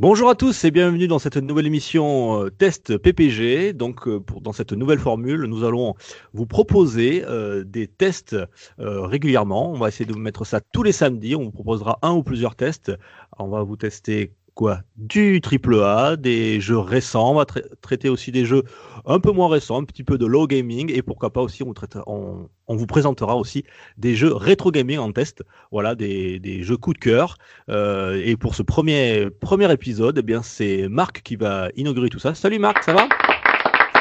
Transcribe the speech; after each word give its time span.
Bonjour 0.00 0.30
à 0.30 0.34
tous 0.34 0.64
et 0.64 0.70
bienvenue 0.70 1.08
dans 1.08 1.18
cette 1.18 1.36
nouvelle 1.36 1.66
émission 1.66 2.44
euh, 2.44 2.48
test 2.48 2.96
PPG. 2.96 3.74
Donc, 3.74 4.08
euh, 4.08 4.24
dans 4.40 4.54
cette 4.54 4.72
nouvelle 4.72 4.98
formule, 4.98 5.42
nous 5.42 5.62
allons 5.62 5.94
vous 6.32 6.46
proposer 6.46 7.22
euh, 7.26 7.64
des 7.64 7.86
tests 7.86 8.34
régulièrement. 8.78 9.70
On 9.70 9.76
va 9.76 9.88
essayer 9.88 10.06
de 10.06 10.14
vous 10.14 10.18
mettre 10.18 10.46
ça 10.46 10.62
tous 10.72 10.82
les 10.82 10.92
samedis. 10.92 11.36
On 11.36 11.42
vous 11.42 11.50
proposera 11.50 11.98
un 12.00 12.12
ou 12.12 12.22
plusieurs 12.22 12.56
tests. 12.56 12.90
On 13.38 13.48
va 13.48 13.62
vous 13.62 13.76
tester 13.76 14.32
quoi? 14.54 14.80
Du 14.96 15.42
triple 15.42 15.82
A, 15.82 16.16
des 16.16 16.62
jeux 16.62 16.78
récents. 16.78 17.32
On 17.32 17.34
va 17.34 17.44
tra- 17.44 17.62
traiter 17.82 18.08
aussi 18.08 18.32
des 18.32 18.46
jeux 18.46 18.62
un 19.06 19.20
peu 19.20 19.32
moins 19.32 19.48
récents, 19.48 19.80
un 19.80 19.84
petit 19.84 20.04
peu 20.04 20.18
de 20.18 20.26
low 20.26 20.46
gaming 20.46 20.90
et 20.94 21.02
pourquoi 21.02 21.30
pas 21.30 21.40
aussi 21.40 21.62
on, 21.62 21.72
traite, 21.72 21.96
on, 22.06 22.48
on 22.68 22.76
vous 22.76 22.86
présentera 22.86 23.36
aussi 23.36 23.64
des 23.96 24.14
jeux 24.14 24.32
rétro 24.32 24.70
gaming 24.70 24.98
en 24.98 25.12
test. 25.12 25.42
Voilà, 25.70 25.94
des, 25.94 26.38
des 26.38 26.62
jeux 26.62 26.76
coup 26.76 26.92
de 26.92 26.98
cœur. 26.98 27.36
Euh, 27.68 28.20
et 28.24 28.36
pour 28.36 28.54
ce 28.54 28.62
premier, 28.62 29.28
premier 29.30 29.72
épisode, 29.72 30.18
eh 30.18 30.22
bien, 30.22 30.42
c'est 30.42 30.88
Marc 30.88 31.22
qui 31.22 31.36
va 31.36 31.68
inaugurer 31.76 32.08
tout 32.08 32.18
ça. 32.18 32.34
Salut 32.34 32.58
Marc, 32.58 32.82
ça 32.82 32.92
va? 32.92 33.08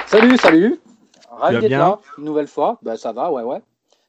Salut, 0.05 0.37
salut. 0.37 0.79
Ravi 1.29 1.59
d'être 1.59 1.69
bien? 1.69 1.79
là 1.79 1.99
une 2.17 2.25
nouvelle 2.25 2.47
fois. 2.47 2.79
Bah, 2.81 2.97
ça 2.97 3.11
va, 3.11 3.31
ouais, 3.31 3.43
ouais. 3.43 3.61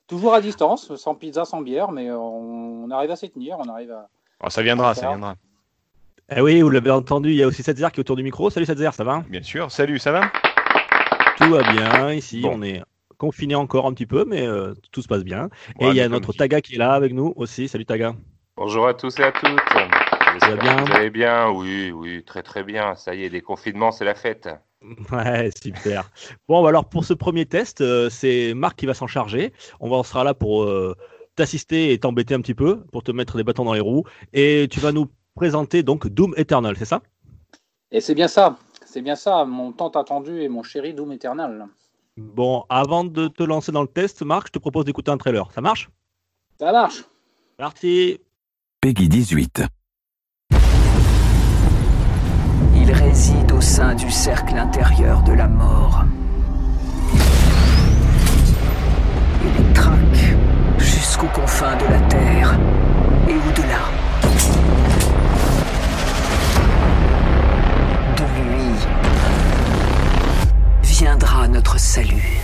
Toujours 0.07 0.35
à 0.35 0.41
distance, 0.41 0.95
sans 0.97 1.15
pizza, 1.15 1.45
sans 1.45 1.61
bière, 1.61 1.93
mais 1.93 2.11
on, 2.11 2.85
on 2.85 2.91
arrive 2.91 3.13
à 3.13 3.17
s'y 3.17 3.31
tenir. 3.31 3.57
On 3.61 3.69
arrive 3.69 3.93
à... 3.93 4.09
Oh, 4.45 4.51
ça 4.51 4.63
viendra, 4.63 4.95
ça 4.95 5.09
viendra. 5.09 5.37
Eh 6.35 6.41
oui, 6.41 6.61
vous 6.63 6.71
l'avez 6.71 6.91
entendu, 6.91 7.31
il 7.31 7.37
y 7.37 7.43
a 7.43 7.47
aussi 7.47 7.63
Setzer 7.63 7.89
qui 7.93 7.99
est 7.99 8.01
autour 8.01 8.17
du 8.17 8.23
micro. 8.23 8.51
Salut 8.51 8.67
Setzer, 8.67 8.91
ça 8.93 9.05
va? 9.05 9.25
Bien 9.29 9.43
sûr. 9.43 9.71
Salut, 9.71 9.99
ça 9.99 10.13
va? 10.13 10.23
Tout 11.41 11.51
va 11.51 11.73
bien 11.73 12.13
ici, 12.13 12.43
Bon. 12.43 12.53
on 12.59 12.63
est 12.63 12.83
confiné 13.17 13.55
encore 13.55 13.87
un 13.87 13.93
petit 13.95 14.07
peu, 14.07 14.25
mais 14.27 14.47
euh, 14.47 14.75
tout 14.93 15.01
se 15.03 15.09
passe 15.09 15.25
bien. 15.25 15.49
et 15.81 15.89
il 15.89 15.95
y 15.95 16.01
a 16.01 16.09
notre 16.09 16.33
Taga 16.33 16.61
qui 16.61 16.75
est 16.75 16.79
là 16.79 16.93
avec 16.93 17.13
nous 17.15 17.33
aussi. 17.37 17.67
Salut 17.69 17.87
Taga. 17.87 18.15
Bonjour 18.57 18.87
à 18.87 18.95
tous 18.95 19.19
et 19.19 19.23
à 19.25 19.33
toutes. 19.33 19.59
J'espère 20.35 20.59
bien 20.59 20.77
que 20.77 20.91
Vous 20.91 20.97
allez 20.97 21.11
bien 21.11 21.49
Oui, 21.51 21.93
oui, 21.93 22.23
très 22.25 22.43
très 22.43 22.63
bien. 22.63 22.95
Ça 22.95 23.15
y 23.15 23.25
est, 23.25 23.29
les 23.31 23.41
confinements, 23.41 23.91
c'est 23.91 24.05
la 24.05 24.15
fête. 24.15 24.49
Ouais, 25.13 25.51
super. 25.63 26.11
Bon, 26.49 26.63
bah 26.63 26.71
alors 26.71 26.87
pour 26.89 27.05
ce 27.05 27.13
premier 27.13 27.45
test, 27.45 27.83
euh, 27.83 28.09
c'est 28.09 28.55
Marc 28.55 28.77
qui 28.79 28.87
va 28.87 28.95
s'en 28.95 29.07
charger. 29.07 29.53
On 29.79 29.91
va, 29.91 29.97
on 29.97 30.03
sera 30.03 30.25
là 30.25 30.33
pour 30.33 30.63
euh, 30.65 30.97
t'assister 31.37 31.93
et 31.93 31.99
t'embêter 31.99 32.35
un 32.35 32.41
petit 32.41 32.55
peu, 32.55 32.81
pour 32.91 33.03
te 33.03 33.13
mettre 33.13 33.37
des 33.37 33.45
bâtons 33.45 33.65
dans 33.65 33.75
les 33.75 33.81
roues. 33.81 34.05
Et 34.33 34.69
tu 34.71 34.81
vas 34.81 34.93
nous 34.93 35.09
présenter 35.35 35.83
donc 35.83 36.07
Doom 36.09 36.33
Eternal, 36.39 36.77
c'est 36.79 36.87
ça? 36.87 37.03
Et 37.93 38.01
c'est 38.01 38.15
bien 38.15 38.29
ça. 38.29 38.57
C'est 38.93 39.03
bien 39.03 39.15
ça, 39.15 39.45
mon 39.45 39.71
tant 39.71 39.91
attendu 39.91 40.43
et 40.43 40.49
mon 40.49 40.65
chéri 40.65 40.93
Doom 40.95 41.13
Eternal. 41.13 41.69
Bon, 42.17 42.65
avant 42.69 43.05
de 43.05 43.29
te 43.29 43.45
lancer 43.45 43.71
dans 43.71 43.83
le 43.83 43.87
test, 43.87 44.23
Marc, 44.23 44.49
je 44.49 44.53
te 44.55 44.59
propose 44.59 44.85
d'écouter 44.85 45.13
un 45.13 45.17
trailer. 45.17 45.49
Ça 45.53 45.61
marche? 45.61 45.89
Ça 46.59 46.73
marche. 46.73 47.05
Parti 47.57 48.19
Peggy 48.81 49.09
18. 49.09 49.63
Il 52.75 52.93
réside 52.93 53.53
au 53.53 53.61
sein 53.61 53.95
du 53.95 54.11
cercle 54.11 54.57
intérieur 54.57 55.23
de 55.23 55.35
la 55.35 55.47
mort. 55.47 56.03
Il 59.45 59.67
les 59.67 59.73
traque 59.73 60.35
jusqu'aux 60.79 61.29
confins 61.29 61.77
de 61.77 61.85
la 61.85 62.01
Terre 62.09 62.59
viendra 71.01 71.49
notre 71.49 71.81
salut. 71.81 72.39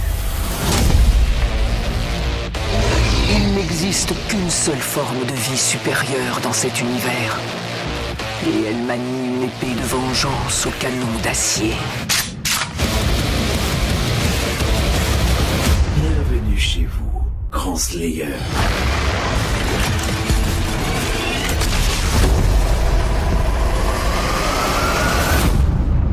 Il 3.28 3.55
n'existe 3.55 4.15
qu'une 4.28 4.49
seule 4.49 4.78
forme 4.78 5.27
de 5.27 5.34
vie 5.34 5.59
supérieure 5.59 6.41
dans 6.43 6.55
cet 6.55 6.81
univers. 6.81 7.39
Et 8.47 8.69
elle 8.71 8.83
manie 8.87 9.27
une 9.27 9.43
épée 9.43 9.75
de 9.78 9.87
vengeance 9.87 10.66
au 10.66 10.71
canon 10.81 11.06
d'acier. 11.22 11.75
Bienvenue 16.00 16.59
chez 16.59 16.87
vous, 16.87 17.21
Grand 17.53 17.77
Slayer. 17.77 18.25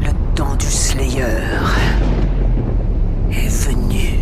Le 0.02 0.36
temps 0.36 0.56
du 0.56 0.70
Slayer 0.70 1.93
venu. 3.66 4.20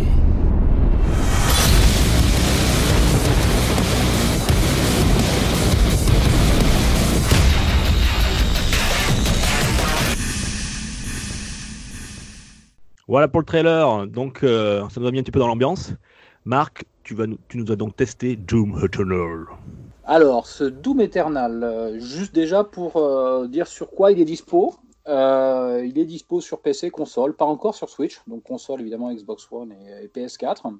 Voilà 13.08 13.28
pour 13.28 13.40
le 13.40 13.46
trailer. 13.46 14.06
Donc, 14.06 14.42
euh, 14.42 14.88
ça 14.88 15.00
nous 15.00 15.06
a 15.06 15.10
mis 15.10 15.18
un 15.18 15.22
petit 15.22 15.32
peu 15.32 15.40
dans 15.40 15.48
l'ambiance. 15.48 15.92
Marc, 16.44 16.84
tu, 17.02 17.14
vas 17.14 17.26
nous, 17.26 17.38
tu 17.48 17.58
nous 17.58 17.70
as 17.72 17.76
donc 17.76 17.96
testé 17.96 18.36
Doom 18.36 18.80
Eternal. 18.84 19.46
Alors, 20.04 20.46
ce 20.46 20.64
Doom 20.64 21.00
Eternal, 21.00 21.62
euh, 21.62 21.98
juste 21.98 22.34
déjà 22.34 22.64
pour 22.64 22.96
euh, 22.96 23.48
dire 23.48 23.66
sur 23.66 23.90
quoi 23.90 24.12
il 24.12 24.20
est 24.20 24.24
dispo. 24.24 24.74
Euh, 25.08 25.84
il 25.84 25.98
est 25.98 26.04
dispo 26.04 26.40
sur 26.40 26.60
PC, 26.60 26.90
console, 26.90 27.34
pas 27.34 27.44
encore 27.44 27.74
sur 27.74 27.88
Switch. 27.88 28.20
Donc 28.26 28.44
console 28.44 28.80
évidemment 28.80 29.12
Xbox 29.12 29.48
One 29.50 29.72
et, 29.72 30.04
et 30.04 30.08
PS4. 30.08 30.74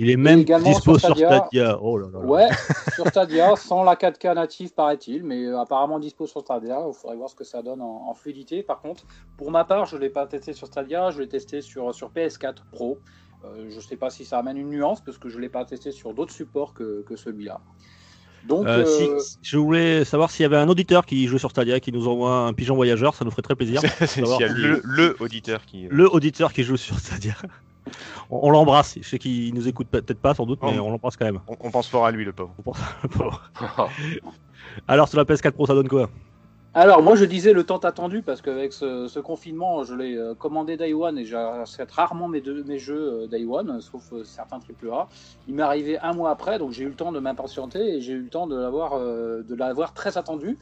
Il 0.00 0.10
est 0.10 0.16
même 0.16 0.44
dispo 0.44 0.96
sur 0.98 1.16
sur 1.16 1.16
Stadia. 1.16 1.78
Oh 1.82 1.98
là 1.98 2.08
là 2.12 2.20
là. 2.20 2.24
Ouais, 2.24 2.48
sur 2.94 3.06
Stadia, 3.08 3.56
sans 3.56 3.82
la 3.82 3.96
4K 3.96 4.34
native 4.34 4.72
paraît-il, 4.72 5.24
mais 5.24 5.44
euh, 5.44 5.60
apparemment 5.60 5.98
dispo 5.98 6.26
sur 6.26 6.40
Stadia. 6.40 6.84
Il 6.86 6.94
faudrait 6.94 7.16
voir 7.16 7.28
ce 7.28 7.34
que 7.34 7.44
ça 7.44 7.62
donne 7.62 7.82
en, 7.82 8.08
en 8.08 8.14
fluidité. 8.14 8.62
Par 8.62 8.80
contre, 8.80 9.04
pour 9.36 9.50
ma 9.50 9.64
part, 9.64 9.86
je 9.86 9.96
ne 9.96 10.02
l'ai 10.02 10.10
pas 10.10 10.26
testé 10.26 10.52
sur 10.52 10.68
Stadia, 10.68 11.10
je 11.10 11.20
l'ai 11.20 11.28
testé 11.28 11.60
sur, 11.60 11.92
sur 11.92 12.10
PS4 12.10 12.58
Pro. 12.70 12.98
Euh, 13.44 13.66
je 13.70 13.76
ne 13.76 13.80
sais 13.80 13.96
pas 13.96 14.10
si 14.10 14.24
ça 14.24 14.38
amène 14.38 14.56
une 14.56 14.70
nuance, 14.70 15.00
parce 15.00 15.18
que 15.18 15.28
je 15.28 15.36
ne 15.36 15.42
l'ai 15.42 15.48
pas 15.48 15.64
testé 15.64 15.90
sur 15.90 16.14
d'autres 16.14 16.32
supports 16.32 16.74
que, 16.74 17.02
que 17.02 17.16
celui-là. 17.16 17.60
Donc, 18.48 18.66
Euh, 18.66 18.84
si- 18.86 19.04
euh, 19.08 19.18
je 19.42 19.58
voulais 19.58 20.04
savoir 20.04 20.30
s'il 20.30 20.42
y 20.42 20.46
avait 20.46 20.56
un 20.56 20.68
auditeur 20.68 21.04
qui 21.06 21.26
joue 21.28 21.38
sur 21.38 21.50
Stadia, 21.50 21.80
qui 21.80 21.92
nous 21.92 22.08
envoie 22.08 22.34
un 22.46 22.52
pigeon 22.54 22.74
voyageur, 22.74 23.14
ça 23.14 23.24
nous 23.24 23.30
ferait 23.30 23.42
très 23.42 23.54
plaisir. 23.54 23.80
S'il 24.06 24.26
y 24.26 24.44
a 24.44 24.48
le, 24.48 24.80
le 24.84 25.16
auditeur 25.20 25.64
qui. 25.66 25.86
Le 25.90 26.10
auditeur 26.12 26.52
qui 26.52 26.62
joue 26.64 26.76
sur 26.78 26.98
Stadia. 26.98 27.34
On, 28.30 28.48
on 28.48 28.50
l'embrasse. 28.50 28.98
Je 29.00 29.08
sais 29.08 29.18
qu'il 29.18 29.54
nous 29.54 29.66
écoute 29.68 29.86
peut-être 29.90 30.18
pas, 30.20 30.34
sans 30.34 30.44
doute, 30.44 30.58
mais 30.62 30.76
Oh. 30.78 30.82
on 30.82 30.90
l'embrasse 30.90 31.16
quand 31.16 31.24
même. 31.24 31.40
On, 31.48 31.56
on 31.60 31.70
pense 31.70 31.88
fort 31.88 32.04
à 32.04 32.10
lui, 32.10 32.24
le 32.26 32.32
pauvre. 32.32 32.52
On 32.58 32.62
pense- 32.62 32.76
Pauvre. 33.16 33.50
Alors, 34.88 35.08
sur 35.08 35.16
la 35.18 35.24
PS4 35.24 35.52
Pro, 35.52 35.66
ça 35.66 35.74
donne 35.74 35.88
quoi? 35.88 36.10
Alors, 36.80 37.02
moi, 37.02 37.16
je 37.16 37.24
disais 37.24 37.52
le 37.52 37.64
temps 37.64 37.78
attendu 37.78 38.22
parce 38.22 38.40
qu'avec 38.40 38.72
ce, 38.72 39.08
ce 39.08 39.18
confinement, 39.18 39.82
je 39.82 39.96
l'ai 39.96 40.16
euh, 40.16 40.36
commandé 40.36 40.76
Day 40.76 40.92
One 40.92 41.18
et 41.18 41.24
j'achète 41.24 41.90
rarement 41.90 42.28
mes, 42.28 42.40
deux- 42.40 42.62
mes 42.62 42.78
jeux 42.78 43.24
euh, 43.24 43.26
Day 43.26 43.44
One, 43.44 43.80
sauf 43.80 44.12
euh, 44.12 44.22
certains 44.22 44.60
AAA. 44.60 45.08
Il 45.48 45.56
m'est 45.56 45.64
arrivé 45.64 45.98
un 45.98 46.12
mois 46.12 46.30
après, 46.30 46.56
donc 46.60 46.70
j'ai 46.70 46.84
eu 46.84 46.88
le 46.88 46.94
temps 46.94 47.10
de 47.10 47.18
m'impatienter 47.18 47.96
et 47.96 48.00
j'ai 48.00 48.12
eu 48.12 48.22
le 48.22 48.28
temps 48.30 48.46
de 48.46 48.54
l'avoir 48.56 48.96
de 49.00 49.54
l'avoir 49.56 49.92
très 49.92 50.18
attendu. 50.18 50.56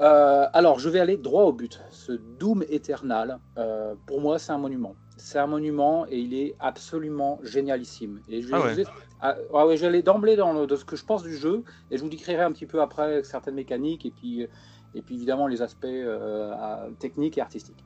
Euh, 0.00 0.46
alors, 0.52 0.78
je 0.78 0.88
vais 0.88 1.00
aller 1.00 1.16
droit 1.16 1.42
au 1.42 1.52
but. 1.52 1.80
Ce 1.90 2.12
Doom 2.12 2.62
Eternal, 2.68 3.40
euh, 3.58 3.96
pour 4.06 4.20
moi, 4.20 4.38
c'est 4.38 4.52
un 4.52 4.58
monument. 4.58 4.94
C'est 5.16 5.40
un 5.40 5.48
monument 5.48 6.06
et 6.08 6.18
il 6.18 6.34
est 6.34 6.54
absolument 6.60 7.40
génialissime. 7.42 8.20
Et 8.28 8.40
je 8.40 8.46
vais, 8.48 8.54
Ah 8.54 8.60
ouais. 8.62 8.84
ah, 9.20 9.36
ah 9.52 9.66
ouais, 9.66 9.76
j'allais 9.76 10.02
d'emblée 10.02 10.36
dans 10.36 10.52
le- 10.52 10.66
de 10.68 10.76
ce 10.76 10.84
que 10.84 10.94
je 10.96 11.04
pense 11.04 11.24
du 11.24 11.36
jeu 11.36 11.64
et 11.90 11.96
je 11.98 12.02
vous 12.02 12.08
décrirai 12.08 12.42
un 12.42 12.52
petit 12.52 12.66
peu 12.66 12.80
après 12.82 13.24
certaines 13.24 13.54
mécaniques 13.54 14.06
et 14.06 14.10
puis 14.12 14.46
et 14.94 15.02
puis 15.02 15.14
évidemment 15.16 15.46
les 15.46 15.62
aspects 15.62 15.84
euh, 15.84 16.90
techniques 16.98 17.38
et 17.38 17.40
artistiques. 17.40 17.84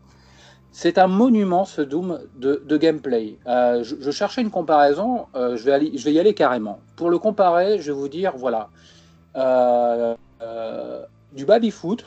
C'est 0.71 0.99
un 0.99 1.07
monument 1.07 1.65
ce 1.65 1.81
Doom 1.81 2.21
de, 2.37 2.77
gameplay. 2.77 3.39
Euh, 3.47 3.83
je, 3.83 4.11
cherchais 4.11 4.43
une 4.43 4.51
comparaison, 4.51 5.27
euh, 5.35 5.57
je, 5.57 5.65
vais 5.65 6.13
y 6.13 6.21
aller 6.21 6.35
carrément. 6.35 6.79
Pour 6.95 7.09
le 7.11 7.19
comparer, 7.19 7.79
je 7.79 7.91
vais 7.91 7.99
vous 7.99 8.09
dire, 8.09 8.35
voilà, 8.37 8.69
du 11.33 11.45
baby-foot, 11.47 12.05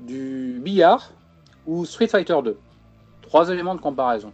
du 0.00 0.60
billard 0.62 1.12
ou 1.66 1.84
Street 1.84 2.08
Fighter 2.08 2.36
2. 2.42 2.56
Trois 3.22 3.50
éléments 3.50 3.74
de 3.74 3.80
comparaison. 3.80 4.32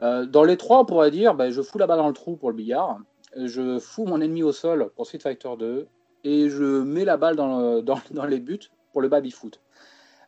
Dans 0.00 0.44
les 0.44 0.56
trois, 0.56 0.80
on 0.80 0.84
pourrait 0.84 1.10
dire, 1.10 1.34
ben, 1.34 1.50
je 1.50 1.62
fous 1.62 1.78
la 1.78 1.86
balle 1.86 1.98
dans 1.98 2.06
le 2.08 2.14
trou 2.14 2.36
pour 2.36 2.50
le 2.50 2.56
billard, 2.56 2.98
je 3.34 3.78
fous 3.78 4.04
mon 4.04 4.20
ennemi 4.20 4.42
au 4.42 4.52
sol 4.52 4.90
pour 4.94 5.06
Street 5.06 5.18
Fighter 5.20 5.50
2, 5.58 5.88
et 6.24 6.50
je 6.50 6.82
mets 6.82 7.04
la 7.04 7.16
balle 7.16 7.36
dans, 7.36 7.58
le- 7.58 7.82
dans, 7.82 7.98
dans 8.10 8.26
les 8.26 8.40
buts 8.40 8.70
pour 8.92 9.02
le 9.02 9.08
baby-foot. 9.08 9.60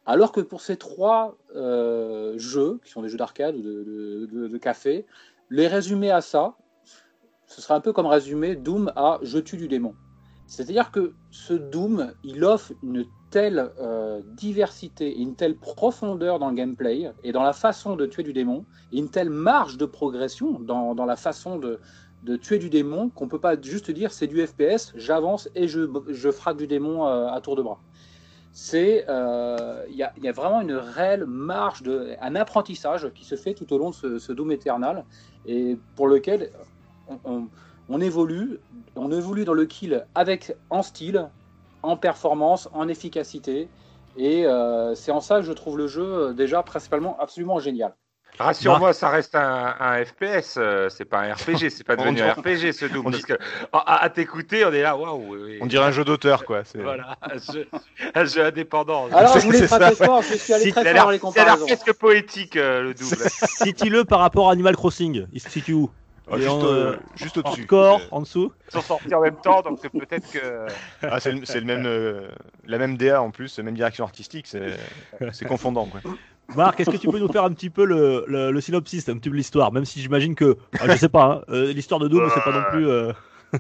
Alors 0.07 0.33
que 0.33 0.41
pour 0.41 0.61
ces 0.61 0.77
trois 0.77 1.37
euh, 1.55 2.35
jeux, 2.39 2.81
qui 2.85 2.91
sont 2.91 3.03
des 3.03 3.09
jeux 3.09 3.19
d'arcade 3.19 3.57
ou 3.57 3.62
de, 3.62 4.59
café, 4.59 5.07
les 5.51 5.69
résumer 5.69 6.11
à 6.11 6.21
ça, 6.21 6.57
ce 7.47 7.61
serait 7.61 7.75
un 7.75 7.81
peu 7.81 7.93
comme 7.93 8.07
résumer 8.07 8.57
Doom 8.57 8.93
à 8.97 9.19
Je 9.23 9.39
tue 9.39 9.57
du 9.57 9.69
démon. 9.69 9.95
C'est-à-dire 10.47 10.91
que 10.91 11.12
ce 11.31 11.53
Doom, 11.53 12.12
il 12.25 12.45
offre 12.45 12.73
une 12.83 13.05
telle 13.31 13.71
euh, 13.79 14.21
diversité 14.25 15.09
et 15.09 15.21
une 15.21 15.37
telle 15.37 15.57
profondeur 15.57 16.39
dans 16.39 16.49
le 16.49 16.57
gameplay 16.57 17.12
et 17.23 17.31
dans 17.31 17.45
la 17.45 17.53
façon 17.53 17.95
de 17.95 18.07
tuer 18.07 18.25
du 18.25 18.33
démon, 18.33 18.65
et 18.93 18.99
une 18.99 19.11
telle 19.11 19.31
marge 19.31 19.77
de 19.77 19.87
progression 19.87 20.59
dans, 20.59 20.95
la 21.07 21.17
façon 21.17 21.59
de, 21.59 21.79
tuer 22.37 22.59
du 22.59 22.69
démon 22.69 23.11
qu'on 23.11 23.29
peut 23.29 23.39
pas 23.39 23.61
juste 23.61 23.91
dire 23.91 24.12
c'est 24.12 24.27
du 24.27 24.45
FPS, 24.45 24.93
j'avance 24.97 25.49
et 25.55 25.69
je, 25.69 25.89
je 26.09 26.31
frappe 26.31 26.57
du 26.57 26.67
démon 26.67 27.07
euh, 27.07 27.29
à 27.29 27.41
tour 27.41 27.55
de 27.55 27.62
bras. 27.62 27.79
C'est 28.52 29.05
euh, 29.08 29.85
il 29.88 29.97
y, 29.97 30.02
a, 30.02 30.32
vraiment 30.32 30.61
une 30.61 30.75
réelle 30.75 31.25
marge 31.25 31.82
de 31.82 32.17
un 32.20 32.35
apprentissage 32.35 33.08
qui 33.14 33.25
se 33.25 33.37
fait 33.37 33.55
tout 33.55 33.73
au 33.73 33.79
long 33.79 33.91
de 33.91 33.94
ce, 33.94 34.19
ce 34.19 34.32
Doom 34.32 34.50
Eternal 34.50 35.05
et 35.47 35.79
pour 35.94 36.08
lequel 36.08 36.50
on 37.91 38.00
évolue, 38.00 38.61
on 38.97 39.11
évolue 39.11 39.44
dans 39.44 39.55
le 39.55 39.67
kill 39.67 40.06
avec 40.14 40.55
en 40.70 40.82
style, 40.82 41.29
en 41.82 41.97
performance, 41.97 42.69
en 42.73 42.88
efficacité. 42.88 43.69
Et 44.17 44.47
euh, 44.47 44.94
c'est 44.94 45.12
en 45.12 45.20
ça 45.20 45.37
que 45.37 45.43
je 45.43 45.52
trouve 45.52 45.76
le 45.79 45.87
jeu 45.87 46.05
euh, 46.05 46.32
déjà 46.32 46.62
principalement 46.62 47.19
absolument 47.19 47.58
génial. 47.58 47.94
Rassure-moi, 48.38 48.93
ça 48.93 49.11
reste 49.11 49.35
un, 49.35 49.75
un 49.79 50.05
FPS, 50.05 50.56
euh, 50.56 50.88
c'est 50.88 51.05
pas 51.05 51.21
un 51.21 51.35
RPG, 51.35 51.69
c'est 51.71 51.85
pas 51.85 51.97
devenu 51.97 52.21
un 52.23 52.32
RPG 52.32 52.73
ce 52.73 52.87
Doom. 52.87 53.11
Parce 53.11 53.25
que 53.25 53.35
à, 53.73 54.03
à 54.03 54.09
t'écouter, 54.09 54.65
on 54.65 54.73
est 54.73 54.82
là, 54.82 54.97
waouh. 54.97 55.37
On 55.61 55.67
dirait 55.67 55.85
un 55.85 55.91
jeu 55.91 56.05
d'auteur, 56.05 56.44
quoi. 56.44 56.62
Voilà, 56.75 57.17
un 57.23 57.53
jeu, 57.53 57.69
un 58.15 58.25
jeu 58.25 58.44
indépendant. 58.44 59.09
Alors, 59.12 59.35
je 59.38 59.44
voulais 59.44 59.67
frapper 59.67 59.94
fort, 59.94 60.23
je 60.23 60.35
suis 60.35 60.53
allé 60.53 60.65
si 60.65 60.73
très 60.73 60.94
fort 60.94 61.05
dans 61.05 61.11
les 61.11 61.19
comparaisons. 61.19 61.67
C'est 61.69 61.77
presque 61.77 61.99
poétique 61.99 62.56
euh, 62.56 62.82
le 62.82 62.94
Doom. 62.94 63.09
Cite-le 63.09 64.05
par 64.05 64.21
rapport 64.21 64.49
à 64.49 64.53
Animal 64.53 64.76
Crossing. 64.76 65.26
Il 65.33 65.41
se 65.41 65.50
situe 65.50 65.75
où? 65.75 65.91
Ah, 66.33 66.37
juste, 66.37 66.49
en, 66.49 66.65
euh, 66.65 66.97
juste 67.17 67.37
au-dessus. 67.38 67.65
Score, 67.65 68.00
en 68.12 68.21
dessous? 68.21 68.53
Ils 68.69 68.73
sont 68.75 68.83
sortis 68.83 69.12
en 69.15 69.21
même 69.21 69.35
temps, 69.37 69.62
donc 69.62 69.81
c'est 69.83 69.88
peut-être 69.88 70.31
que. 70.31 70.67
Ah, 71.03 71.19
c'est 71.19 71.33
le, 71.33 71.41
le, 71.41 71.61
même, 71.65 71.87
euh, 71.87 72.29
la 72.67 72.79
même 72.79 72.97
DA 72.97 73.21
en 73.21 73.31
plus, 73.33 73.59
la 73.59 73.65
même 73.65 73.75
direction 73.75 74.05
artistique, 74.05 74.47
c'est 74.47 75.44
confondant. 75.47 75.87
Quoi. 75.87 76.00
Marc, 76.56 76.81
est-ce 76.81 76.91
que 76.91 76.97
tu 76.97 77.08
peux 77.08 77.19
nous 77.19 77.31
faire 77.31 77.44
un 77.44 77.52
petit 77.52 77.70
peu 77.70 77.85
le, 77.85 78.61
synopsis, 78.61 79.08
un 79.08 79.17
petit 79.17 79.31
peu 79.31 79.37
l'histoire, 79.37 79.73
même 79.73 79.85
si 79.85 80.00
j'imagine 80.00 80.35
que, 80.35 80.56
ah, 80.81 80.88
je 80.88 80.97
sais 80.97 81.08
pas, 81.08 81.25
hein, 81.25 81.43
euh, 81.50 81.73
l'histoire 81.73 82.00
de 82.00 82.08
Doom, 82.08 82.29
c'est 82.35 82.43
pas 82.43 82.52
non 82.52 82.64
plus. 82.70 82.88
Euh... 82.88 83.12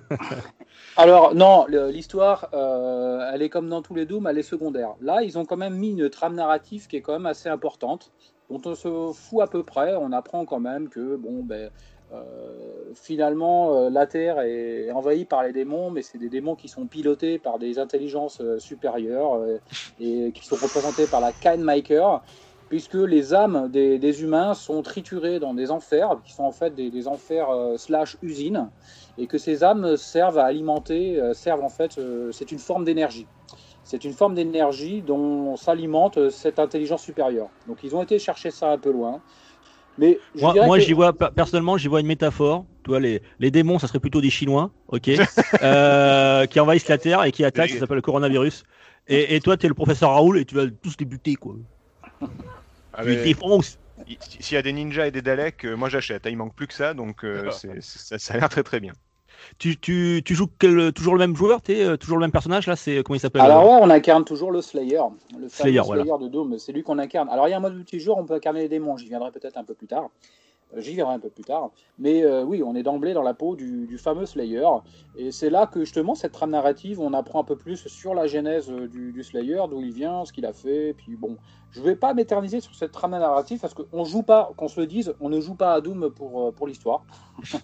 Alors 0.96 1.34
non, 1.34 1.66
l'histoire, 1.68 2.48
euh, 2.52 3.30
elle 3.32 3.42
est 3.42 3.48
comme 3.48 3.68
dans 3.68 3.82
tous 3.82 3.94
les 3.94 4.06
Doom, 4.06 4.26
elle 4.26 4.38
est 4.38 4.42
secondaire. 4.42 4.94
Là, 5.00 5.22
ils 5.22 5.38
ont 5.38 5.44
quand 5.44 5.56
même 5.56 5.74
mis 5.74 5.90
une 5.90 6.10
trame 6.10 6.34
narrative 6.34 6.86
qui 6.86 6.96
est 6.96 7.00
quand 7.00 7.12
même 7.12 7.26
assez 7.26 7.48
importante, 7.48 8.12
dont 8.50 8.60
on 8.64 8.74
se 8.74 9.12
fout 9.14 9.40
à 9.40 9.46
peu 9.46 9.62
près. 9.62 9.94
On 9.96 10.12
apprend 10.12 10.44
quand 10.44 10.60
même 10.60 10.88
que 10.88 11.16
bon, 11.16 11.42
ben, 11.42 11.70
finalement, 12.94 13.88
la 13.88 14.06
Terre 14.06 14.40
est 14.40 14.90
envahie 14.90 15.24
par 15.24 15.44
les 15.44 15.52
démons, 15.52 15.90
mais 15.90 16.02
c'est 16.02 16.18
des 16.18 16.28
démons 16.28 16.56
qui 16.56 16.68
sont 16.68 16.86
pilotés 16.86 17.38
par 17.38 17.58
des 17.58 17.78
intelligences 17.78 18.42
supérieures 18.58 19.40
et 20.00 20.32
qui 20.32 20.44
sont 20.44 20.56
représentés 20.56 21.06
par 21.06 21.20
la 21.20 21.32
Kindmaker, 21.32 22.22
puisque 22.70 22.94
les 22.94 23.34
âmes 23.34 23.68
des, 23.70 23.98
des, 23.98 24.22
humains 24.22 24.54
sont 24.54 24.80
triturées 24.80 25.38
dans 25.38 25.52
des 25.52 25.70
enfers, 25.70 26.16
qui 26.24 26.32
sont 26.32 26.44
en 26.44 26.52
fait 26.52 26.74
des, 26.74 26.90
des 26.90 27.06
enfers 27.06 27.48
slash 27.76 28.16
usines, 28.22 28.70
et 29.18 29.26
que 29.26 29.36
ces 29.36 29.62
âmes 29.62 29.98
servent 29.98 30.38
à 30.38 30.44
alimenter, 30.44 31.20
servent 31.34 31.64
en 31.64 31.68
fait, 31.68 32.00
c'est 32.32 32.50
une 32.50 32.58
forme 32.58 32.84
d'énergie. 32.84 33.26
C'est 33.82 34.04
une 34.04 34.12
forme 34.12 34.34
d'énergie 34.34 35.02
dont 35.02 35.56
s'alimente 35.56 36.30
cette 36.30 36.58
intelligence 36.58 37.02
supérieure. 37.02 37.48
Donc 37.66 37.78
ils 37.82 37.94
ont 37.96 38.02
été 38.02 38.18
chercher 38.18 38.50
ça 38.50 38.70
un 38.70 38.78
peu 38.78 38.92
loin. 38.92 39.20
Mais 39.98 40.18
moi, 40.36 40.54
moi 40.66 40.78
que... 40.78 40.84
j'y 40.84 40.92
vois 40.92 41.12
personnellement, 41.12 41.76
j'y 41.76 41.88
vois 41.88 42.00
une 42.00 42.06
métaphore. 42.06 42.64
Tu 42.84 42.90
vois, 42.90 43.00
les, 43.00 43.20
les 43.38 43.50
démons, 43.50 43.78
ça 43.78 43.86
serait 43.86 43.98
plutôt 43.98 44.20
des 44.20 44.30
Chinois, 44.30 44.70
ok, 44.88 45.10
euh, 45.62 46.46
qui 46.46 46.60
envahissent 46.60 46.88
la 46.88 46.98
Terre 46.98 47.24
et 47.24 47.32
qui 47.32 47.44
attaquent. 47.44 47.70
Ça 47.70 47.80
s'appelle 47.80 47.96
le 47.96 48.02
coronavirus. 48.02 48.64
Et, 49.08 49.34
et 49.34 49.40
toi, 49.40 49.56
tu 49.56 49.66
es 49.66 49.68
le 49.68 49.74
professeur 49.74 50.10
Raoul 50.10 50.38
et 50.38 50.44
tu 50.44 50.54
vas 50.54 50.66
tous 50.66 50.94
les 50.98 51.04
buter, 51.04 51.34
quoi. 51.34 51.56
Ah, 52.92 53.02
tu 53.02 53.10
les 53.10 53.22
défonces. 53.22 53.78
S'il 54.40 54.54
y 54.54 54.58
a 54.58 54.62
des 54.62 54.72
ninjas 54.72 55.06
et 55.06 55.10
des 55.10 55.22
Daleks, 55.22 55.64
euh, 55.64 55.76
moi 55.76 55.88
j'achète. 55.88 56.26
Il 56.26 56.36
manque 56.36 56.54
plus 56.54 56.66
que 56.66 56.74
ça, 56.74 56.94
donc 56.94 57.24
euh, 57.24 57.50
ça, 57.50 58.18
ça 58.18 58.34
a 58.34 58.36
l'air 58.38 58.48
très 58.48 58.62
très 58.62 58.80
bien. 58.80 58.92
Tu, 59.58 59.78
tu, 59.78 60.22
tu 60.24 60.34
joues 60.34 60.48
quel, 60.58 60.92
toujours 60.92 61.14
le 61.14 61.18
même 61.18 61.34
joueur 61.34 61.60
es, 61.68 61.82
euh, 61.82 61.96
Toujours 61.96 62.18
le 62.18 62.22
même 62.22 62.32
personnage 62.32 62.66
là 62.66 62.76
C'est 62.76 63.02
comment 63.02 63.16
il 63.16 63.20
s'appelle 63.20 63.40
Alors 63.40 63.64
ouais, 63.64 63.78
on 63.80 63.90
incarne 63.90 64.24
toujours 64.24 64.52
le 64.52 64.60
Slayer, 64.60 65.00
le 65.38 65.48
Slayer, 65.48 65.82
Slayer 65.82 66.04
voilà. 66.04 66.18
de 66.18 66.28
Doom. 66.28 66.58
C'est 66.58 66.72
lui 66.72 66.82
qu'on 66.82 66.98
incarne. 66.98 67.28
Alors 67.30 67.48
il 67.48 67.50
y 67.50 67.54
a 67.54 67.56
un 67.56 67.60
mode 67.60 67.74
multijoueur, 67.74 68.18
on 68.18 68.26
peut 68.26 68.34
incarner 68.34 68.60
les 68.60 68.68
démons. 68.68 68.96
J'y 68.96 69.08
viendrai 69.08 69.30
peut-être 69.30 69.56
un 69.56 69.64
peu 69.64 69.74
plus 69.74 69.86
tard. 69.86 70.10
Euh, 70.76 70.80
j'y 70.80 70.94
viendrai 70.94 71.14
un 71.14 71.18
peu 71.18 71.30
plus 71.30 71.44
tard. 71.44 71.70
Mais 71.98 72.24
euh, 72.24 72.44
oui, 72.44 72.62
on 72.62 72.74
est 72.74 72.82
d'emblée 72.82 73.12
dans 73.12 73.22
la 73.22 73.34
peau 73.34 73.56
du, 73.56 73.86
du 73.86 73.98
fameux 73.98 74.26
Slayer. 74.26 74.66
Et 75.16 75.32
c'est 75.32 75.50
là 75.50 75.66
que 75.66 75.80
justement, 75.80 76.14
cette 76.14 76.32
trame 76.32 76.50
narrative, 76.50 77.00
on 77.00 77.12
apprend 77.12 77.40
un 77.40 77.44
peu 77.44 77.56
plus 77.56 77.88
sur 77.88 78.14
la 78.14 78.26
genèse 78.26 78.68
du, 78.68 79.12
du 79.12 79.22
Slayer, 79.22 79.62
d'où 79.68 79.80
il 79.80 79.92
vient, 79.92 80.24
ce 80.24 80.32
qu'il 80.32 80.46
a 80.46 80.52
fait. 80.52 80.94
Puis 80.94 81.16
bon, 81.16 81.36
je 81.70 81.80
vais 81.80 81.96
pas 81.96 82.14
m'éterniser 82.14 82.60
sur 82.60 82.74
cette 82.74 82.92
trame 82.92 83.12
narrative 83.12 83.60
parce 83.60 83.74
qu'on 83.74 84.04
joue 84.04 84.22
pas, 84.22 84.52
qu'on 84.56 84.68
se 84.68 84.80
le 84.80 84.86
dise, 84.86 85.14
on 85.20 85.28
ne 85.28 85.40
joue 85.40 85.54
pas 85.54 85.74
à 85.74 85.80
Doom 85.80 86.10
pour, 86.10 86.52
pour 86.54 86.66
l'histoire. 86.66 87.04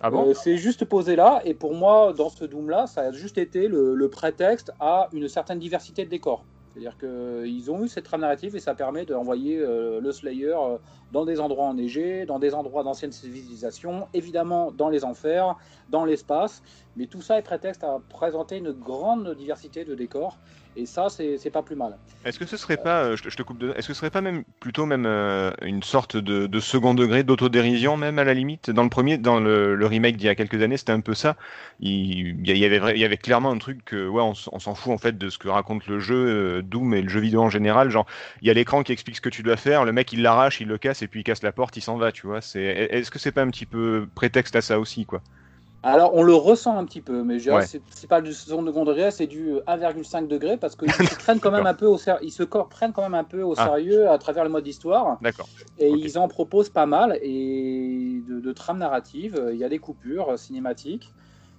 Ah 0.00 0.10
bon 0.10 0.28
euh, 0.28 0.34
c'est 0.34 0.56
juste 0.56 0.84
posé 0.84 1.16
là, 1.16 1.40
et 1.44 1.54
pour 1.54 1.74
moi, 1.74 2.12
dans 2.12 2.28
ce 2.28 2.44
Doom-là, 2.44 2.86
ça 2.86 3.02
a 3.02 3.12
juste 3.12 3.36
été 3.36 3.66
le, 3.66 3.94
le, 3.94 4.08
prétexte 4.08 4.72
à 4.78 5.08
une 5.12 5.28
certaine 5.28 5.58
diversité 5.58 6.04
de 6.04 6.10
décors. 6.10 6.44
C'est-à-dire 6.72 6.96
qu'ils 6.98 7.70
ont 7.70 7.84
eu 7.84 7.88
cette 7.88 8.04
trame 8.04 8.20
narrative 8.20 8.54
et 8.54 8.60
ça 8.60 8.74
permet 8.74 9.04
d'envoyer 9.04 9.58
euh, 9.58 10.00
le 10.00 10.12
Slayer 10.12 10.54
euh, 10.54 10.78
dans 11.12 11.24
des 11.24 11.40
endroits 11.40 11.66
enneigés, 11.66 12.26
dans 12.26 12.38
des 12.38 12.54
endroits 12.54 12.84
d'anciennes 12.84 13.12
civilisations, 13.12 14.06
évidemment 14.14 14.70
dans 14.70 14.88
les 14.88 15.04
enfers, 15.04 15.56
dans 15.88 16.04
l'espace, 16.04 16.62
mais 16.96 17.06
tout 17.06 17.22
ça 17.22 17.38
est 17.38 17.42
prétexte 17.42 17.84
à 17.84 18.00
présenter 18.08 18.58
une 18.58 18.72
grande 18.72 19.34
diversité 19.34 19.84
de 19.84 19.94
décors 19.94 20.38
et 20.78 20.86
ça 20.86 21.08
c'est 21.08 21.50
pas 21.50 21.62
plus 21.62 21.76
mal. 21.76 21.96
Est-ce 22.24 22.38
que 22.38 22.46
ce 22.46 22.56
serait 22.56 22.76
pas, 22.76 23.02
euh, 23.02 23.16
je, 23.16 23.28
te, 23.28 23.42
coupe, 23.42 23.58
de, 23.58 23.70
est-ce 23.76 23.88
que 23.88 23.94
ce 23.94 24.00
serait 24.00 24.10
pas 24.10 24.20
même 24.20 24.44
plutôt 24.60 24.86
même 24.86 25.06
euh, 25.06 25.50
une 25.62 25.82
sorte 25.82 26.16
de, 26.16 26.60
second 26.60 26.94
degré 26.94 27.24
d'autodérision 27.24 27.96
même 27.96 28.18
à 28.18 28.24
la 28.24 28.34
limite? 28.34 28.70
Dans 28.70 28.84
le 28.84 28.88
premier, 28.88 29.18
dans 29.18 29.40
le, 29.40 29.86
remake 29.86 30.16
d'il 30.16 30.26
y 30.26 30.28
a 30.28 30.34
quelques 30.34 30.62
années, 30.62 30.76
c'était 30.76 30.92
un 30.92 31.00
peu 31.00 31.14
ça. 31.14 31.36
Il, 31.80 32.46
y 32.46 33.04
avait, 33.04 33.16
clairement 33.16 33.50
un 33.50 33.58
truc 33.58 33.84
que 33.84 34.06
ouais, 34.08 34.22
on, 34.22 34.34
on 34.52 34.58
s'en 34.58 34.74
fout 34.74 34.92
en 34.92 34.98
fait 34.98 35.18
de 35.18 35.28
ce 35.30 35.38
que 35.38 35.48
raconte 35.48 35.86
le 35.86 35.98
jeu 35.98 36.16
euh, 36.16 36.62
Doom 36.62 36.94
et 36.94 37.02
le 37.02 37.08
jeu 37.08 37.20
vidéo 37.20 37.42
en 37.42 37.50
général. 37.50 37.90
Genre, 37.90 38.06
il 38.42 38.48
y 38.48 38.50
a 38.50 38.54
l'écran 38.54 38.82
qui 38.82 38.92
explique 38.92 39.16
ce 39.16 39.20
que 39.20 39.28
tu 39.28 39.42
dois 39.42 39.56
faire, 39.56 39.84
le 39.84 39.92
mec 39.92 40.12
il 40.12 40.22
l'arrache, 40.22 40.60
il 40.60 40.68
le 40.68 40.78
casse 40.78 41.02
et 41.02 41.08
puis 41.08 41.20
il 41.20 41.24
casse 41.24 41.42
la 41.42 41.52
porte, 41.52 41.76
il 41.76 41.82
s'en 41.82 41.96
va, 41.96 42.12
tu 42.12 42.26
vois. 42.26 42.40
C'est, 42.40 42.62
est-ce 42.62 43.10
que 43.10 43.18
c'est 43.18 43.32
pas 43.32 43.42
un 43.42 43.50
petit 43.50 43.66
peu 43.66 44.06
prétexte 44.14 44.54
à 44.54 44.60
ça 44.60 44.78
aussi, 44.78 45.06
quoi? 45.06 45.22
Alors, 45.92 46.14
on 46.14 46.22
le 46.22 46.34
ressent 46.34 46.76
un 46.76 46.84
petit 46.84 47.00
peu, 47.00 47.22
mais 47.22 47.48
ouais. 47.48 47.64
c'est 47.66 48.08
pas 48.08 48.20
du 48.20 48.32
second 48.32 48.62
degré, 48.62 49.10
c'est 49.10 49.26
du 49.26 49.54
1,5 49.66 50.26
degré 50.26 50.56
parce 50.56 50.76
qu'ils 50.76 50.92
se 50.92 51.16
prennent 51.16 51.40
quand 51.40 51.50
même 51.50 51.66
un 51.66 51.74
peu 51.74 51.86
au 51.86 51.98
ser... 51.98 52.14
ils 52.22 52.32
se 52.32 52.42
prennent 52.42 52.92
quand 52.92 53.02
même 53.02 53.14
un 53.14 53.24
peu 53.24 53.42
au 53.42 53.54
ah. 53.56 53.64
sérieux 53.64 54.08
à 54.08 54.18
travers 54.18 54.44
le 54.44 54.50
mode 54.50 54.66
histoire. 54.66 55.18
D'accord. 55.20 55.48
Et 55.78 55.90
okay. 55.90 56.00
ils 56.00 56.18
en 56.18 56.28
proposent 56.28 56.70
pas 56.70 56.86
mal 56.86 57.18
et 57.22 58.22
de, 58.28 58.40
de 58.40 58.52
trames 58.52 58.78
narratives. 58.78 59.40
Il 59.52 59.58
y 59.58 59.64
a 59.64 59.68
des 59.68 59.78
coupures 59.78 60.38
cinématiques. 60.38 61.12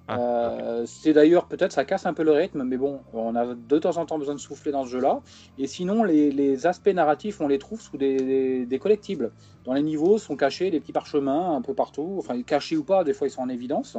Ah. 0.10 0.20
Euh, 0.20 0.86
c'est 0.88 1.13
d'ailleurs 1.13 1.46
peut-être 1.46 1.72
ça 1.72 1.86
casse 1.86 2.08
un 2.08 2.13
peu 2.13 2.24
le 2.24 2.32
rythme, 2.32 2.63
mais 2.63 2.78
bon, 2.78 3.00
on 3.13 3.36
a 3.36 3.54
de 3.54 3.78
temps 3.78 3.98
en 3.98 4.06
temps 4.08 4.18
besoin 4.18 4.34
de 4.34 4.39
souffler 4.39 4.72
dans 4.72 4.84
ce 4.84 4.89
jeu-là. 4.89 5.22
Et 5.60 5.68
sinon, 5.68 6.04
les, 6.04 6.32
les, 6.32 6.66
aspects 6.66 6.89
narratifs, 6.89 7.42
on 7.42 7.48
les 7.48 7.60
trouve 7.60 7.80
sous 7.80 7.98
des, 7.98 8.18
des, 8.18 8.66
des, 8.66 8.80
collectibles. 8.80 9.32
Dans 9.66 9.74
les 9.74 9.84
niveaux 9.84 10.18
sont 10.18 10.36
cachés 10.36 10.72
des 10.72 10.80
petits 10.80 10.94
parchemins 10.94 11.56
un 11.56 11.62
peu 11.62 11.75
partout, 11.75 12.16
enfin 12.18 12.42
cachés 12.42 12.75
ou 12.75 12.84
pas, 12.84 13.04
des 13.04 13.13
fois 13.13 13.28
ils 13.28 13.32
sont 13.32 13.44
en 13.44 13.50
évidence, 13.50 13.98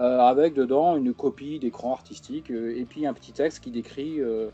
euh, 0.00 0.18
avec 0.18 0.54
dedans 0.54 0.96
une 0.96 1.14
copie 1.14 1.60
d'écran 1.60 1.92
artistique 1.92 2.50
euh, 2.50 2.76
et 2.76 2.84
puis 2.84 3.06
un 3.06 3.14
petit 3.14 3.30
texte 3.30 3.62
qui 3.62 3.70
décrit 3.70 4.20
euh, 4.20 4.50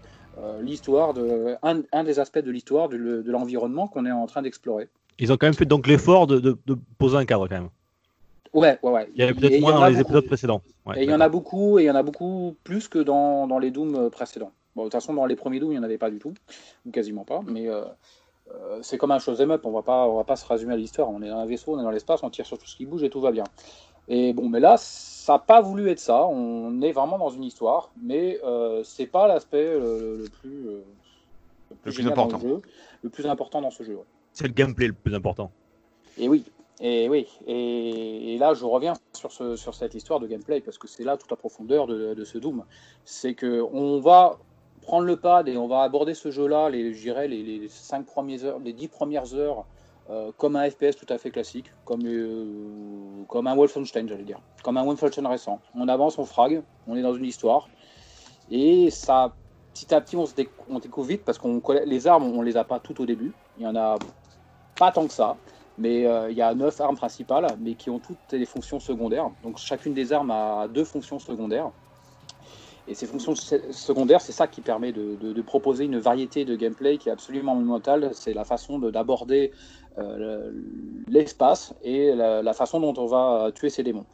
l'histoire 0.61 1.15
de 1.15 1.57
un, 1.63 1.81
un, 1.93 2.05
des 2.05 2.21
aspects 2.21 2.41
de 2.41 2.51
l'histoire 2.51 2.91
de, 2.91 2.99
de 2.99 3.33
l'environnement 3.33 3.89
qu'on 3.89 4.05
est 4.05 4.13
en 4.13 4.27
train 4.27 4.43
d'explorer. 4.43 4.91
Ils 5.19 5.33
ont 5.33 5.39
quand 5.39 5.47
même 5.47 5.55
fait 5.55 5.65
donc 5.65 5.87
l'effort 5.87 6.27
de, 6.27 6.41
de, 6.41 6.59
de 6.67 6.77
poser 6.99 7.17
un 7.17 7.25
cadre 7.25 7.49
quand 7.49 7.55
même. 7.55 7.71
Ouais, 8.53 8.79
ouais, 8.83 8.91
ouais. 8.91 9.09
Il 9.15 9.21
y 9.21 9.23
avait 9.23 9.35
peut-être 9.35 9.61
moins 9.61 9.73
dans 9.73 9.87
les 9.87 10.01
épisodes 10.01 10.27
précédents. 10.27 10.63
Ouais, 10.87 11.01
et 11.01 11.05
il 11.05 11.11
y 11.11 11.15
en 11.15 11.21
a 11.21 11.29
beaucoup, 11.29 11.79
et 11.79 11.85
il 11.85 11.87
y 11.87 11.91
en 11.91 11.95
a 11.95 12.03
beaucoup 12.03 12.57
plus 12.65 12.89
que 12.89 12.99
dans, 12.99 13.47
dans 13.47 13.59
les 13.59 13.71
Doom 13.71 14.11
précédents. 14.11 14.53
Bon, 14.75 14.83
de 14.83 14.87
toute 14.87 14.95
façon, 14.95 15.15
dans 15.15 15.27
les 15.27 15.37
premiers 15.37 15.61
Doom, 15.61 15.71
il 15.71 15.75
n'y 15.75 15.81
en 15.81 15.85
avait 15.85 15.99
pas 15.99 16.11
du 16.11 16.19
tout, 16.19 16.35
ou 16.87 16.91
quasiment 16.91 17.25
pas, 17.25 17.41
mais 17.47 17.69
euh, 17.69 17.85
euh, 18.55 18.79
c'est 18.83 18.99
comme 18.99 19.11
un 19.11 19.19
chose 19.19 19.41
up, 19.41 19.61
on 19.65 19.71
va 19.71 19.83
pas, 19.83 20.07
on 20.09 20.17
va 20.17 20.25
pas 20.25 20.37
se 20.37 20.47
résumer 20.47 20.75
à 20.75 20.77
l'histoire. 20.77 21.09
On 21.09 21.23
est 21.23 21.29
dans 21.29 21.39
un 21.39 21.47
vaisseau, 21.47 21.75
on 21.75 21.81
est 21.81 21.83
dans 21.83 21.91
l'espace, 21.91 22.23
on 22.23 22.31
tire 22.31 22.47
sur 22.47 22.59
tout 22.59 22.67
ce 22.67 22.77
qui 22.77 22.87
bouge 22.87 23.03
et 23.03 23.11
tout 23.11 23.21
va 23.21 23.33
bien. 23.33 23.45
Et 24.09 24.33
bon, 24.33 24.49
mais 24.49 24.61
là, 24.61 24.77
ça 24.77 25.35
n'a 25.35 25.39
pas 25.39 25.61
voulu 25.61 25.89
être 25.89 26.01
ça. 26.01 26.27
On 26.27 26.81
est 26.83 26.93
vraiment 26.93 27.19
dans 27.19 27.31
une 27.31 27.45
histoire, 27.45 27.91
mais 28.03 28.41
euh, 28.45 28.83
c'est 28.83 29.07
pas 29.07 29.29
l'aspect 29.29 29.79
le, 29.79 30.19
le, 30.23 30.29
plus, 30.29 30.65
le 30.65 31.77
plus, 31.83 31.91
le 31.91 31.93
plus 31.93 32.07
important. 32.09 32.39
Le, 32.43 32.49
jeu, 32.49 32.63
le 33.03 33.11
plus 33.11 33.27
important 33.27 33.61
dans 33.61 33.71
ce 33.71 33.85
jeu. 33.85 33.95
Ouais. 33.95 34.05
C'est 34.33 34.47
le 34.47 34.53
gameplay 34.53 34.89
le 34.89 34.95
plus 34.95 35.15
important. 35.15 35.51
Et 36.19 36.29
oui, 36.29 36.45
et 36.81 37.09
oui, 37.09 37.29
et, 37.47 38.39
là 38.39 38.55
je 38.55 38.65
reviens 38.65 38.95
sur, 39.13 39.33
ce, 39.33 39.55
sur 39.57 39.75
cette 39.75 39.95
histoire 39.95 40.19
de 40.19 40.27
gameplay 40.27 40.61
parce 40.61 40.79
que 40.79 40.89
c'est 40.89 41.05
là 41.05 41.17
toute 41.19 41.31
la 41.31 41.37
profondeur 41.37 41.87
de, 41.87 42.25
ce 42.25 42.39
Doom. 42.39 42.65
C'est 43.05 43.35
que 43.35 43.63
on 43.73 44.01
va 44.01 44.39
prendre 44.83 45.05
le 45.05 45.17
pad 45.17 45.49
et 45.49 45.57
on 45.59 45.69
va 45.69 45.83
aborder 45.83 46.15
ce 46.15 46.31
jeu-là, 46.31 46.71
les, 46.71 46.95
je 46.95 47.11
les, 47.27 47.69
cinq 47.69 48.07
premières 48.07 48.45
heures, 48.45 48.59
les 48.59 48.73
dix 48.73 48.89
premières 48.89 49.35
heures 49.35 49.67
euh, 50.09 50.33
comme 50.39 50.57
un 50.57 50.69
FPS 50.69 50.97
tout 50.97 51.07
à 51.09 51.19
fait 51.19 51.31
classique, 51.31 51.71
comme, 51.85 52.01
euh, 52.05 53.25
comme 53.29 53.47
un 53.47 53.55
Wolfenstein, 53.55 54.09
j'allais 54.09 54.25
dire, 54.25 54.41
comme 54.65 54.77
un 54.77 54.85
Wolfenstein 54.85 55.27
récent. 55.27 55.61
On 55.77 55.87
avance, 55.87 56.19
on 56.19 56.25
frag, 56.25 56.63
on 56.89 56.97
est 56.97 57.03
dans 57.03 57.15
une 57.15 57.27
histoire, 57.27 57.69
et 58.51 58.91
ça, 58.91 59.33
petit 59.73 59.95
à 59.95 60.01
petit, 60.01 60.17
on, 60.17 60.27
se 60.27 60.35
on 60.69 60.79
découvre 60.81 61.07
vite 61.07 61.25
parce 61.25 61.39
qu'on 61.39 61.63
les 61.85 62.07
armes, 62.07 62.25
on 62.25 62.43
les 62.43 62.57
a 62.57 62.65
pas 62.65 62.81
toutes 62.81 62.99
au 62.99 63.07
début. 63.07 63.33
Il 63.59 63.63
y 63.63 63.67
en 63.67 63.77
a 63.77 63.99
pas 64.77 64.91
tant 64.91 65.07
que 65.07 65.13
ça, 65.13 65.37
mais 65.81 66.07
euh, 66.07 66.31
il 66.31 66.37
y 66.37 66.43
a 66.43 66.55
neuf 66.55 66.79
armes 66.83 66.97
principales, 66.97 67.47
mais 67.59 67.75
qui 67.75 67.89
ont 67.89 68.01
toutes 68.01 68.35
des 68.35 68.45
fonctions 68.45 68.79
secondaires. 68.79 69.31
Donc 69.43 69.57
chacune 69.57 69.95
des 69.95 70.13
armes 70.13 70.31
a 70.31 70.69
deux 70.69 70.85
fonctions 70.85 71.19
secondaires. 71.19 71.73
Et 72.87 72.95
ces 72.95 73.07
fonctions 73.07 73.35
se- 73.35 73.73
secondaires, 73.73 74.21
c'est 74.21 74.33
ça 74.33 74.47
qui 74.47 74.61
permet 74.61 74.93
de, 74.93 75.41
proposer 75.41 75.85
une 75.85 75.99
variété 75.99 76.45
de 76.45 76.55
gameplay 76.55 76.99
qui 76.99 77.09
est 77.09 77.13
absolument 77.13 77.55
monumentale. 77.55 78.11
C'est 78.13 78.35
la 78.35 78.45
façon 78.45 78.79
de- 78.79 78.91
d'aborder 78.91 79.53
euh, 79.97 80.17
le- 80.19 81.05
l'espace 81.09 81.75
et 81.83 82.15
la, 82.15 82.53
façon 82.53 82.79
dont 82.79 82.95
on 82.99 83.07
va 83.07 83.51
tuer 83.55 83.71
ces 83.71 83.83
démons. 83.83 84.07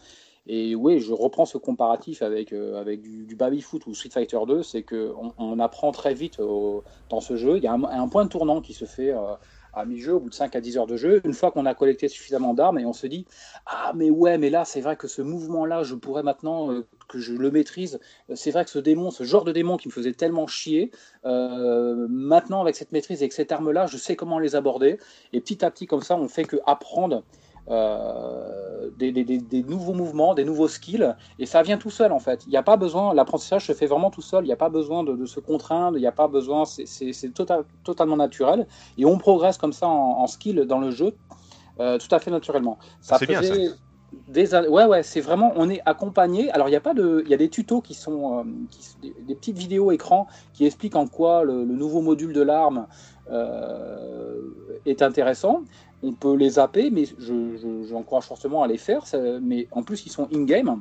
Et 0.46 0.76
oui, 0.76 1.00
je 1.00 1.12
reprends 1.12 1.46
ce 1.46 1.58
comparatif 1.58 2.22
avec, 2.22 2.52
euh, 2.52 2.80
avec 2.80 3.02
du, 3.02 3.26
du 3.26 3.34
Babyfoot 3.34 3.84
ou 3.86 3.94
Street 3.94 4.10
Fighter 4.10 4.38
2, 4.46 4.62
c'est 4.62 4.84
qu'on 4.84 5.32
on 5.36 5.58
apprend 5.58 5.90
très 5.90 6.14
vite 6.14 6.38
dans 6.38 7.20
ce 7.20 7.34
jeu. 7.34 7.56
Il 7.56 7.64
y 7.64 7.66
a 7.66 7.72
un, 7.72 8.08
point 8.08 8.24
de 8.24 8.30
tournant 8.30 8.60
qui 8.60 8.72
se 8.72 8.84
fait 8.84 9.12
à 9.76 9.84
mi-jeu, 9.84 10.14
au 10.14 10.20
bout 10.20 10.30
de 10.30 10.34
5 10.34 10.56
à 10.56 10.60
10 10.60 10.78
heures 10.78 10.86
de 10.86 10.96
jeu, 10.96 11.20
une 11.24 11.34
fois 11.34 11.50
qu'on 11.50 11.66
a 11.66 11.74
collecté 11.74 12.08
suffisamment 12.08 12.54
d'armes 12.54 12.78
et 12.78 12.86
on 12.86 12.92
se 12.92 13.06
dit 13.06 13.26
Ah, 13.66 13.92
mais 13.94 14.10
ouais, 14.10 14.38
mais 14.38 14.50
là, 14.50 14.64
c'est 14.64 14.80
vrai 14.80 14.96
que 14.96 15.06
ce 15.06 15.22
mouvement-là, 15.22 15.82
je 15.82 15.94
pourrais 15.94 16.22
maintenant 16.22 16.72
euh, 16.72 16.86
que 17.08 17.18
je 17.18 17.34
le 17.34 17.50
maîtrise. 17.50 18.00
euh, 18.30 18.34
C'est 18.36 18.50
vrai 18.50 18.64
que 18.64 18.70
ce 18.70 18.78
démon, 18.78 19.10
ce 19.10 19.24
genre 19.24 19.44
de 19.44 19.52
démon 19.52 19.76
qui 19.76 19.88
me 19.88 19.92
faisait 19.92 20.14
tellement 20.14 20.46
chier, 20.46 20.90
euh, 21.26 22.06
maintenant, 22.08 22.62
avec 22.62 22.74
cette 22.74 22.92
maîtrise 22.92 23.20
et 23.20 23.24
avec 23.24 23.32
cette 23.34 23.52
arme-là, 23.52 23.86
je 23.86 23.98
sais 23.98 24.16
comment 24.16 24.38
les 24.38 24.56
aborder. 24.56 24.98
Et 25.32 25.40
petit 25.40 25.64
à 25.64 25.70
petit, 25.70 25.86
comme 25.86 26.02
ça, 26.02 26.16
on 26.16 26.28
fait 26.28 26.44
que 26.44 26.56
apprendre 26.66 27.22
euh, 27.68 28.90
des, 28.96 29.12
des- 29.12 29.24
des- 29.24 29.38
des 29.38 29.62
nouveaux 29.64 29.92
mouvements, 29.94 30.34
des 30.34 30.44
nouveaux 30.44 30.68
skills, 30.68 31.14
et 31.38 31.46
ça 31.46 31.62
vient 31.62 31.78
tout 31.78 31.90
seul 31.90 32.12
en 32.12 32.18
fait. 32.20 32.46
Il 32.46 32.50
n'y 32.50 32.56
a 32.56 32.62
pas 32.62 32.76
besoin, 32.76 33.14
l'apprentissage 33.14 33.66
se 33.66 33.72
fait 33.72 33.86
vraiment 33.86 34.10
tout 34.10 34.22
seul, 34.22 34.44
il 34.44 34.48
n'y 34.48 34.52
a 34.52 34.56
pas 34.56 34.68
besoin 34.70 35.04
de, 35.04 35.14
de 35.16 35.26
se 35.26 35.40
contraindre, 35.40 35.98
il 35.98 36.00
n'y 36.00 36.06
a 36.06 36.12
pas 36.12 36.28
besoin, 36.28 36.64
c'est- 36.64 37.32
total- 37.34 37.64
totalement 37.84 38.16
naturel, 38.16 38.66
et 38.96 39.04
on 39.04 39.18
progresse 39.18 39.58
comme 39.58 39.72
ça 39.72 39.88
en, 39.88 40.20
en 40.20 40.26
skill 40.26 40.60
dans 40.66 40.78
le 40.78 40.90
jeu, 40.90 41.16
euh, 41.80 41.98
tout 41.98 42.12
à 42.14 42.18
fait 42.18 42.30
naturellement. 42.30 42.78
Ça 43.00 43.18
C'est 43.18 43.26
bien, 43.26 43.40
faisait 43.40 43.68
Des, 44.28 44.54
ouais, 44.54 44.84
ouais, 44.84 45.02
c'est 45.02 45.20
vraiment, 45.20 45.52
on 45.56 45.68
est 45.68 45.82
accompagné. 45.84 46.48
Alors, 46.52 46.68
il 46.68 46.72
y 46.72 46.76
a 46.76 46.80
pas 46.80 46.94
de, 46.94 47.22
il 47.24 47.30
y 47.30 47.34
a 47.34 47.36
des 47.36 47.50
tutos 47.50 47.82
qui 47.82 47.94
sont, 47.94 48.38
euh, 48.38 48.44
qui- 48.70 48.86
des, 49.00 49.16
des 49.20 49.34
petites 49.34 49.58
vidéos 49.58 49.90
écran 49.90 50.28
qui 50.52 50.64
expliquent 50.64 50.94
en 50.96 51.08
quoi 51.08 51.42
le, 51.44 51.64
le 51.64 51.74
nouveau 51.74 52.00
module 52.02 52.32
de 52.32 52.40
l'arme 52.40 52.86
est 54.84 55.02
intéressant. 55.02 55.62
On 56.02 56.12
peut 56.12 56.34
les 56.36 56.50
zapper, 56.50 56.90
mais 56.90 57.04
je- 57.06 57.56
je- 57.56 57.82
j'encourage 57.88 58.24
fortement 58.24 58.62
à 58.62 58.68
les 58.68 58.78
faire. 58.78 59.04
mais 59.42 59.66
en 59.72 59.82
plus, 59.82 60.06
ils 60.06 60.10
sont 60.12 60.28
in-game. 60.32 60.80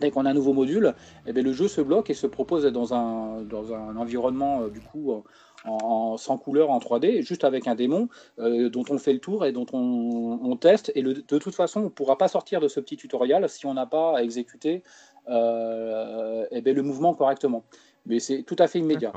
Dès 0.00 0.10
qu'on 0.10 0.24
a 0.24 0.30
un 0.30 0.34
nouveau 0.34 0.54
module, 0.54 0.94
eh 1.26 1.32
bien, 1.32 1.42
le 1.42 1.52
jeu 1.52 1.68
se 1.68 1.80
bloque 1.82 2.08
et 2.08 2.14
se 2.14 2.26
propose 2.26 2.64
dans 2.64 2.94
un, 2.94 3.42
dans 3.42 3.74
un 3.74 3.94
environnement 3.96 4.62
euh, 4.62 4.68
du 4.70 4.80
coup 4.80 5.22
en, 5.64 6.16
sans 6.16 6.38
couleur 6.38 6.70
en 6.70 6.78
3D, 6.78 7.22
juste 7.22 7.44
avec 7.44 7.68
un 7.68 7.74
démon 7.74 8.08
euh, 8.38 8.68
dont 8.70 8.84
on 8.88 8.98
fait 8.98 9.12
le 9.12 9.18
tour 9.20 9.44
et 9.44 9.52
dont 9.52 9.66
on, 9.74 10.40
on 10.42 10.56
teste. 10.56 10.90
Et 10.94 11.02
le- 11.02 11.14
de 11.14 11.38
toute 11.38 11.54
façon, 11.54 11.80
on 11.80 11.84
ne 11.84 11.88
pourra 11.90 12.16
pas 12.16 12.26
sortir 12.28 12.58
de 12.60 12.68
ce 12.68 12.80
petit 12.80 12.96
tutoriel 12.96 13.48
si 13.50 13.66
on 13.66 13.74
n'a 13.74 13.86
pas 13.86 14.16
à 14.16 14.22
exécuter 14.22 14.82
euh, 15.28 16.46
eh 16.50 16.60
bien, 16.62 16.72
le 16.72 16.82
mouvement 16.82 17.14
correctement. 17.14 17.64
Mais 18.06 18.18
c'est 18.18 18.42
tout 18.42 18.56
à 18.58 18.66
fait 18.66 18.78
immédiat. 18.80 19.12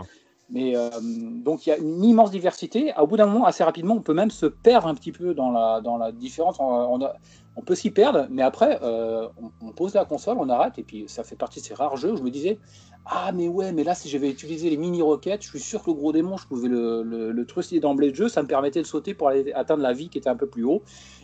Mais 0.49 0.75
euh, 0.75 0.89
donc 1.01 1.65
il 1.65 1.69
y 1.69 1.73
a 1.73 1.77
une 1.77 2.03
immense 2.03 2.31
diversité. 2.31 2.93
Au 2.97 3.07
bout 3.07 3.17
d'un 3.17 3.25
moment, 3.25 3.45
assez 3.45 3.63
rapidement, 3.63 3.95
on 3.95 4.01
peut 4.01 4.13
même 4.13 4.29
se 4.29 4.45
perdre 4.45 4.87
un 4.87 4.93
petit 4.93 5.11
peu 5.11 5.33
dans 5.33 5.51
la, 5.51 5.81
dans 5.81 5.97
la 5.97 6.11
différence. 6.11 6.57
On, 6.59 7.61
peut 7.65 7.75
s'y 7.75 7.89
perdre, 7.89 8.27
mais 8.29 8.41
après, 8.41 8.79
euh, 8.83 9.27
on, 9.61 9.71
pose 9.71 9.93
la 9.93 10.03
console, 10.05 10.37
on 10.39 10.49
arrête, 10.49 10.77
et 10.77 10.83
puis 10.83 11.05
ça 11.07 11.23
fait 11.23 11.37
partie 11.37 11.61
de 11.61 11.65
ces 11.65 11.73
rares 11.73 11.95
jeux 11.95 12.11
où 12.11 12.17
je 12.17 12.21
me 12.21 12.29
disais 12.29 12.59
Ah, 13.05 13.31
mais 13.33 13.47
ouais, 13.47 13.71
mais 13.71 13.83
là, 13.83 13.95
si 13.95 14.09
j'avais 14.09 14.29
utilisé 14.29 14.69
les 14.69 14.77
mini-roquettes, 14.77 15.41
je 15.41 15.49
suis 15.49 15.59
sûr 15.59 15.81
que 15.81 15.89
le 15.89 15.95
gros 15.95 16.11
démon, 16.11 16.37
je 16.37 16.47
pouvais 16.47 16.67
le, 16.67 17.01
le, 17.03 17.45
trucider 17.45 17.79
d'emblée 17.79 18.11
de 18.11 18.15
jeu, 18.15 18.27
ça 18.27 18.43
me 18.43 18.47
permettait 18.47 18.81
de 18.81 18.87
sauter 18.87 19.13
pour 19.13 19.29
aller 19.29 19.51
atteindre 19.53 19.81
la 19.81 19.93
vie 19.93 20.09
qui 20.09 20.17
était 20.17 20.29
un 20.29 20.35
peu 20.35 20.47
plus 20.47 20.65
haut. 20.65 20.83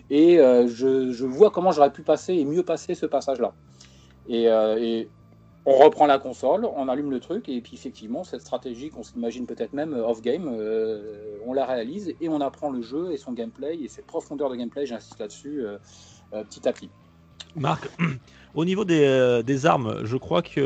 Et 0.10 0.40
euh, 0.40 0.68
je, 0.68 1.26
vois 1.26 1.52
comment 1.52 1.72
j'aurais 1.72 1.92
pu 1.92 2.02
passer 2.02 2.34
et 2.34 2.46
mieux 2.46 2.64
passer 2.64 2.96
ce 2.96 3.06
passage-là. 3.06 3.54
Et 4.30 4.48
on 5.66 5.78
reprend 5.78 6.08
la 6.08 6.18
console, 6.18 6.66
on 6.66 6.88
allume 6.88 7.12
le 7.12 7.20
truc, 7.20 7.48
et 7.48 7.62
puis 7.62 7.76
effectivement, 7.76 8.24
cette 8.24 8.42
stratégie 8.42 8.90
qu'on 8.90 9.04
s'imagine 9.04 9.46
peut-être 9.46 9.74
même 9.74 9.94
euh, 9.94 10.08
off-game, 10.08 10.50
euh, 10.52 11.38
on 11.46 11.54
la 11.54 11.66
réalise 11.66 12.16
et 12.20 12.30
on 12.30 12.42
apprend 12.42 12.70
le 12.72 12.82
jeu 12.82 13.12
et 13.12 13.18
son 13.18 13.34
gameplay 13.34 13.78
et 13.80 13.88
ses 13.88 14.02
profondeurs 14.02 14.50
de 14.50 14.56
gameplay, 14.56 14.86
j'insiste 14.86 15.20
là-dessus, 15.20 15.62
euh, 15.62 15.78
euh, 16.34 16.44
petit 16.44 16.68
à 16.68 16.74
petit. 16.74 16.90
Marc, 17.56 17.90
au 18.54 18.66
niveau 18.66 18.86
des, 18.86 19.04
euh, 19.04 19.44
des 19.44 19.66
armes, 19.66 20.02
je 20.04 20.18
crois 20.18 20.42
que 20.42 20.60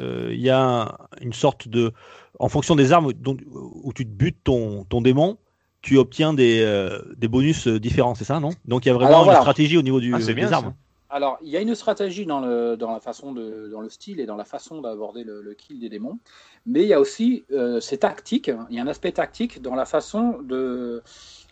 euh, 0.00 0.30
il 0.32 0.40
y 0.40 0.50
a 0.50 0.96
une 1.20 1.32
sorte 1.32 1.68
de, 1.68 1.92
en 2.38 2.48
fonction 2.48 2.74
des 2.74 2.92
armes 2.92 3.12
dont- 3.12 3.36
où 3.52 3.92
tu 3.92 4.04
te 4.04 4.10
butes 4.10 4.42
ton, 4.42 4.84
ton 4.84 5.00
démon, 5.00 5.38
tu 5.80 5.96
obtiens 5.98 6.32
des, 6.32 6.60
euh, 6.60 7.00
des 7.16 7.28
bonus 7.28 7.68
différents, 7.68 8.14
c'est 8.14 8.24
ça, 8.24 8.40
non? 8.40 8.50
Donc 8.64 8.84
il 8.84 8.88
y 8.88 8.90
a 8.90 8.94
vraiment 8.94 9.22
Alors, 9.22 9.26
une 9.32 9.36
stratégie 9.36 9.76
au 9.76 9.82
niveau 9.82 10.00
du, 10.00 10.14
Ah, 10.14 10.18
des 10.18 10.34
bien, 10.34 10.48
ça. 10.48 10.74
Alors, 11.14 11.36
il 11.42 11.50
y 11.50 11.58
a 11.58 11.60
une 11.60 11.74
stratégie 11.74 12.24
dans 12.24 12.40
le, 12.40 12.74
la 12.80 12.98
façon 12.98 13.32
dans 13.32 13.80
le 13.82 13.88
style 13.90 14.18
et 14.18 14.24
dans 14.24 14.34
la 14.34 14.46
façon 14.46 14.80
d'aborder 14.80 15.24
le, 15.24 15.52
kill 15.52 15.78
des 15.78 15.90
démons, 15.90 16.18
mais 16.64 16.84
il 16.84 16.88
y 16.88 16.94
a 16.94 17.00
aussi, 17.00 17.44
euh, 17.52 17.80
c'est 17.80 17.98
tactique, 17.98 18.50
il 18.70 18.76
y 18.76 18.80
a 18.80 18.82
un 18.82 18.86
aspect 18.86 19.12
tactique 19.12 19.60
dans 19.60 19.74
la 19.74 19.84
façon 19.84 20.38
de, 20.40 21.02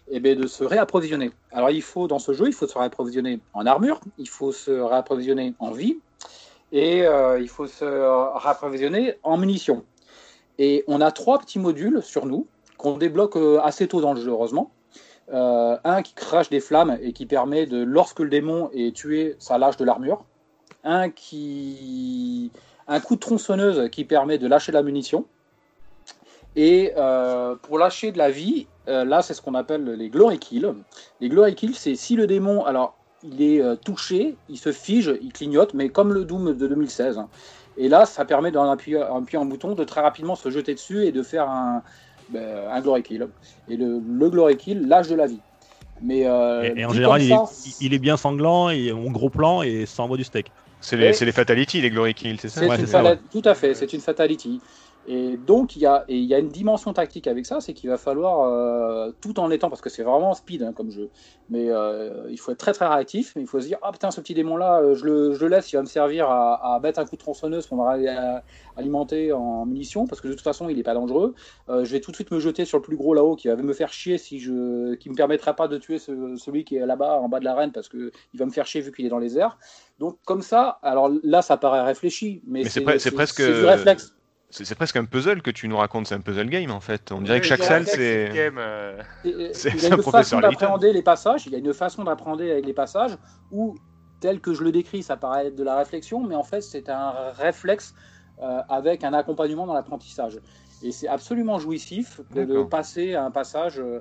eh 0.09 0.19
bien, 0.19 0.35
de 0.35 0.47
se 0.47 0.64
réapprovisionner. 0.64 1.31
Alors, 1.52 1.69
il 1.69 1.83
faut, 1.83 2.09
dans 2.09 2.19
ce 2.19 2.33
jeu, 2.33 2.47
il 2.47 2.55
faut 2.55 2.67
se 2.67 2.79
réapprovisionner 2.79 3.40
en 3.52 3.67
armure, 3.67 4.00
il 4.17 4.31
faut 4.31 4.50
se 4.50 4.71
réapprovisionner 4.71 5.52
en 5.59 5.73
vie, 5.73 5.99
et 6.73 7.02
euh, 7.02 7.38
il 7.38 7.49
faut 7.50 7.67
se 7.67 7.85
réapprovisionner 7.85 9.17
en 9.23 9.37
munitions. 9.37 9.85
Et 10.57 10.85
on 10.87 11.02
a 11.02 11.12
trois 11.12 11.38
petits 11.38 11.59
modules 11.59 12.02
sur 12.02 12.25
nous, 12.25 12.47
qu'on 12.79 12.97
débloque 12.97 13.37
euh, 13.37 13.61
assez 13.62 13.87
tôt 13.88 14.00
dans 14.00 14.14
le 14.14 14.23
jeu, 14.23 14.31
heureusement. 14.31 14.71
Euh, 15.33 15.77
un 15.85 16.03
qui 16.03 16.15
crache 16.15 16.51
des 16.51 16.61
flammes 16.61 16.99
et 17.01 17.13
qui 17.13 17.25
permet 17.27 17.67
de, 17.67 17.83
lorsque 17.83 18.19
le 18.21 18.29
démon 18.29 18.69
est 18.73 18.95
tué, 18.95 19.37
ça 19.39 19.59
lâche 19.59 19.77
de 19.77 19.85
l'armure. 19.85 20.25
Un 20.83 21.11
qui. 21.11 22.51
Un 22.89 22.99
coup 23.01 23.15
de 23.15 23.21
tronçonneuse 23.21 23.89
qui 23.91 24.05
permet 24.05 24.39
de 24.39 24.49
lâcher 24.49 24.73
de 24.73 24.77
la 24.77 24.83
munition. 24.83 25.25
Et 26.57 26.93
euh, 26.97 27.55
pour 27.55 27.79
lâcher 27.79 28.11
de 28.11 28.19
la 28.19 28.31
vie, 28.31 28.67
euh, 28.89 29.05
là, 29.05 29.23
c'est 29.23 29.35
ce 29.35 29.41
qu'on 29.41 29.55
appelle 29.55 29.85
les 29.85 30.09
glory 30.09 30.41
kills. 30.41 30.75
Les 31.21 31.29
glory 31.29 31.55
kills, 31.55 31.75
c'est 31.75 31.95
si 31.95 32.17
le 32.17 32.27
démon, 32.27 32.65
alors, 32.65 32.97
il 33.23 33.43
est 33.43 33.63
touché, 33.85 34.35
il 34.49 34.57
se 34.57 34.73
fige, 34.73 35.15
il 35.21 35.33
clignote, 35.33 35.75
mais 35.75 35.91
comme 35.91 36.13
le 36.13 36.25
Doom 36.25 36.57
de 36.57 36.67
2016. 36.67 37.19
hein. 37.19 37.29
Et 37.77 37.89
là, 37.89 38.05
ça 38.05 38.25
permet 38.25 38.51
d'en 38.51 38.69
appuyer, 38.71 39.03
en 39.03 39.23
appuyant 39.23 39.43
un 39.43 39.47
bouton 39.47 39.75
de 39.75 39.85
très 39.85 40.01
rapidement 40.01 40.35
se 40.35 40.51
jeter 40.51 40.75
dessus 40.75 41.05
et 41.05 41.13
de 41.13 41.23
faire 41.23 41.49
un, 41.49 41.83
ben, 42.31 42.69
un 42.71 42.81
glory 42.81 43.03
kill. 43.03 43.27
Et 43.69 43.77
le, 43.77 44.01
le 44.07 44.31
glory 44.31 44.57
kill 44.57 44.87
lâche 44.87 45.09
de 45.09 45.15
la 45.15 45.27
vie. 45.27 45.41
Mais 46.03 46.27
euh, 46.27 46.75
Et, 46.75 46.81
et 46.81 46.85
en 46.85 46.93
général, 46.93 47.23
il 47.23 47.33
est, 47.33 47.35
ça, 47.35 47.45
il 47.81 47.95
est 47.95 47.99
bien 47.99 48.17
sanglant 48.17 48.71
et 48.71 48.93
en 48.93 49.11
gros 49.11 49.31
plan 49.31 49.63
et 49.63 49.87
ça 49.87 50.03
envoie 50.03 50.17
du 50.17 50.25
steak. 50.25 50.51
C'est 50.81 50.97
les, 50.97 51.13
les 51.13 51.33
Fatality, 51.33 51.81
les 51.83 51.91
Glory 51.91 52.15
Kills, 52.15 52.39
c'est 52.41 52.49
ça? 52.49 52.67
Ouais, 52.67 52.87
ça, 52.87 53.17
Tout 53.31 53.43
à 53.45 53.55
fait, 53.55 53.75
c'est 53.75 53.93
une 53.93 54.01
fatality. 54.01 54.63
Et 55.12 55.37
donc, 55.37 55.75
il 55.75 55.83
y 55.83 55.87
a, 55.87 56.05
et 56.09 56.17
il 56.17 56.25
y 56.25 56.35
a 56.35 56.38
une 56.38 56.50
dimension 56.50 56.93
tactique 56.93 57.26
avec 57.26 57.45
ça, 57.45 57.61
c'est 57.61 57.75
qu'il 57.75 57.90
va 57.90 57.97
falloir, 57.97 58.43
euh, 58.43 59.11
tout 59.21 59.40
en 59.40 59.50
étant, 59.50 59.69
parce 59.69 59.81
que 59.81 59.90
c'est 59.90 60.05
vraiment 60.05 60.35
speed 60.35 60.62
hein, 60.62 60.73
comme 60.73 60.90
jeu, 60.93 61.11
mais 61.49 61.67
euh, 61.69 62.29
il 62.31 62.38
faut 62.38 62.52
être 62.52 62.59
très 62.59 62.73
très 62.73 62.87
réactif, 62.87 63.33
mais 63.35 63.43
il 63.43 63.49
faut 63.49 63.61
se 63.61 63.67
dire, 63.67 63.79
ah 63.83 63.90
putain, 63.90 64.12
ce 64.12 64.21
petit 64.21 64.35
démon-là, 64.35 64.81
euh, 64.83 64.95
je 64.95 65.05
le, 65.05 65.35
je 65.35 65.40
le 65.40 65.49
laisse, 65.49 65.73
il 65.73 65.76
va 65.76 65.83
me 65.83 65.87
servir 65.88 66.31
à, 66.31 66.76
à 66.76 66.79
mettre 66.79 67.00
un 67.00 67.07
coup 67.07 67.17
de 67.17 67.21
tronçonneuse 67.21 67.67
pour 67.67 67.76
me 67.79 67.83
ra- 67.83 68.43
alimenter 68.76 69.33
en 69.33 69.67
munitions, 69.67 70.07
parce 70.07 70.21
que 70.21 70.29
de 70.29 70.35
toute 70.35 70.45
façon, 70.45 70.69
il 70.69 70.76
n'est 70.76 70.85
pas 70.85 70.95
dangereux. 70.95 71.35
Euh, 71.71 71.85
je 71.85 71.90
vais 71.90 72.00
tout 72.00 72.12
de 72.12 72.17
suite 72.17 72.31
me 72.31 72.38
jeter 72.38 72.64
sur 72.64 72.79
le 72.79 72.83
plus 72.83 72.97
gros 72.97 73.12
là-haut, 73.12 73.35
qui 73.35 73.49
va 73.49 73.57
me 73.57 73.73
faire 73.73 73.93
chier, 73.93 74.17
si 74.17 74.38
je, 74.38 74.95
qui 74.95 75.11
me 75.11 75.17
permettra 75.17 75.55
pas 75.55 75.67
de 75.67 75.76
tuer 75.79 75.99
ce- 75.99 76.37
celui 76.37 76.64
qui 76.64 76.76
est 76.76 76.87
là-bas, 76.87 77.19
en 77.21 77.29
bas 77.29 77.40
de 77.40 77.45
l'arène, 77.45 77.73
parce 77.73 77.88
que 77.88 78.12
il 78.33 78.38
va 78.38 78.47
me 78.47 78.52
faire 78.52 78.67
chier 78.67 78.81
vu 78.81 78.93
qu'il 78.93 79.07
est 79.07 79.11
dans 79.11 79.19
les 79.19 79.37
airs. 79.37 79.59
Donc 79.99 80.19
comme 80.25 80.43
ça, 80.43 80.79
alors 80.83 81.11
là, 81.25 81.43
ça 81.43 81.57
paraît 81.57 81.83
réfléchi, 81.83 82.43
mais, 82.47 82.61
Mais 82.62 82.69
c'est 82.69 82.81
pre- 82.81 82.99
c'est 83.00 83.11
presque- 83.11 83.37
c'est 83.40 83.52
du 83.61 83.64
réflexe. 83.67 84.14
C'est 84.50 84.64
c'est 84.64 84.75
presque 84.75 84.97
un 84.97 85.04
puzzle 85.04 85.42
que 85.42 85.50
tu 85.50 85.69
nous 85.69 85.76
racontes, 85.76 86.09
c'est 86.09 86.14
un 86.14 86.21
puzzle 86.21 86.49
game 86.49 86.71
en 86.71 86.80
fait. 86.80 87.12
On 87.12 87.21
dirait 87.21 87.40
que 87.40 87.47
chaque 87.47 87.62
salle 87.62 87.87
c'est. 87.87 88.30
euh, 88.59 89.00
il 89.25 89.30
y 89.30 89.87
a 89.87 89.92
un 89.92 89.97
une 89.97 90.02
professeur 90.02 90.12
façon 90.12 90.40
d'appréhender 90.40 90.92
les 90.92 91.02
passages, 91.02 91.47
il 91.47 91.52
y 91.52 91.54
a 91.54 91.59
une 91.59 91.73
façon 91.73 92.04
d'appréhender 92.04 92.50
avec 92.50 92.66
les 92.66 92.73
passages 92.75 93.16
où, 93.52 93.76
tel 94.21 94.40
que 94.40 94.52
je 94.52 94.64
le 94.64 94.73
décris, 94.73 95.02
ça 95.02 95.16
paraît 95.16 95.47
être 95.47 95.57
de 95.57 95.62
la 95.62 95.76
réflexion, 95.76 96.21
mais 96.21 96.35
en 96.35 96.42
fait 96.42 96.62
c'est 96.62 96.88
un 96.88 97.12
réflexe 97.37 97.95
euh, 98.42 98.62
avec 98.69 99.04
un 99.04 99.12
accompagnement 99.12 99.66
dans 99.66 99.75
l'apprentissage. 99.75 100.40
Et 100.83 100.92
c'est 100.92 101.09
absolument 101.09 101.59
jouissif 101.59 102.21
de 102.35 102.62
passer 102.62 103.14
à 103.14 103.25
un 103.25 103.30
passage 103.30 103.78
euh, 103.78 104.00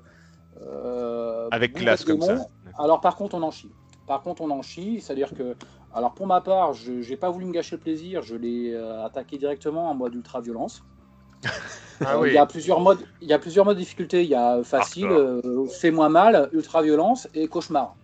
euh, 0.61 1.49
Avec 1.51 1.73
classe 1.73 2.05
comme 2.05 2.21
ça. 2.21 2.37
Alors 2.77 3.01
par 3.01 3.17
contre 3.17 3.35
on 3.35 3.43
en 3.43 3.51
chie. 3.51 3.69
Par 4.07 4.21
contre 4.21 4.41
on 4.41 4.49
en 4.49 4.61
chie, 4.61 5.01
c'est-à-dire 5.01 5.33
que, 5.33 5.55
alors 5.93 6.13
pour 6.13 6.27
ma 6.27 6.41
part, 6.41 6.73
je 6.73 6.91
n'ai 7.07 7.17
pas 7.17 7.29
voulu 7.29 7.45
me 7.45 7.51
gâcher 7.51 7.75
le 7.75 7.81
plaisir, 7.81 8.21
je 8.21 8.35
l'ai 8.35 8.73
euh, 8.73 9.03
attaqué 9.05 9.37
directement 9.37 9.89
en 9.89 9.95
mode 9.95 10.15
ultra 10.15 10.41
violence. 10.41 10.81
Ah 12.01 12.15
Euh, 12.15 12.21
oui. 12.21 12.29
Il 12.29 12.33
y 12.35 12.37
a 12.37 12.45
plusieurs 12.45 12.79
modes, 12.79 12.99
il 13.21 13.27
y 13.27 13.33
a 13.33 13.39
plusieurs 13.39 13.65
modes 13.65 13.75
de 13.75 13.81
difficulté. 13.81 14.23
Il 14.23 14.29
y 14.29 14.35
a 14.35 14.63
facile, 14.63 15.07
euh, 15.11 15.65
fais-moi 15.65 16.07
mal, 16.09 16.49
ultra 16.53 16.81
violence 16.81 17.27
et 17.33 17.47
cauchemar. 17.47 17.95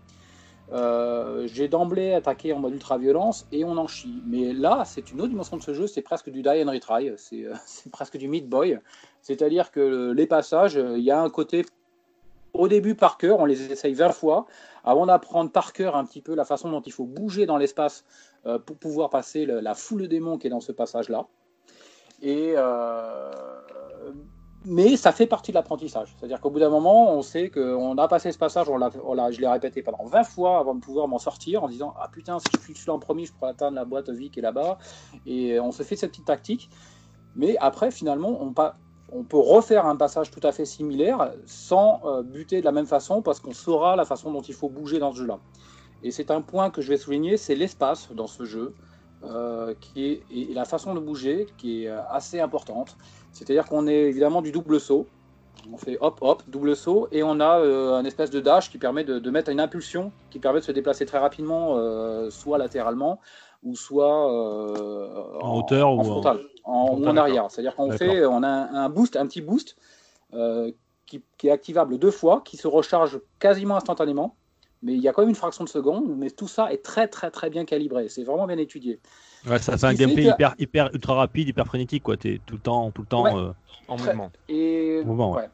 Euh, 0.74 1.48
J'ai 1.48 1.68
d'emblée 1.68 2.14
attaqué 2.14 2.52
en 2.52 2.60
mode 2.60 2.74
ultra 2.74 2.98
violence 2.98 3.46
et 3.52 3.64
on 3.64 3.78
en 3.78 3.88
chie. 3.88 4.22
Mais 4.26 4.52
là, 4.52 4.84
c'est 4.86 5.12
une 5.12 5.22
autre 5.22 5.30
dimension 5.30 5.58
de 5.58 5.62
ce 5.62 5.74
jeu. 5.74 5.88
C'est 5.88 6.02
presque 6.02 6.30
du 6.30 6.42
die 6.42 6.64
and 6.66 6.72
retry. 6.72 7.12
C'est 7.18 7.46
euh, 7.46 7.54
presque 7.92 8.18
du 8.18 8.28
meat 8.28 8.50
boy. 8.50 8.80
C'est-à-dire 9.22 9.72
que 9.72 9.80
le- 9.80 10.14
les 10.14 10.28
passages, 10.28 10.76
euh, 10.78 10.98
il 10.98 11.04
y 11.04 11.12
a 11.12 11.22
un 11.22 11.30
côté 11.30 11.66
au 12.54 12.68
début 12.68 12.96
par 12.96 13.18
cœur, 13.18 13.40
on 13.40 13.46
les 13.46 13.72
essaye 13.72 13.94
20 13.94 14.12
fois 14.12 14.46
avant 14.86 15.06
d'apprendre 15.08 15.52
par 15.52 15.74
cœur 15.74 15.96
un 15.96 16.06
petit 16.06 16.22
peu 16.22 16.36
la 16.36 16.46
façon 16.46 16.70
dont 16.70 16.82
il 16.82 16.94
faut 16.94 17.06
bouger 17.06 17.46
dans 17.46 17.58
l'espace 17.58 18.06
euh, 18.46 18.60
pour 18.60 18.78
pouvoir 18.78 19.10
passer 19.10 19.46
la 19.46 19.74
foule 19.74 20.04
de 20.04 20.08
démons 20.08 20.38
qui 20.38 20.48
est 20.48 20.52
dans 20.52 20.62
ce 20.62 20.72
passage-là. 20.72 21.28
Et 22.22 22.54
euh, 22.56 23.32
mais 24.68 24.98
ça 24.98 25.12
fait 25.12 25.28
partie 25.28 25.52
de 25.52 25.56
l'apprentissage. 25.56 26.16
C'est-à-dire 26.18 26.42
qu'au 26.42 26.50
bout 26.50 26.60
d'un 26.60 26.70
moment, 26.70 27.14
on 27.14 27.22
sait 27.22 27.52
qu'on 27.52 27.98
a 27.98 28.08
passé 28.08 28.32
ce 28.32 28.38
passage, 28.38 28.66
je 28.68 29.42
l'ai 29.42 29.48
répété 29.48 29.84
pendant 29.84 30.06
20 30.06 30.24
fois 30.24 30.58
avant 30.60 30.74
de 30.74 30.80
pouvoir 30.80 31.08
m'en 31.08 31.20
sortir 31.20 31.64
en 31.64 31.68
disant 31.68 31.94
Ah 32.00 32.08
putain, 32.12 32.40
si 32.40 32.46
je 32.54 32.60
suis 32.62 32.76
celui 32.76 32.92
en 32.92 33.00
premier, 33.00 33.26
je 33.26 33.34
pourrais 33.34 33.52
atteindre 33.52 33.76
la 33.76 33.86
boîte 33.86 34.10
vie 34.10 34.32
qui 34.32 34.40
est 34.40 34.42
là-bas. 34.42 34.78
Et 35.28 35.60
on 35.60 35.72
se 35.72 35.84
fait 35.84 35.96
cette 35.96 36.12
petite 36.12 36.26
tactique. 36.26 36.70
Mais 37.36 37.58
après, 37.60 37.92
finalement, 37.92 38.38
on, 38.42 38.54
pa- 38.54 38.78
on 39.12 39.24
peut 39.24 39.38
refaire 39.38 39.86
un 39.86 39.96
passage 39.96 40.32
tout 40.32 40.40
à 40.44 40.52
fait 40.52 40.66
similaire 40.66 41.32
sans 41.46 42.02
euh, 42.06 42.24
buter 42.24 42.60
de 42.60 42.66
la 42.66 42.72
même 42.72 42.88
façon 42.88 43.22
parce 43.22 43.40
qu'on 43.40 43.54
saura 43.54 43.96
la 43.96 44.06
façon 44.06 44.32
dont 44.32 44.42
il 44.42 44.54
faut 44.54 44.70
bouger 44.70 45.00
dans 45.00 45.12
ce 45.12 45.20
jeu-là. 45.20 45.40
Et 46.04 46.12
c'est 46.12 46.32
un 46.32 46.42
point 46.42 46.70
que 46.70 46.82
je 46.82 46.90
vais 46.90 46.98
souligner, 46.98 47.38
c'est 47.38 47.56
l'espace 47.56 48.10
dans 48.14 48.28
ce 48.28 48.46
jeu, 48.46 48.74
euh, 49.24 49.74
qui 49.80 50.06
est, 50.06 50.24
et 50.32 50.54
la 50.54 50.66
façon 50.66 50.94
de 50.94 51.00
bouger 51.00 51.48
qui 51.58 51.86
est 51.86 51.88
euh, 51.88 52.00
assez 52.10 52.40
importante. 52.40 52.96
C'est-à-dire 53.32 53.66
qu'on 53.66 53.88
est 53.88 54.04
évidemment 54.10 54.42
du 54.42 54.52
double 54.52 54.80
saut. 54.80 55.08
On 55.74 55.78
fait 55.78 55.98
hop 56.00 56.20
hop, 56.22 56.44
double 56.48 56.76
saut, 56.76 57.08
et 57.12 57.24
on 57.24 57.40
a 57.40 57.60
euh, 57.60 57.96
un 57.96 58.06
espèce 58.06 58.30
de 58.30 58.40
dash 58.40 58.70
qui 58.70 58.78
permet 58.78 59.04
de, 59.04 59.18
de 59.18 59.32
mettre 59.32 59.50
une 59.50 59.60
impulsion 59.60 60.12
qui 60.30 60.38
permet 60.38 60.60
de 60.60 60.66
se 60.66 60.72
déplacer 60.72 61.08
très 61.08 61.18
rapidement, 61.18 61.78
euh, 61.78 62.30
soit 62.30 62.60
latéralement 62.60 63.20
ou 63.64 63.76
soit 63.76 64.28
En 65.42 65.58
hauteur 65.58 65.90
en 65.90 65.98
ou 65.98 66.04
frontal, 66.04 66.38
en, 66.38 66.55
ou 66.66 67.06
en 67.08 67.18
arrière. 67.18 67.50
C'est-à-dire 67.50 67.76
qu'on 67.76 67.92
fait, 67.92 68.26
on 68.26 68.44
a 68.44 68.48
un, 68.50 68.90
boost, 68.90 69.16
un 69.16 69.26
petit 69.28 69.42
boost 69.42 69.76
euh, 70.34 70.72
qui, 71.06 71.22
qui 71.38 71.48
est 71.48 71.52
activable 71.52 71.98
deux 72.00 72.12
fois, 72.12 72.42
qui 72.44 72.58
se 72.58 72.68
recharge 72.68 73.20
quasiment 73.40 73.76
instantanément. 73.78 74.36
Mais 74.84 74.94
il 74.94 75.02
y 75.02 75.08
a 75.08 75.14
quand 75.14 75.22
même 75.22 75.30
une 75.30 75.36
fraction 75.36 75.64
de 75.64 75.70
seconde, 75.70 76.16
mais 76.18 76.30
tout 76.30 76.48
ça 76.48 76.72
est 76.72 76.84
très 76.84 77.08
très 77.08 77.32
très 77.32 77.50
bien 77.50 77.66
calibré. 77.66 78.08
C'est 78.10 78.24
vraiment 78.24 78.46
bien 78.46 78.58
étudié. 78.58 79.00
Ouais, 79.48 79.58
ça 79.60 79.78
fait 79.78 79.86
un 79.88 79.94
gameplay 79.94 80.24
que- 80.26 80.30
hyper, 80.30 80.56
hyper 80.60 80.90
ultra 80.94 81.16
rapide, 81.16 81.48
hyper 81.48 81.66
frénétique, 81.66 82.04
quoi. 82.04 82.18
T'es 82.18 82.40
tout 82.46 82.56
le 82.56 82.60
temps, 82.62 82.92
tout 82.92 83.02
le 83.02 83.08
temps. 83.08 83.24
Ouais. 83.24 83.34
euh, 83.36 83.52
En 83.88 83.96
Très- 83.98 84.10
mouvement. 84.14 84.32
Et, 84.50 85.02
Mouvement, 85.06 85.32
ouais. 85.34 85.42
ouais. 85.44 85.50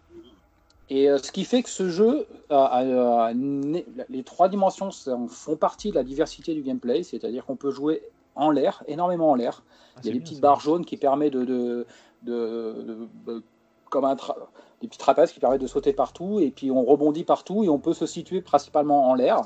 Et 0.89 1.09
euh, 1.09 1.17
ce 1.17 1.31
qui 1.31 1.45
fait 1.45 1.63
que 1.63 1.69
ce 1.69 1.87
jeu, 1.89 2.25
a- 2.49 2.65
a- 2.65 3.25
a 3.27 3.33
né- 3.33 3.85
les 4.09 4.23
trois 4.23 4.49
dimensions 4.49 4.89
font 5.29 5.55
partie 5.55 5.89
de 5.91 5.95
la 5.95 6.03
diversité 6.03 6.53
du 6.53 6.61
gameplay, 6.61 7.03
c'est-à-dire 7.03 7.45
qu'on 7.45 7.55
peut 7.57 7.71
jouer 7.71 8.01
en 8.35 8.51
l'air, 8.51 8.83
énormément 8.87 9.31
en 9.31 9.35
l'air. 9.35 9.63
Ah, 9.95 9.99
Il 10.03 10.07
y 10.07 10.09
a 10.09 10.13
des 10.13 10.19
petites 10.19 10.41
barres 10.41 10.59
jaunes 10.59 10.85
qui 10.85 10.97
permettent 10.97 11.33
de, 11.33 11.45
de, 11.45 11.85
de- 12.23 12.83
de- 13.25 13.31
de- 13.33 13.43
comme 13.89 14.05
un 14.05 14.15
tra- 14.15 14.35
des 14.81 14.87
petits 14.87 14.97
trapèzes 14.97 15.31
qui 15.31 15.39
permettent 15.39 15.61
de 15.61 15.67
sauter 15.67 15.93
partout, 15.93 16.39
et 16.39 16.49
puis 16.51 16.71
on 16.71 16.83
rebondit 16.83 17.23
partout 17.23 17.63
et 17.63 17.69
on 17.69 17.79
peut 17.79 17.93
se 17.93 18.05
situer 18.05 18.41
principalement 18.41 19.09
en 19.09 19.15
l'air. 19.15 19.41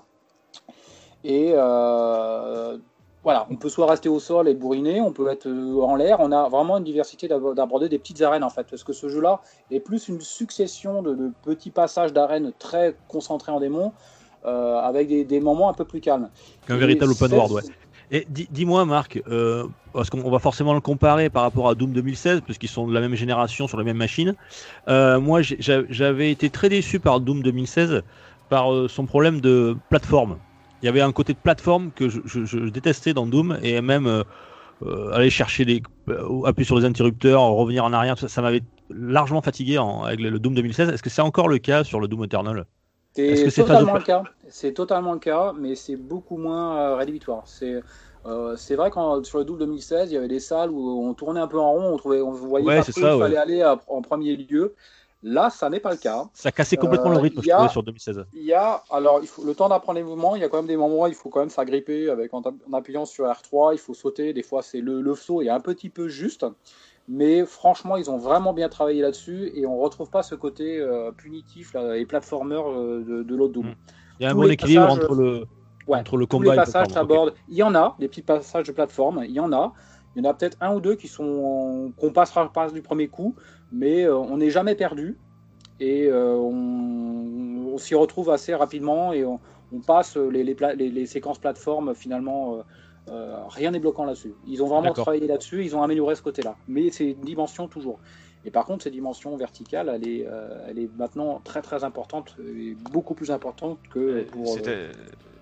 Et 1.23 1.51
euh, 1.53 2.77
voilà, 3.23 3.47
on 3.49 3.55
peut 3.55 3.69
soit 3.69 3.87
rester 3.87 4.07
au 4.07 4.19
sol 4.19 4.47
et 4.47 4.53
bourriner, 4.53 5.01
on 5.01 5.11
peut 5.11 5.27
être 5.29 5.47
euh, 5.47 5.81
en 5.81 5.95
l'air. 5.95 6.19
On 6.19 6.31
a 6.31 6.47
vraiment 6.47 6.77
une 6.77 6.83
diversité 6.83 7.27
d'ab- 7.27 7.55
d'aborder 7.55 7.89
des 7.89 7.97
petites 7.97 8.21
arènes 8.21 8.43
en 8.43 8.51
fait, 8.51 8.67
parce 8.69 8.83
que 8.83 8.93
ce 8.93 9.09
jeu-là 9.09 9.41
est 9.71 9.79
plus 9.79 10.07
une 10.07 10.21
succession 10.21 11.01
de, 11.01 11.15
de 11.15 11.31
petits 11.41 11.71
passages 11.71 12.13
d'arènes 12.13 12.53
très 12.59 12.95
concentrés 13.07 13.51
en 13.51 13.59
démons, 13.59 13.93
euh, 14.45 14.77
avec 14.77 15.07
des, 15.07 15.25
des 15.25 15.39
moments 15.39 15.69
un 15.69 15.73
peu 15.73 15.85
plus 15.85 16.01
calmes. 16.01 16.29
Un 16.69 16.75
Et 16.75 16.79
véritable 16.79 17.13
open 17.13 17.33
world, 17.33 17.51
ouais. 17.53 17.61
Et 18.11 18.25
dis- 18.29 18.47
dis-moi, 18.49 18.85
Marc, 18.85 19.21
euh, 19.27 19.67
parce 19.93 20.09
qu'on 20.09 20.29
va 20.29 20.39
forcément 20.39 20.73
le 20.73 20.81
comparer 20.81 21.29
par 21.29 21.43
rapport 21.43 21.69
à 21.69 21.75
Doom 21.75 21.93
2016, 21.93 22.41
puisqu'ils 22.41 22.69
sont 22.69 22.87
de 22.87 22.93
la 22.93 23.01
même 23.01 23.15
génération 23.15 23.67
sur 23.67 23.77
les 23.77 23.83
mêmes 23.83 23.97
machines. 23.97 24.35
Euh, 24.87 25.19
moi, 25.19 25.41
j'avais 25.41 26.31
été 26.31 26.49
très 26.49 26.69
déçu 26.69 26.99
par 26.99 27.19
Doom 27.19 27.41
2016 27.41 28.03
par 28.49 28.71
euh, 28.71 28.87
son 28.87 29.05
problème 29.05 29.41
de 29.41 29.75
plateforme. 29.89 30.37
Il 30.81 30.85
y 30.85 30.89
avait 30.89 31.01
un 31.01 31.11
côté 31.11 31.33
de 31.33 31.39
plateforme 31.39 31.91
que 31.91 32.09
je, 32.09 32.69
détestais 32.69 33.13
dans 33.13 33.25
Doom, 33.25 33.57
et 33.63 33.81
même 33.81 34.23
aller 35.13 35.29
chercher 35.29 35.65
euh, 36.09 36.43
appuyer 36.45 36.65
sur 36.65 36.77
les 36.77 36.85
interrupteurs, 36.85 37.41
revenir 37.41 37.85
en 37.85 37.93
arrière, 37.93 38.17
ça, 38.17 38.41
m'avait 38.41 38.61
largement 38.89 39.41
fatigué 39.41 39.79
avec 40.03 40.19
le, 40.19 40.37
Doom 40.39 40.53
2016. 40.53 40.89
Est-ce 40.89 41.01
que 41.03 41.09
c'est 41.09 41.21
encore 41.21 41.47
le 41.47 41.57
cas 41.57 41.83
sur 41.83 41.99
le 41.99 42.07
Doom 42.07 42.25
Eternal? 42.25 42.65
C'est 43.15 43.51
totalement 43.51 43.95
le 43.95 44.03
cas. 44.03 44.23
C'est 44.49 44.73
totalement 44.73 45.13
le 45.13 45.19
cas, 45.19 45.53
mais 45.57 45.75
c'est 45.75 45.95
beaucoup 45.95 46.37
moins 46.37 46.77
euh, 46.77 46.95
rédhibitoire. 46.95 47.43
C'est 47.47 47.81
euh, 48.25 48.55
c'est 48.57 48.75
vrai 48.75 48.89
qu'en 48.89 49.23
sur 49.23 49.37
le 49.37 49.45
double 49.45 49.59
2016, 49.59 50.11
il 50.11 50.15
y 50.15 50.17
avait 50.17 50.27
des 50.27 50.39
salles 50.39 50.71
où 50.71 51.05
on 51.07 51.13
tournait 51.13 51.39
un 51.39 51.47
peu 51.47 51.59
en 51.59 51.71
rond, 51.71 51.93
on 51.93 51.97
trouvait, 51.97 52.21
on 52.21 52.31
voyait 52.31 52.65
Ouais, 52.67 52.77
pas 52.77 52.83
c'est 52.83 52.91
trop 52.91 53.01
ça, 53.01 53.07
où 53.15 53.19
il 53.19 53.21
ouais. 53.21 53.25
fallait 53.27 53.37
aller 53.37 53.61
à- 53.61 53.79
en 53.87 54.01
premier 54.01 54.35
lieu. 54.35 54.73
Là, 55.23 55.49
ça 55.49 55.69
n'est 55.69 55.79
pas 55.79 55.91
le 55.91 55.97
cas. 55.97 56.25
Ça 56.33 56.51
cassait 56.51 56.75
complètement 56.77 57.09
Euh, 57.09 57.13
le 57.15 57.19
rythme, 57.19 57.41
je 57.41 57.49
a- 57.51 57.55
trouvais, 57.55 57.69
sur 57.69 57.81
2016. 57.83 58.25
Il 58.33 58.43
y 58.43 58.53
a, 58.53 58.83
alors, 58.91 59.19
il 59.21 59.27
faut 59.27 59.43
le 59.43 59.55
temps 59.55 59.69
d'apprendre 59.69 59.97
les 59.97 60.03
mouvements. 60.03 60.35
Il 60.35 60.41
y 60.41 60.45
a 60.45 60.49
quand 60.49 60.57
même 60.57 60.67
des 60.67 60.77
moments 60.77 61.03
où 61.03 61.07
il 61.07 61.15
faut 61.15 61.29
quand 61.29 61.39
même 61.39 61.49
s'agripper 61.49 62.09
avec 62.09 62.31
en, 62.33 62.41
en 62.41 62.73
appuyant 62.73 63.05
sur 63.05 63.25
R3. 63.25 63.73
Il 63.73 63.79
faut 63.79 63.93
sauter. 63.95 64.33
Des 64.33 64.43
fois, 64.43 64.61
c'est 64.61 64.81
le, 64.81 65.01
le 65.01 65.15
saut 65.15 65.41
est 65.41 65.49
un 65.49 65.59
petit 65.61 65.89
peu 65.89 66.07
juste, 66.09 66.45
mais 67.07 67.45
franchement, 67.45 67.97
ils 67.97 68.09
ont 68.09 68.17
vraiment 68.17 68.53
bien 68.53 68.69
travaillé 68.69 69.01
là-dessus 69.01 69.51
et 69.53 69.65
on 69.65 69.77
retrouve 69.77 70.09
pas 70.09 70.23
ce 70.23 70.35
côté 70.35 70.79
euh, 70.79 71.11
punitif 71.11 71.73
là, 71.73 71.97
et 71.97 72.05
platformer 72.05 72.55
euh, 72.65 73.03
de, 73.03 73.23
de 73.23 73.35
l'autre 73.35 73.53
Doom. 73.53 73.75
Il 74.19 74.23
y 74.23 74.25
a 74.25 74.29
un 74.29 74.31
tous 74.33 74.37
bon 74.37 74.43
les 74.47 74.53
équilibre 74.53 74.87
passages- 74.87 75.03
entre 75.03 75.15
le, 75.15 75.45
Ouais, 75.87 75.99
entre 75.99 76.17
le 76.17 76.25
Tous 76.25 76.37
combat 76.37 76.45
les 76.45 76.49
et 76.49 76.55
le 76.55 76.61
passages 76.61 76.87
plateforme. 76.87 77.05
Ok. 77.05 77.11
s'abordent. 77.11 77.33
Il 77.47 77.55
y 77.57 77.63
en 77.63 77.75
a 77.75 77.95
des 77.99 78.07
petits 78.07 78.23
passages 78.23 78.65
de 78.65 78.71
plateforme. 78.71 79.21
Il 79.25 79.31
y 79.31 79.39
en 79.39 79.53
a. 79.53 79.73
Il 80.15 80.23
y 80.23 80.27
en 80.27 80.29
a 80.29 80.33
peut-être 80.33 80.57
un 80.61 80.73
ou 80.73 80.79
deux 80.81 80.95
qui 80.95 81.07
sont 81.07 81.91
qu'on 81.97 82.11
passera 82.11 82.51
pas 82.51 82.71
du 82.71 82.81
premier 82.81 83.07
coup, 83.07 83.35
mais 83.71 84.05
euh, 84.05 84.15
on 84.17 84.37
n'est 84.37 84.49
jamais 84.49 84.73
perdu 84.73 85.19
et 85.79 86.07
euh, 86.07 86.35
on, 86.37 87.73
on 87.73 87.77
s'y 87.77 87.93
retrouve 87.95 88.29
assez 88.31 88.55
rapidement 88.55 89.13
et 89.13 89.25
on, 89.25 89.39
on 89.73 89.81
passe 89.81 90.15
les, 90.17 90.43
les, 90.43 90.55
les- 90.75 90.89
les 90.89 91.05
séquences 91.05 91.37
plateformes 91.37 91.93
finalement. 91.93 92.59
Euh, 93.09 93.37
rien 93.49 93.71
n'est 93.71 93.79
bloquant 93.79 94.05
là-dessus. 94.05 94.33
Ils 94.47 94.63
ont 94.63 94.67
vraiment 94.67 94.89
travaillé 95.03 95.27
là-dessus, 95.27 95.63
ils 95.63 95.75
ont 95.75 95.83
amélioré 95.83 96.15
ce 96.15 96.21
côté-là. 96.21 96.55
Mais 96.67 96.89
c'est 96.89 97.11
une 97.11 97.21
dimension 97.21 97.67
toujours. 97.67 97.99
Et 98.47 98.51
par 98.51 98.65
contre, 98.65 98.83
cette 98.83 98.93
dimension 98.93 99.35
verticale, 99.37 99.91
elle 99.93 100.07
est, 100.07 100.25
euh, 100.27 100.67
elle 100.69 100.77
est 100.77 100.89
maintenant 100.97 101.41
très 101.43 101.61
très 101.63 101.83
importante 101.83 102.35
et 102.39 102.75
beaucoup 102.91 103.15
plus 103.15 103.31
importante 103.31 103.79
que 103.89 104.21
pour. 104.31 104.53
Euh, 104.67 104.91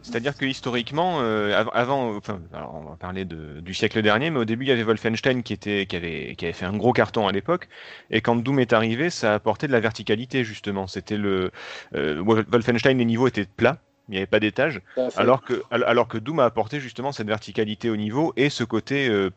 C'est-à-dire 0.05 0.35
que 0.35 0.45
historiquement, 0.45 1.21
euh, 1.21 1.53
av- 1.53 1.69
avant, 1.73 2.13
enfin, 2.15 2.41
alors 2.53 2.75
on 2.75 2.89
va 2.89 2.97
parler 2.97 3.23
de- 3.23 3.61
du 3.61 3.73
siècle 3.73 4.01
dernier, 4.01 4.29
mais 4.31 4.39
au 4.39 4.45
début 4.45 4.65
il 4.65 4.67
y 4.67 4.71
avait 4.71 4.83
Wolfenstein 4.83 5.43
qui 5.43 5.53
était, 5.53 5.85
qui 5.85 5.95
avait, 5.95 6.35
qui 6.37 6.43
avait 6.43 6.53
fait 6.53 6.65
un 6.65 6.75
gros 6.75 6.91
carton 6.91 7.25
à 7.25 7.31
l'époque, 7.31 7.69
et 8.09 8.19
quand 8.19 8.35
Doom 8.35 8.59
est 8.59 8.73
arrivé, 8.73 9.09
ça 9.09 9.31
a 9.31 9.35
apporté 9.35 9.65
de 9.67 9.71
la 9.71 9.79
verticalité 9.79 10.43
justement. 10.43 10.87
C'était 10.87 11.15
le 11.15 11.51
euh, 11.95 12.21
Wolf- 12.21 12.45
Wolfenstein, 12.49 12.97
les 12.97 13.05
niveaux 13.05 13.27
étaient 13.27 13.45
plats, 13.45 13.77
il 14.07 14.11
n'y 14.11 14.17
avait 14.17 14.27
pas 14.27 14.39
d'étage, 14.39 14.81
alors 15.15 15.43
que, 15.43 15.63
al- 15.71 15.83
alors 15.85 16.07
que 16.07 16.17
Doom 16.17 16.39
a 16.39 16.45
apporté 16.45 16.79
justement 16.79 17.11
cette 17.11 17.27
verticalité 17.27 17.89
au 17.89 17.95
niveau 17.97 18.33
et 18.35 18.49
ce 18.49 18.63
côté. 18.63 19.07
euh, 19.09 19.29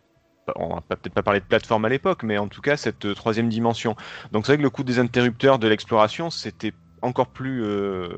on 0.57 0.76
va 0.76 0.83
peut-être 0.96 1.14
pas 1.14 1.22
parler 1.24 1.40
de 1.40 1.44
plateforme 1.46 1.85
à 1.87 1.88
l'époque, 1.88 2.22
mais 2.22 2.38
en 2.38 2.48
tout 2.48 2.61
cas 2.61 2.76
cette 2.76 3.05
euh, 3.07 3.14
troisième 3.14 3.48
dimension. 3.48 3.96
Donc 4.33 4.46
c'est 4.46 4.52
vrai 4.52 4.59
que 4.59 4.62
le 4.62 4.70
coup 4.70 4.85
des 4.85 4.98
interrupteurs 5.00 5.59
de 5.59 5.66
l'exploration, 5.68 6.31
c'était 6.31 6.72
encore 7.02 7.33
plus 7.33 7.64
euh, 7.64 8.16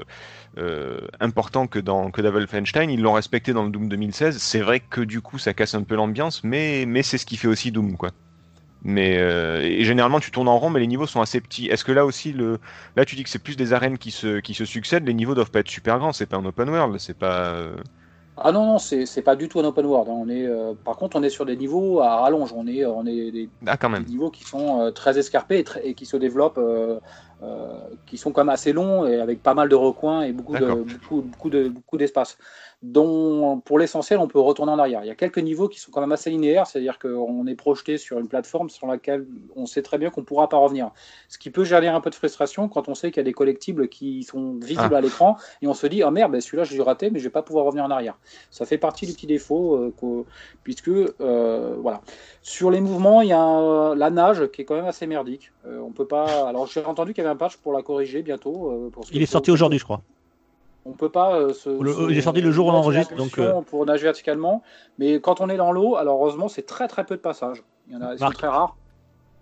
euh, 0.59 1.01
important 1.21 1.67
que 1.67 1.79
dans 1.79 2.11
que 2.11 2.21
Wolfenstein. 2.23 2.91
Ils 2.91 3.01
l'ont 3.03 3.13
respecté 3.15 3.53
dans 3.53 3.65
le 3.65 3.71
Doom 3.71 3.89
2016. 3.89 4.39
C'est 4.39 4.61
vrai 4.61 4.81
que 4.81 5.01
du 5.01 5.21
coup 5.23 5.39
ça 5.39 5.55
casse 5.55 5.75
un 5.75 5.83
peu 5.85 5.95
l'ambiance, 5.97 6.45
mais 6.45 6.85
mais 6.87 7.03
c'est 7.03 7.19
ce 7.19 7.27
qui 7.27 7.37
fait 7.37 7.49
aussi 7.49 7.73
Doom 7.73 7.97
quoi. 7.97 8.11
Mais 8.89 9.19
euh, 9.19 9.61
et 9.63 9.85
généralement 9.85 10.19
tu 10.21 10.31
tournes 10.31 10.49
en 10.49 10.59
rond, 10.59 10.71
mais 10.71 10.81
les 10.81 10.87
niveaux 10.87 11.07
sont 11.07 11.21
assez 11.21 11.41
petits. 11.43 11.67
Est-ce 11.69 11.85
que 11.85 11.93
là 11.93 12.07
aussi 12.07 12.33
le 12.33 12.59
là 12.97 13.05
tu 13.05 13.17
dis 13.17 13.23
que 13.25 13.29
c'est 13.31 13.39
plus 13.39 13.57
des 13.57 13.73
arènes 13.75 13.99
qui 13.99 14.11
se 14.11 14.41
qui 14.41 14.55
se 14.55 14.65
succèdent, 14.65 15.07
les 15.07 15.15
niveaux 15.15 15.35
doivent 15.35 15.51
pas 15.51 15.61
être 15.61 15.69
super 15.71 15.99
grands. 15.99 16.13
C'est 16.13 16.27
pas 16.27 16.37
un 16.39 16.45
open 16.47 16.71
world, 16.71 16.99
c'est 16.99 17.19
pas. 17.19 17.53
euh, 17.55 17.77
Ah 18.41 18.53
non, 18.53 18.65
non, 18.67 18.79
c'est 18.79 19.05
c'est 19.07 19.23
pas 19.23 19.35
du 19.35 19.49
tout 19.49 19.59
un 19.59 19.65
open 19.65 19.85
world. 19.87 20.09
hein. 20.09 20.13
On 20.17 20.29
est, 20.29 20.47
euh, 20.47 20.75
par 20.85 20.97
contre, 20.97 21.17
on 21.17 21.23
est 21.25 21.31
sur 21.31 21.45
des 21.45 21.57
niveaux 21.57 22.01
à 22.01 22.21
rallonge. 22.21 22.53
On 22.53 22.67
est, 22.69 22.85
on 22.87 23.05
est 23.05 23.33
des, 23.33 23.51
Ah 23.67 23.77
quand 23.77 23.89
même. 23.91 24.05
des 24.05 24.11
niveaux 24.13 24.31
qui 24.31 24.45
sont 24.45 24.81
euh, 24.81 24.91
très 24.93 25.19
escarpés 25.19 25.59
et, 25.59 25.65
très- 25.65 25.85
et 25.89 25.95
qui 25.97 26.07
se 26.07 26.17
développent 26.17 26.59
euh, 26.59 27.01
qui 28.07 28.17
sont 28.19 28.33
quand 28.33 28.43
même 28.43 28.49
assez 28.49 28.73
longs 28.73 29.07
et 29.07 29.21
avec 29.21 29.43
pas 29.43 29.55
mal 29.55 29.69
de 29.69 29.75
recoins 29.75 30.23
et 30.23 30.33
beaucoup 30.33 30.57
de 30.57 30.61
D'accord. 30.61 30.85
beaucoup, 30.85 31.23
beaucoup 31.23 31.51
de 31.51 31.69
beaucoup 31.69 31.97
d'espace. 31.99 32.39
Dont 32.81 33.59
pour 33.65 33.77
l'essentiel 33.81 34.21
on 34.21 34.29
peut 34.29 34.39
retourner 34.39 34.71
en 34.71 34.79
arrière. 34.79 35.01
Il 35.03 35.09
y 35.09 35.11
a 35.11 35.17
quelques 35.17 35.41
niveaux 35.41 35.67
qui 35.69 35.81
sont 35.81 35.91
quand 35.91 36.01
même 36.01 36.13
assez 36.13 36.31
linéaires, 36.31 36.65
c'est-à-dire 36.69 37.01
qu'on 37.01 37.45
est 37.49 37.57
projeté 37.57 37.99
sur 37.99 38.21
une 38.21 38.29
plateforme 38.29 38.71
sur 38.71 38.87
laquelle 38.87 39.27
on 39.57 39.67
sait 39.67 39.83
très 39.83 39.99
bien 39.99 40.11
qu'on 40.11 40.23
pourra 40.23 40.49
pas 40.49 40.59
revenir. 40.59 40.93
Ce 41.29 41.39
qui 41.39 41.51
peut 41.51 41.65
générer 41.65 41.89
un 41.89 42.01
peu 42.01 42.11
de 42.11 42.15
frustration 42.15 42.69
quand 42.69 42.89
on 42.89 42.95
sait 42.95 43.11
qu'il 43.11 43.17
y 43.17 43.21
a 43.21 43.25
des 43.25 43.33
collectibles 43.33 43.89
qui 43.89 44.23
sont 44.23 44.55
visibles 44.63 44.95
à 44.95 45.01
l'écran 45.01 45.37
et 45.61 45.67
on 45.67 45.75
se 45.75 45.89
dit 45.89 46.05
ah 46.05 46.13
merde 46.13 46.31
ben 46.31 46.41
celui-là 46.41 46.63
je 46.63 46.77
l'ai 46.77 46.83
raté 46.83 47.11
mais 47.11 47.19
je 47.19 47.25
vais 47.25 47.31
pas 47.31 47.43
pouvoir 47.43 47.65
revenir 47.65 47.85
en 47.85 47.91
arrière. 47.91 48.17
Ça 48.51 48.65
fait 48.65 48.79
partie 48.79 49.07
des 49.07 49.13
petits 49.13 49.27
défauts 49.27 49.75
euh, 49.75 50.25
puisque 50.63 50.89
euh, 50.89 51.75
voilà. 51.81 52.01
Sur 52.43 52.71
les 52.71 52.81
mouvements, 52.81 53.23
il 53.23 53.29
y 53.29 53.33
a 53.33 53.41
un- 53.41 53.97
la 53.97 54.11
nage 54.11 54.47
qui 54.53 54.63
est 54.63 54.65
quand 54.65 54.77
même 54.77 54.87
assez 54.87 55.09
merdique. 55.09 55.51
Euh, 55.67 55.81
on 55.81 55.91
peut 55.91 56.07
pas. 56.07 56.49
Alors 56.49 56.69
j'ai 56.69 56.85
entendu 56.85 57.13
qu'il 57.13 57.25
y 57.25 57.27
avait 57.27 57.35
un 57.35 57.37
patch 57.37 57.57
pour 57.57 57.73
la 57.73 57.83
corriger 57.83 58.23
bientôt. 58.23 58.71
euh, 58.71 58.91
pour 58.91 59.05
ce 59.05 59.13
Il 59.13 59.21
est 59.21 59.27
sorti 59.27 59.51
aujourd'hui, 59.51 59.81
je 59.81 59.85
crois. 59.85 60.01
On 60.89 60.93
peut 60.93 61.11
pas 61.11 61.37
euh, 61.39 61.53
se. 61.53 61.69
Le- 61.69 61.93
se- 61.93 62.11
il 62.11 62.17
est 62.17 62.23
sorti 62.23 62.41
le 62.41 62.51
jour 62.51 62.67
où 62.67 62.71
on 62.71 62.75
enregistre, 62.75 63.15
donc, 63.15 63.29
impulsion 63.39 63.63
Pour 63.63 63.85
nager 63.85 64.05
verticalement, 64.05 64.63
mais 64.99 65.21
quand 65.21 65.41
on 65.43 65.49
est 65.51 65.57
dans 65.59 65.71
l'eau, 65.71 65.97
alors 65.97 66.17
heureusement 66.21 66.49
c'est 66.49 66.63
très 66.67 66.89
très 66.89 67.05
peu 67.05 67.17
de 67.17 67.21
passages. 67.21 67.63
Il 67.89 67.95
y 67.95 67.97
en 67.97 68.01
a, 68.01 68.15
ils 68.15 68.19
sont 68.19 68.25
Marc. 68.25 68.37
très 68.39 68.49
rares. 68.49 68.77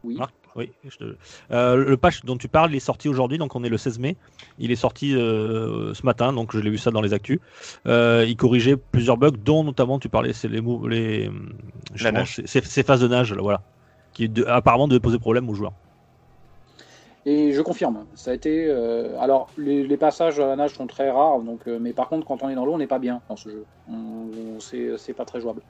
Oui. 0.04 0.16
Marc, 0.16 0.34
oui. 0.56 0.72
je 0.88 0.96
te- 0.96 1.16
Euh, 1.52 1.76
le 1.76 1.96
patch 1.96 2.24
dont 2.24 2.36
tu 2.36 2.48
parles, 2.48 2.70
il 2.72 2.76
est 2.76 2.80
sorti 2.80 3.08
aujourd'hui, 3.08 3.38
donc 3.38 3.54
on 3.56 3.62
est 3.64 3.68
le 3.68 3.76
16 3.78 3.98
mai. 3.98 4.16
Il 4.58 4.70
est 4.72 4.76
sorti 4.76 5.14
euh, 5.14 5.94
ce 5.94 6.04
matin, 6.04 6.32
donc 6.32 6.52
je 6.52 6.58
l'ai 6.60 6.70
vu 6.70 6.78
ça 6.78 6.90
dans 6.90 7.00
les 7.00 7.12
actus. 7.14 7.38
Euh, 7.86 8.24
il 8.26 8.36
corrigeait 8.36 8.76
plusieurs 8.76 9.16
bugs, 9.16 9.30
dont 9.32 9.62
notamment 9.64 9.98
tu 9.98 10.08
parlais, 10.08 10.32
c'est 10.32 10.48
les, 10.48 10.60
les 10.88 11.30
ces 12.46 12.60
ces 12.60 12.82
phases 12.82 13.00
de 13.00 13.08
nage, 13.08 13.32
là, 13.32 13.42
voilà, 13.42 13.60
qui 14.12 14.28
de- 14.28 14.44
apparemment 14.46 14.88
devaient 14.88 15.00
poser 15.00 15.18
problème 15.18 15.48
aux 15.48 15.54
joueurs. 15.54 15.72
Et 17.28 17.52
je 17.52 17.60
confirme, 17.60 18.06
ça 18.14 18.30
a 18.30 18.34
été. 18.34 18.66
euh, 18.68 19.18
alors, 19.20 19.48
les, 19.58 19.82
les 19.84 19.96
passages 19.96 20.38
à 20.38 20.46
la 20.46 20.54
nage 20.56 20.74
sont 20.74 20.86
très 20.86 21.10
rares, 21.10 21.40
donc, 21.40 21.66
euh, 21.66 21.78
mais 21.80 21.92
par 21.92 22.08
contre, 22.08 22.24
quand 22.24 22.42
on 22.44 22.48
est 22.48 22.54
dans 22.54 22.64
l'eau, 22.64 22.74
on 22.74 22.78
n'est 22.78 22.86
pas 22.86 23.00
bien 23.00 23.20
dans 23.28 23.34
ce 23.36 23.48
jeu. 23.48 23.66
On, 23.88 24.28
on- 24.56 24.60
c'est 24.60 24.96
c'est 24.96 25.12
pas 25.12 25.24
très 25.24 25.40
jouable. 25.40 25.60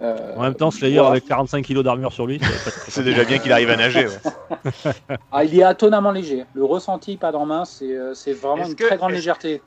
Euh, 0.00 0.36
En 0.36 0.42
même 0.42 0.54
temps, 0.54 0.70
Slayer 0.70 0.94
voilà. 0.98 1.10
avec 1.10 1.26
45 1.26 1.66
kg 1.66 1.80
d'armure 1.82 2.12
sur 2.12 2.26
lui, 2.26 2.38
C'est 2.88 3.02
déjà 3.02 3.24
bien 3.24 3.38
qu'il 3.38 3.52
arrive 3.52 3.70
à 3.70 3.76
nager. 3.76 4.06
ouais. 4.06 4.92
Ah, 5.32 5.44
il 5.44 5.58
est 5.58 5.68
étonnamment 5.70 6.12
léger. 6.12 6.44
Le 6.54 6.64
ressenti 6.64 7.16
pas 7.16 7.32
en 7.32 7.44
main, 7.44 7.64
c'est 7.64 7.96
c'est 8.14 8.32
vraiment 8.32 8.62
Est-ce 8.62 8.70
une 8.70 8.76
que- 8.76 8.84
très 8.84 8.96
grande 8.96 9.10
est-ce- 9.10 9.18
légèreté. 9.18 9.62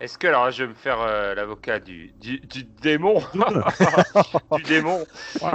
Est-ce 0.00 0.16
que, 0.16 0.26
alors 0.26 0.50
je 0.50 0.64
vais 0.64 0.70
me 0.70 0.74
faire 0.74 0.98
euh, 1.02 1.34
l'avocat 1.34 1.78
du, 1.78 2.12
du, 2.18 2.40
du 2.40 2.64
démon 2.64 3.20
Du 4.56 4.62
démon 4.62 4.98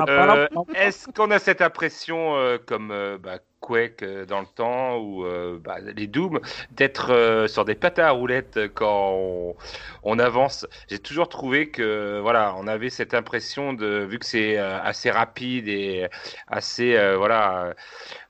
Euh, 0.08 0.48
Est-ce 0.76 1.08
qu'on 1.12 1.32
a 1.32 1.40
cette 1.40 1.62
impression, 1.64 2.36
euh, 2.38 2.58
comme 2.64 2.92
euh, 2.92 3.18
bah, 3.18 3.40
Quake 3.60 4.04
euh, 4.04 4.26
dans 4.26 4.42
le 4.42 4.46
temps 4.48 4.98
ou 4.98 5.26
euh, 5.26 5.60
bah, 5.64 5.78
les 5.80 6.08
Doom, 6.08 6.40
d'être 6.72 7.12
euh, 7.12 7.48
sur 7.48 7.66
des 7.66 7.76
patins 7.76 8.06
à 8.06 8.12
roulettes 8.12 8.60
quand 8.74 9.12
on, 9.14 9.56
on 10.04 10.20
avance 10.20 10.68
J'ai 10.90 11.00
toujours 11.00 11.30
trouvé 11.30 11.70
que 11.70 12.20
voilà, 12.22 12.56
on 12.58 12.68
avait 12.68 12.90
cette 12.90 13.14
impression 13.14 13.74
de, 13.74 14.06
vu 14.06 14.20
que 14.20 14.26
c'est 14.26 14.58
euh, 14.58 14.80
assez 14.82 15.10
rapide 15.10 15.68
et 15.68 16.08
assez 16.48 16.96
euh, 16.96 17.18
voilà, 17.18 17.74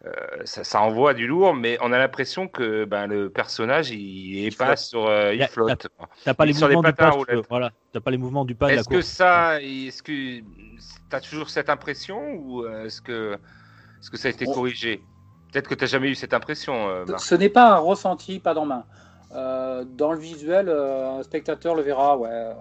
euh, 0.06 0.12
ça, 0.46 0.64
ça 0.64 0.82
envoie 0.82 1.14
du 1.14 1.28
lourd, 1.28 1.54
mais 1.54 1.78
on 1.82 1.92
a 1.92 1.98
l'impression 1.98 2.48
que 2.48 2.86
ben, 2.86 3.08
le 3.08 3.30
personnage 3.30 3.92
il 3.92 4.46
est 4.46 4.58
pas 4.58 4.76
sur, 4.76 5.08
euh, 5.08 5.34
il 5.34 5.42
a- 5.42 5.48
flotte. 5.48 5.88
T'as 6.24 6.34
pas 6.34 6.46
les 6.46 6.54
mouvements 6.54 6.82
du 6.82 6.90
euh, 7.30 7.42
voilà. 7.50 7.72
T'as 7.92 8.00
pas 8.00 8.12
les 8.12 8.18
mouvements 8.18 8.46
du 8.46 8.56
la 8.60 8.74
Est-ce 8.74 8.88
que 8.90 9.02
ça, 9.02 9.62
est-ce 9.62 10.04
que 10.04 10.12
tu 10.12 10.44
as 11.12 11.22
toujours 11.22 11.50
cette 11.50 11.70
impression 11.70 12.34
ou 12.36 12.66
est-ce 12.68 13.02
que, 13.02 13.34
est-ce 13.34 14.10
que 14.10 14.18
ça 14.18 14.28
a 14.28 14.32
été 14.32 14.48
On- 14.48 14.54
corrigé? 14.54 15.02
Peut-être 15.56 15.70
que 15.70 15.76
tu 15.76 15.86
n'as 15.86 15.90
jamais 15.90 16.10
eu 16.10 16.16
cette 16.16 16.34
impression, 16.34 16.90
euh, 16.90 17.06
Marc. 17.06 17.22
Ce 17.22 17.34
n'est 17.34 17.48
pas 17.48 17.72
un 17.72 17.78
ressenti 17.78 18.40
pas 18.40 18.54
dans 18.54 18.66
main. 18.66 18.84
Euh, 19.34 19.86
dans 19.86 20.12
le 20.12 20.20
visuel, 20.20 20.68
euh, 20.68 21.20
un 21.20 21.24
spectateur 21.24 21.76
le 21.76 21.82
verra. 21.82 22.18
Ouais, 22.18 22.52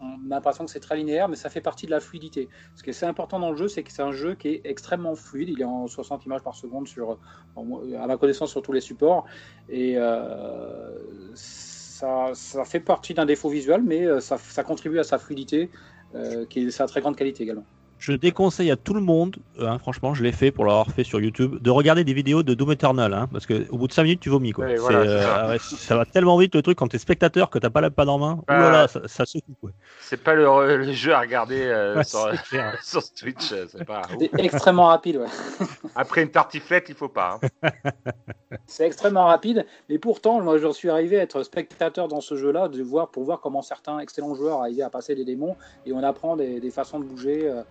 on 0.00 0.06
a 0.28 0.34
l'impression 0.34 0.64
que 0.64 0.72
c'est 0.72 0.80
très 0.80 0.96
linéaire, 0.96 1.28
mais 1.28 1.36
ça 1.36 1.50
fait 1.50 1.60
partie 1.60 1.86
de 1.86 1.92
la 1.92 2.00
fluidité. 2.00 2.48
Ce 2.74 2.82
qui 2.82 2.90
est 2.90 2.94
assez 2.94 3.06
important 3.06 3.38
dans 3.38 3.52
le 3.52 3.56
jeu, 3.56 3.68
c'est 3.68 3.84
que 3.84 3.92
c'est 3.92 4.02
un 4.02 4.10
jeu 4.10 4.34
qui 4.34 4.48
est 4.48 4.62
extrêmement 4.64 5.14
fluide. 5.14 5.50
Il 5.50 5.60
est 5.60 5.64
en 5.64 5.86
60 5.86 6.26
images 6.26 6.42
par 6.42 6.56
seconde 6.56 6.88
sur, 6.88 7.16
à 7.56 8.06
ma 8.08 8.16
connaissance, 8.16 8.50
sur 8.50 8.60
tous 8.60 8.72
les 8.72 8.80
supports. 8.80 9.24
Et 9.68 9.94
euh, 9.96 10.90
ça, 11.36 12.32
ça 12.34 12.64
fait 12.64 12.80
partie 12.80 13.14
d'un 13.14 13.24
défaut 13.24 13.50
visuel, 13.50 13.82
mais 13.84 14.20
ça, 14.20 14.36
ça 14.36 14.64
contribue 14.64 14.98
à 14.98 15.04
sa 15.04 15.18
fluidité, 15.18 15.70
euh, 16.16 16.44
qui 16.46 16.66
est 16.66 16.70
sa 16.72 16.86
très 16.86 17.00
grande 17.02 17.14
qualité 17.14 17.44
également. 17.44 17.66
Je 18.02 18.10
déconseille 18.14 18.72
à 18.72 18.76
tout 18.76 18.94
le 18.94 19.00
monde, 19.00 19.36
euh, 19.60 19.68
hein, 19.68 19.78
franchement, 19.78 20.12
je 20.12 20.24
l'ai 20.24 20.32
fait 20.32 20.50
pour 20.50 20.64
l'avoir 20.64 20.88
fait 20.90 21.04
sur 21.04 21.20
YouTube, 21.20 21.62
de 21.62 21.70
regarder 21.70 22.02
des 22.02 22.12
vidéos 22.12 22.42
de 22.42 22.52
Doom 22.52 22.72
Eternal, 22.72 23.14
hein, 23.14 23.28
parce 23.30 23.46
que 23.46 23.70
au 23.70 23.78
bout 23.78 23.86
de 23.86 23.92
5 23.92 24.02
minutes, 24.02 24.18
tu 24.20 24.28
vomis 24.28 24.50
quoi. 24.50 24.64
Ouais, 24.64 24.74
voilà, 24.74 24.98
euh, 24.98 25.22
ça. 25.22 25.48
ouais, 25.50 25.58
ça 25.60 25.96
va 25.96 26.04
tellement 26.04 26.36
vite 26.36 26.52
le 26.56 26.62
truc 26.62 26.76
quand 26.78 26.88
t'es 26.88 26.98
spectateur 26.98 27.48
que 27.48 27.60
t'as 27.60 27.70
pas 27.70 27.80
la 27.80 27.90
pad 27.90 28.08
en 28.08 28.18
main. 28.18 28.40
Ah. 28.48 28.70
Là, 28.72 28.88
ça, 28.88 29.02
ça 29.06 29.24
secoue 29.24 29.54
quoi. 29.60 29.70
C'est 30.00 30.16
pas 30.20 30.34
le, 30.34 30.78
le 30.78 30.92
jeu 30.92 31.14
à 31.14 31.20
regarder 31.20 31.62
euh, 31.62 31.94
Ouais, 31.94 32.02
sur, 32.02 32.28
Twitch. 33.16 33.54
C'est 33.68 33.84
pas. 33.84 34.02
C'est 34.18 34.30
extrêmement 34.44 34.86
rapide. 34.86 35.18
Ouais. 35.18 35.66
Après 35.94 36.22
une 36.22 36.30
tartiflette, 36.30 36.86
il 36.88 36.96
faut 36.96 37.08
pas. 37.08 37.38
hein. 37.62 37.70
C'est 38.66 38.84
extrêmement 38.84 39.26
rapide, 39.26 39.64
mais 39.88 39.98
pourtant, 39.98 40.40
moi, 40.40 40.58
je 40.58 40.70
suis 40.72 40.90
arrivé 40.90 41.18
à 41.18 41.22
être 41.22 41.42
spectateur 41.42 42.08
dans 42.08 42.20
ce 42.20 42.36
jeu-là, 42.36 42.68
de 42.68 42.82
voir 42.82 43.08
pour 43.10 43.22
voir 43.24 43.40
comment 43.40 43.62
certains 43.62 43.98
excellents 44.00 44.34
joueurs 44.34 44.60
arrivaient 44.60 44.82
à 44.82 44.90
passer 44.90 45.14
des 45.14 45.24
démons, 45.24 45.56
et 45.86 45.92
on 45.92 46.02
apprend 46.02 46.36
des, 46.36 46.60
des 46.60 46.70
façons 46.70 46.98
de 47.00 47.04
bouger 47.04 47.48
euh, 47.48 47.62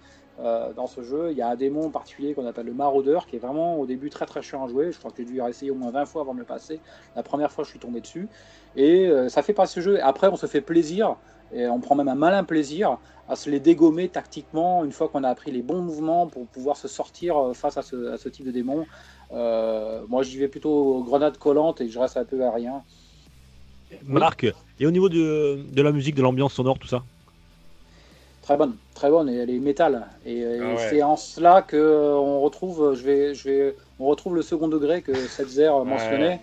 euh, 0.42 0.74
dans 0.74 0.88
ce 0.88 1.04
jeu. 1.04 1.32
Il 1.32 1.38
y 1.38 1.42
a 1.42 1.50
un 1.50 1.56
démon 1.56 1.86
en 1.86 1.90
particulier 1.90 2.34
qu'on 2.34 2.48
appelle 2.48 2.66
le 2.66 2.74
maraudeur, 2.74 3.28
qui 3.28 3.36
est 3.36 3.40
vraiment 3.40 3.80
au 3.80 3.86
début 3.86 4.10
très 4.10 4.26
très 4.26 4.42
chiant 4.42 4.66
à 4.66 4.68
jouer. 4.68 4.92
Je 4.92 4.98
crois 4.98 5.12
que 5.12 5.18
j'ai 5.18 5.26
dû 5.26 5.40
essayer 5.48 5.70
au 5.70 5.76
moins 5.76 5.92
20 5.92 6.06
fois 6.06 6.22
avant 6.22 6.34
de 6.34 6.40
le 6.40 6.46
passer. 6.46 6.80
La 7.16 7.22
première 7.22 7.52
fois, 7.52 7.64
je 7.64 7.70
suis 7.70 7.80
tombé 7.80 8.02
dessus, 8.02 8.28
et 8.76 9.08
euh, 9.08 9.30
ça 9.30 9.44
fait 9.44 9.54
pas 9.54 9.68
ce 9.68 9.80
jeu. 9.82 10.04
Après, 10.04 10.28
on 10.28 10.36
se 10.36 10.48
fait 10.48 10.62
plaisir, 10.62 11.16
et 11.54 11.68
on 11.68 11.80
prend 11.80 11.96
même 11.96 12.08
un 12.08 12.16
malin 12.16 12.44
plaisir 12.44 12.98
à 13.30 13.36
se 13.36 13.50
les 13.50 13.60
dégommer 13.60 14.10
tactiquement 14.10 14.84
une 14.84 14.92
fois 14.92 15.10
qu'on 15.10 15.24
a 15.24 15.30
appris 15.30 15.52
les 15.52 15.62
bons 15.62 15.82
mouvements 15.82 16.28
pour 16.28 16.48
pouvoir 16.48 16.76
se 16.76 16.88
sortir 16.88 17.38
euh, 17.38 17.54
face 17.54 17.78
à 17.78 17.82
ce, 17.82 18.30
type 18.30 18.46
de 18.46 18.52
démon. 18.52 18.86
Euh, 19.32 20.02
moi, 20.10 20.24
j'y 20.24 20.38
vais 20.38 20.48
plutôt 20.48 20.72
aux 20.72 21.04
grenades 21.04 21.38
collantes 21.38 21.82
et 21.82 21.88
je 21.88 22.00
reste 22.00 22.18
un 22.18 22.26
peu 22.26 22.44
à 22.44 22.52
rien. 22.52 22.84
Marc, 24.04 24.46
et 24.80 24.88
au 24.88 24.92
niveau 24.92 25.10
de 25.10 25.82
la 25.82 25.92
musique, 25.92 26.16
de 26.16 26.22
l'ambiance 26.22 26.54
sonore, 26.54 26.80
tout 26.80 26.88
ça? 26.88 27.04
Très 28.52 28.58
bonne, 28.58 28.76
très 28.94 29.10
bonne 29.10 29.30
et 29.30 29.38
elle 29.38 29.50
est 29.50 29.60
métal. 29.60 30.08
Et, 30.26 30.44
Ah 30.46 30.74
ouais. 30.76 30.88
c'est 30.90 31.04
en 31.04 31.16
cela 31.16 31.62
que 31.62 31.78
euh, 31.78 32.14
on 32.16 32.42
retrouve, 32.42 32.94
je 32.96 33.04
vais, 33.04 33.34
je 33.34 33.48
vais, 33.50 33.76
on 34.00 34.06
retrouve 34.08 34.36
le 34.36 34.42
second 34.42 34.68
degré 34.68 35.02
que 35.02 35.14
Setzer 35.14 35.70
mentionnait. 35.86 36.40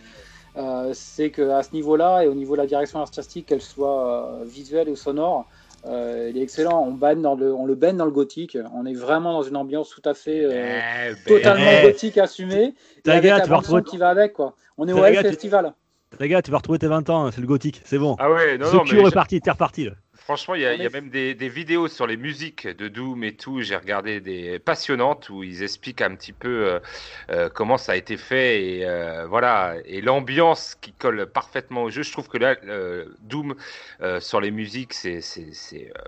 Euh, 0.57 0.90
c'est 0.94 1.31
qu'à 1.31 1.62
ce 1.62 1.73
niveau-là 1.73 2.25
et 2.25 2.29
au 2.29 2.35
niveau 2.35 2.55
de 2.57 2.61
la 2.62 2.66
direction 2.66 3.01
artistique, 3.01 3.47
qu'elle 3.47 3.61
soit 3.61 4.40
euh, 4.40 4.44
visuelle 4.44 4.88
ou 4.88 4.97
sonore, 4.97 5.47
euh, 5.87 6.29
il 6.31 6.38
est 6.38 6.42
excellent. 6.42 6.83
On, 6.83 7.14
dans 7.16 7.35
le, 7.37 7.53
on 7.55 7.66
le 7.66 7.75
baigne 7.75 7.97
dans 7.97 8.07
le 8.07 8.11
gothique. 8.11 8.57
On 8.75 8.85
est 8.87 8.94
vraiment 8.94 9.33
dans 9.35 9.42
une 9.42 9.57
ambiance 9.57 9.90
tout 9.90 10.03
à 10.05 10.14
fait 10.14 10.44
euh, 10.44 10.51
Eh 10.51 11.12
ben, 11.12 11.16
totalement 11.27 11.71
eh. 11.83 11.87
gothique 11.87 12.18
assumée. 12.18 12.75
Et 13.05 13.11
avec 13.11 13.25
gars, 13.25 13.38
la 13.38 13.44
tu 13.44 13.51
retrouver- 13.53 13.83
qui 13.90 13.99
va 13.99 14.09
avec 14.09 14.33
quoi. 14.33 14.55
On 14.79 14.88
est 14.88 14.92
au 14.92 14.97
tu- 15.23 15.29
Festival. 15.29 15.75
Les 16.18 16.29
gars, 16.29 16.40
tu 16.42 16.51
vas 16.51 16.57
retrouver 16.57 16.79
tes 16.79 16.87
20 16.88 17.09
ans, 17.11 17.27
hein, 17.27 17.31
c'est 17.33 17.40
le 17.42 17.47
gothique, 17.47 17.83
c'est 17.85 17.99
bon. 17.99 18.16
Ah 18.18 18.31
ouais, 18.33 18.57
non, 18.57 18.66
The 18.71 18.75
non, 18.75 18.83
mais 18.90 19.09
est 19.09 19.14
parti, 19.14 19.40
t'es 19.40 19.51
reparti 19.51 19.85
là. 19.85 19.92
Franchement, 20.29 20.57
il 20.57 20.61
y 20.61 20.67
a, 20.67 20.75
y 20.75 20.87
même 20.91 21.09
des, 21.09 21.35
des 21.35 21.49
vidéos 21.49 21.88
sur 21.88 22.07
les 22.07 22.19
musiques 22.19 22.67
de 22.67 22.88
Doom 22.88 23.25
et 23.25 23.33
tout. 23.33 23.62
J'ai 23.62 23.77
regardé 23.77 24.21
des 24.21 24.59
passionnantes 24.59 25.31
où 25.31 25.43
ils 25.43 25.62
expliquent 25.62 26.03
un 26.03 26.14
petit 26.14 26.35
peu 26.35 26.67
euh, 26.67 26.81
euh, 27.31 27.49
comment 27.49 27.79
ça 27.79 27.93
a 27.93 27.97
été 27.97 28.19
fait 28.19 28.62
et 28.62 28.85
euh, 28.85 29.27
voilà 29.27 29.77
et 29.87 30.03
l'ambiance 30.03 30.75
qui 30.83 30.93
colle 30.93 31.25
parfaitement 31.33 31.85
au 31.85 31.88
jeu. 31.88 32.03
Je 32.03 32.12
trouve 32.12 32.29
que 32.29 32.37
là, 32.37 32.57
euh, 32.64 33.07
Doom 33.21 33.55
sur 34.21 34.43
les 34.43 34.51
musiques, 34.51 34.93
c'est, 34.93 35.23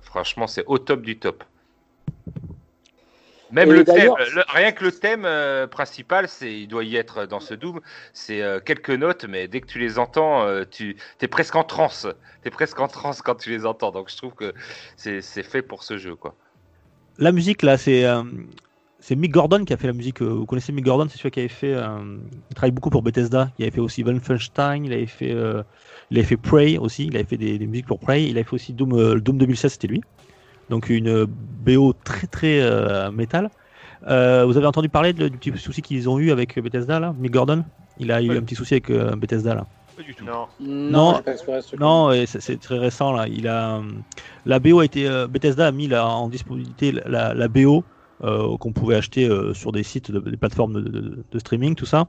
franchement, 0.03 0.47
c'est 0.47 0.65
au 0.67 0.77
top 0.77 1.01
du 1.01 1.19
top. 1.19 1.43
Même 3.53 3.73
le 3.73 3.85
thème, 3.85 4.13
le- 4.35 4.45
rien 4.49 4.73
que 4.73 4.85
le 4.85 4.93
thème 4.93 5.25
euh, 5.25 5.67
principal, 5.67 6.29
c'est, 6.29 6.53
il 6.61 6.69
doit 6.69 6.85
y 6.85 6.97
être 6.97 7.27
dans 7.27 7.41
ce 7.41 7.55
Doom. 7.55 7.81
C'est 8.13 8.43
euh, 8.43 8.61
quelques 8.61 8.91
notes, 8.91 9.25
mais 9.29 9.49
dès 9.49 9.61
que 9.61 9.67
tu 9.67 9.79
les 9.79 9.99
entends, 9.99 10.43
euh, 10.47 10.65
tu 10.71 10.97
es 11.21 11.29
presque 11.29 11.57
en 11.57 11.65
transe. 11.65 12.07
T'es 12.43 12.51
presque 12.51 12.79
en 12.81 12.89
transe 12.89 13.23
quand 13.23 13.35
tu 13.35 13.51
les 13.51 13.67
entends. 13.67 13.91
Donc 13.91 14.11
je 14.11 14.17
trouve 14.17 14.35
que 14.35 14.55
c'est 14.97 15.21
fait 15.43 15.63
pour 15.63 15.83
ce 15.83 15.99
jeu, 15.99 16.15
quoi. 16.15 16.35
La 17.19 17.33
musique 17.33 17.63
là, 17.63 17.77
c'est 17.77 18.05
euh, 18.07 18.23
c'est 19.01 19.17
Mick 19.17 19.33
Gordon 19.33 19.65
qui 19.65 19.73
a 19.73 19.77
fait 19.77 19.87
la 19.87 19.93
musique. 19.93 20.23
Vous 20.23 20.47
connaissez 20.47 20.73
Mick 20.73 20.85
Gordon, 20.85 21.07
c'est 21.11 21.19
celui 21.19 21.31
qui 21.31 21.41
avait 21.41 21.49
fait. 21.49 21.75
euh, 21.75 22.17
il 22.51 22.55
travaille 22.55 22.71
beaucoup 22.71 22.91
pour 22.91 23.03
Bethesda. 23.03 23.51
Il 23.59 23.65
avait 23.65 23.73
fait 23.73 23.81
aussi 23.81 24.03
Wolfenstein. 24.03 24.85
Il 24.85 24.93
avait 24.93 25.07
fait. 25.07 25.33
euh, 25.33 25.63
il 26.11 26.19
avait 26.19 26.27
fait 26.27 26.37
Prey 26.37 26.79
aussi. 26.79 27.07
Il 27.07 27.17
avait 27.17 27.25
fait 27.25 27.37
des, 27.37 27.59
des 27.59 27.67
musiques 27.67 27.87
pour 27.87 27.99
Prey. 27.99 28.25
Il 28.25 28.37
avait 28.39 28.45
fait 28.45 28.55
aussi 28.55 28.73
Doom. 28.75 28.93
euh, 28.95 29.21
Doom 29.21 29.39
2016, 29.39 29.73
c'était 29.73 29.89
lui. 29.89 30.03
Donc 30.71 30.89
une 30.89 31.27
BO 31.27 31.93
très 32.05 32.27
très 32.27 32.61
euh, 32.63 33.11
métal. 33.11 33.51
Euh, 34.09 34.45
vous 34.47 34.57
avez 34.57 34.67
entendu 34.67 34.89
parler 34.89 35.13
de- 35.13 35.29
du 35.29 35.53
petit 35.53 35.59
souci 35.59 35.83
qu'ils 35.83 36.09
ont 36.09 36.19
eu 36.19 36.31
avec 36.31 36.59
Bethesda 36.59 36.99
là, 37.01 37.15
Mick 37.19 37.33
Gordon? 37.33 37.65
Il 37.99 38.11
a 38.13 38.23
eu 38.23 38.31
un 38.39 38.41
petit 38.41 38.55
souci 38.55 38.75
avec 38.75 38.89
euh, 38.89 39.15
Bethesda 39.17 39.55
là. 39.55 39.67
Pas 39.97 40.03
du 40.03 40.15
tout. 40.15 40.25
Non. 40.25 40.47
Non, 40.59 40.91
Non. 40.91 41.15
j'ai 41.17 41.23
pas 41.23 41.33
exploré 41.33 41.61
ce 41.61 41.69
truc. 41.69 41.81
Non, 41.81 42.11
et 42.13 42.25
c'est 42.27 42.59
très 42.59 42.79
récent 42.79 43.13
là. 43.13 43.27
Il 43.29 43.47
a 43.49 43.83
la 44.47 44.59
BO 44.59 44.79
a 44.81 44.85
été 44.87 45.07
euh, 45.07 45.27
Bethesda 45.27 45.67
a 45.67 45.73
mis 45.73 45.87
là, 45.89 46.07
en 46.07 46.29
disponibilité 46.29 46.93
la, 47.05 47.35
la 47.35 47.49
BO 47.49 47.85
euh, 48.23 48.57
qu'on 48.59 48.73
pouvait 48.73 48.97
acheter 48.97 49.29
euh, 49.29 49.53
sur 49.55 49.73
des 49.73 49.83
sites, 49.83 50.11
de, 50.11 50.21
des 50.21 50.37
plateformes 50.37 50.75
de, 50.75 50.81
de- 50.81 51.25
de 51.31 51.39
streaming, 51.39 51.75
tout 51.75 51.85
ça. 51.87 52.07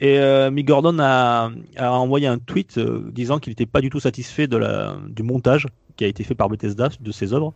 Et 0.00 0.18
euh, 0.18 0.50
Mick 0.50 0.66
Gordon 0.66 0.98
a, 0.98 1.50
a 1.76 1.90
envoyé 1.92 2.26
un 2.26 2.38
tweet 2.38 2.76
euh, 2.78 3.08
disant 3.12 3.38
qu'il 3.38 3.52
n'était 3.52 3.66
pas 3.66 3.80
du 3.80 3.88
tout 3.90 4.00
satisfait 4.00 4.46
de 4.46 4.56
la, 4.58 4.96
du 5.08 5.22
montage 5.22 5.66
qui 5.96 6.04
a 6.04 6.08
été 6.08 6.24
fait 6.24 6.34
par 6.34 6.48
Bethesda 6.48 6.88
de 7.00 7.12
ses 7.12 7.32
œuvres. 7.32 7.54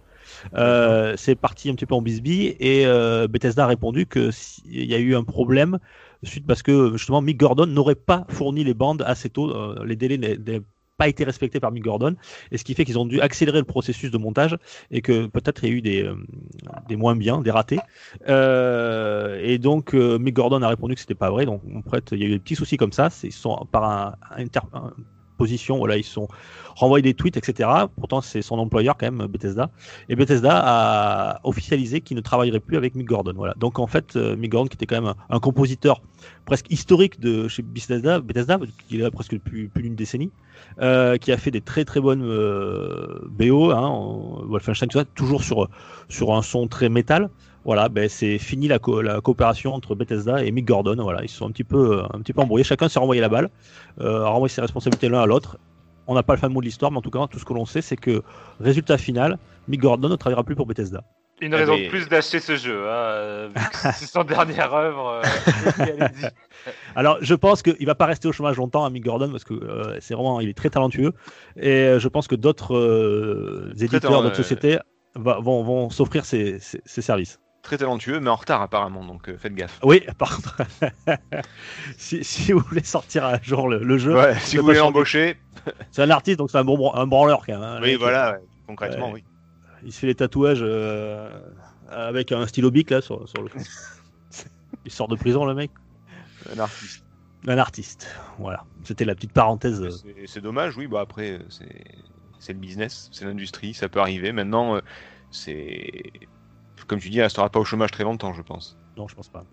Euh, 0.54 1.14
c'est 1.16 1.34
parti 1.34 1.70
un 1.70 1.74
petit 1.74 1.86
peu 1.86 1.94
en 1.94 2.02
bisbille 2.02 2.56
et 2.60 2.86
euh, 2.86 3.26
Bethesda 3.28 3.64
a 3.64 3.66
répondu 3.66 4.06
que 4.06 4.30
si- 4.30 4.62
y 4.66 4.94
a 4.94 4.98
eu 4.98 5.14
un 5.14 5.24
problème 5.24 5.78
suite 6.22 6.46
parce 6.46 6.62
que 6.62 6.92
justement 6.96 7.22
Mick 7.22 7.38
Gordon 7.38 7.66
n'aurait 7.66 7.94
pas 7.94 8.24
fourni 8.28 8.64
les 8.64 8.74
bandes 8.74 9.02
assez 9.06 9.28
tôt, 9.30 9.50
euh, 9.50 9.84
les 9.84 9.96
délais 9.96 10.18
n'a- 10.18 10.36
n'avaient 10.36 10.62
pas 10.98 11.08
été 11.08 11.24
respectés 11.24 11.60
par 11.60 11.72
Mick 11.72 11.84
Gordon 11.84 12.16
et 12.50 12.56
ce 12.58 12.64
qui 12.64 12.74
fait 12.74 12.84
qu'ils 12.86 12.98
ont 12.98 13.04
dû 13.04 13.20
accélérer 13.20 13.58
le 13.58 13.64
processus 13.64 14.10
de 14.10 14.16
montage 14.18 14.56
et 14.90 15.02
que 15.02 15.26
peut-être 15.26 15.62
il 15.62 15.68
y 15.68 15.72
a 15.72 15.74
eu 15.76 15.82
des, 15.82 16.10
des 16.88 16.96
moins 16.96 17.14
bien, 17.14 17.42
des 17.42 17.50
ratés. 17.50 17.78
Et 18.26 19.58
donc 19.58 19.92
Mick 19.94 20.34
Gordon 20.34 20.62
a 20.62 20.68
répondu 20.68 20.94
que 20.94 21.00
c'était 21.00 21.14
pas 21.14 21.30
vrai. 21.30 21.44
Donc 21.46 21.62
en 21.74 21.88
fait, 21.90 22.08
il 22.12 22.18
y 22.20 22.24
a 22.24 22.26
eu 22.26 22.30
des 22.30 22.38
petits 22.38 22.56
soucis 22.56 22.76
comme 22.76 22.92
ça. 22.92 23.10
C'est- 23.10 23.28
Ils 23.28 23.32
sont 23.32 23.66
par 23.70 23.84
un, 23.84 24.14
un- 24.72 24.92
position, 25.36 25.78
voilà, 25.78 25.96
ils 25.96 26.04
sont 26.04 26.28
renvoyés 26.74 27.02
des 27.02 27.14
tweets, 27.14 27.36
etc. 27.36 27.68
Pourtant, 27.96 28.20
c'est 28.20 28.42
son 28.42 28.58
employeur 28.58 28.96
quand 28.98 29.10
même, 29.10 29.26
Bethesda. 29.26 29.70
Et 30.08 30.16
Bethesda 30.16 30.60
a 30.64 31.40
officialisé 31.44 32.00
qu'il 32.00 32.16
ne 32.16 32.20
travaillerait 32.22 32.60
plus 32.60 32.76
avec 32.76 32.94
Mick 32.94 33.06
Gordon. 33.06 33.32
Voilà. 33.36 33.54
Donc 33.56 33.78
en 33.78 33.86
fait, 33.86 34.16
euh, 34.16 34.36
Mick 34.36 34.52
Gordon, 34.52 34.68
qui 34.68 34.74
était 34.74 34.86
quand 34.86 35.00
même 35.00 35.14
un, 35.30 35.40
compositeur 35.40 36.02
presque 36.44 36.70
historique 36.70 37.20
de 37.20 37.48
chez 37.48 37.62
Bethesda, 37.62 38.20
Bethesda 38.20 38.58
qui 38.88 38.96
est 38.96 39.02
là 39.02 39.10
presque 39.10 39.34
depuis 39.34 39.68
plus 39.68 39.82
d'une 39.82 39.94
décennie, 39.94 40.30
euh, 40.80 41.16
qui 41.16 41.32
a 41.32 41.36
fait 41.36 41.50
des 41.50 41.60
très 41.60 41.84
très 41.84 42.00
bonnes 42.00 42.24
euh, 42.24 43.20
BO, 43.28 43.70
hein, 43.70 43.80
en- 43.80 44.44
Wolfenstein, 44.46 44.88
tout 44.88 44.98
ça, 44.98 45.04
toujours 45.04 45.42
sur 45.42 45.68
sur 46.08 46.34
un 46.34 46.42
son 46.42 46.68
très 46.68 46.88
métal. 46.88 47.30
Voilà, 47.66 47.88
ben 47.90 48.08
c'est 48.08 48.38
fini 48.38 48.68
la, 48.68 48.78
co- 48.78 49.02
la 49.02 49.20
coopération 49.20 49.74
entre 49.74 49.94
Bethesda 49.94 50.42
et 50.44 50.50
Mick 50.52 50.64
Gordon. 50.66 50.96
Voilà, 51.02 51.22
ils 51.22 51.28
se 51.28 51.36
sont 51.36 51.46
un 51.46 51.50
petit 51.50 51.64
peu 51.64 52.02
un 52.14 52.20
petit 52.20 52.32
peu 52.32 52.40
embrouillés. 52.40 52.64
Chacun 52.64 52.88
s'est 52.88 52.98
renvoyé 53.00 53.20
la 53.20 53.28
balle, 53.28 53.50
euh, 54.00 54.24
a 54.24 54.28
renvoyé 54.28 54.50
ses 54.54 54.60
responsabilités 54.60 55.08
l'un 55.08 55.20
à 55.20 55.26
l'autre. 55.26 55.58
On 56.06 56.14
n'a 56.14 56.22
pas 56.22 56.34
le 56.34 56.38
fin 56.38 56.48
mot 56.48 56.60
de 56.60 56.66
l'histoire, 56.66 56.92
mais 56.92 56.98
en 56.98 57.02
tout 57.02 57.10
cas, 57.10 57.26
tout 57.28 57.40
ce 57.40 57.44
que 57.44 57.52
l'on 57.52 57.66
sait, 57.66 57.82
c'est 57.82 57.96
que 57.96 58.22
résultat 58.60 58.96
final, 58.98 59.36
Mick 59.66 59.80
Gordon 59.80 60.08
ne 60.08 60.14
travaillera 60.16 60.44
plus 60.44 60.54
pour 60.54 60.66
Bethesda. 60.66 61.02
Une 61.40 61.52
Eh 61.52 61.56
raison 61.56 61.74
ben- 61.74 61.84
de 61.84 61.88
plus 61.90 62.08
d'acheter 62.08 62.38
ce 62.38 62.54
jeu, 62.56 62.84
hein, 62.86 62.92
euh, 62.94 63.48
vu 63.54 63.62
que 63.70 63.76
c'est 63.94 64.06
son 64.06 64.22
dernière 64.62 64.72
œuvre. 64.72 65.20
euh. 65.24 66.08
Alors, 66.94 67.18
je 67.20 67.34
pense 67.34 67.62
qu'il 67.62 67.84
va 67.84 67.94
pas 67.96 68.06
rester 68.06 68.28
au 68.28 68.32
chômage 68.32 68.56
longtemps, 68.56 68.84
à 68.84 68.90
Mick 68.90 69.04
Gordon, 69.04 69.30
parce 69.30 69.44
que 69.44 69.54
euh, 69.54 69.96
c'est 70.00 70.14
vraiment, 70.14 70.40
il 70.40 70.48
est 70.48 70.56
très 70.56 70.70
talentueux. 70.70 71.12
Et 71.56 71.68
euh, 71.70 71.98
je 71.98 72.08
pense 72.08 72.28
que 72.28 72.36
d'autres 72.36 72.76
euh, 72.76 73.72
éditeurs, 73.80 74.22
d'autres 74.22 74.34
euh, 74.34 74.34
sociétés 74.34 74.78
va- 75.14 75.40
vont, 75.40 75.62
vont 75.64 75.90
s'offrir 75.90 76.24
ces, 76.24 76.58
ces- 76.60 76.80
ces 76.84 77.02
services. 77.02 77.38
Très 77.66 77.78
talentueux, 77.78 78.20
mais 78.20 78.30
en 78.30 78.36
retard 78.36 78.62
apparemment, 78.62 79.04
donc 79.04 79.28
euh, 79.28 79.36
faites 79.36 79.52
gaffe. 79.54 79.80
Oui, 79.82 80.00
par 80.18 80.36
contre, 80.36 80.56
si, 81.98 82.22
si 82.22 82.52
vous 82.52 82.60
voulez 82.60 82.84
sortir 82.84 83.24
un 83.24 83.42
jour 83.42 83.68
le, 83.68 83.82
le 83.82 83.98
jeu, 83.98 84.14
Ouais, 84.14 84.38
si 84.38 84.56
vous 84.56 84.62
voulez 84.62 84.78
l'embaucher, 84.78 85.36
c'est 85.90 86.02
un 86.02 86.10
artiste, 86.10 86.38
donc 86.38 86.48
c'est 86.52 86.58
un, 86.58 86.64
bon, 86.64 86.76
bran- 86.78 86.94
un 86.94 87.08
branleur 87.08 87.44
quand 87.44 87.54
même. 87.54 87.62
hein, 87.62 87.80
oui, 87.82 87.96
voilà, 87.96 88.32
ouais, 88.34 88.38
concrètement, 88.68 89.10
oui. 89.10 89.24
Il 89.82 89.92
se 89.92 89.98
fait 89.98 90.06
les 90.06 90.14
tatouages 90.14 90.60
euh, 90.62 91.28
avec 91.90 92.30
un 92.30 92.46
stylo 92.46 92.70
bic 92.70 92.90
là 92.90 93.00
sur, 93.00 93.28
sur 93.28 93.42
le 93.42 93.50
il 94.84 94.92
sort 94.92 95.08
de 95.08 95.16
prison, 95.16 95.44
le 95.44 95.54
mec. 95.54 95.72
Un 96.54 96.60
artiste. 96.60 97.04
Un 97.48 97.58
artiste. 97.58 98.08
Voilà. 98.38 98.64
C'était 98.84 99.04
la 99.04 99.16
petite 99.16 99.32
parenthèse. 99.32 99.82
euh, 99.82 100.24
C'est- 100.26 100.40
dommage, 100.40 100.76
oui, 100.76 100.86
bah 100.86 101.00
après, 101.00 101.32
euh, 101.32 101.38
c'est 102.38 102.52
le 102.52 102.58
business, 102.60 103.08
c'est 103.12 103.24
l'industrie, 103.24 103.74
ça 103.74 103.88
peut 103.88 103.98
arriver. 104.00 104.30
Maintenant, 104.30 104.76
euh, 104.76 104.80
c'est. 105.32 106.12
Comme 106.86 107.00
tu 107.00 107.08
dis, 107.08 107.18
elle 107.18 107.24
restera 107.24 107.48
pas 107.48 107.60
au 107.60 107.64
chômage 107.64 107.90
très 107.90 108.04
longtemps, 108.04 108.32
je 108.32 108.42
pense. 108.42 108.76
Non, 108.96 109.08
je 109.08 109.14
pense 109.14 109.28
pas. 109.28 109.44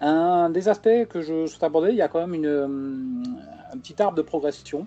Un 0.00 0.50
des 0.50 0.68
aspects 0.68 1.06
que 1.08 1.22
je 1.22 1.46
souhaite 1.46 1.62
aborder, 1.62 1.90
il 1.90 1.96
y 1.96 2.02
a 2.02 2.08
quand 2.08 2.20
même 2.20 2.34
une, 2.34 2.46
euh, 2.46 2.66
un 3.72 3.78
petit 3.78 4.00
arbre 4.00 4.16
de 4.16 4.22
progression 4.22 4.86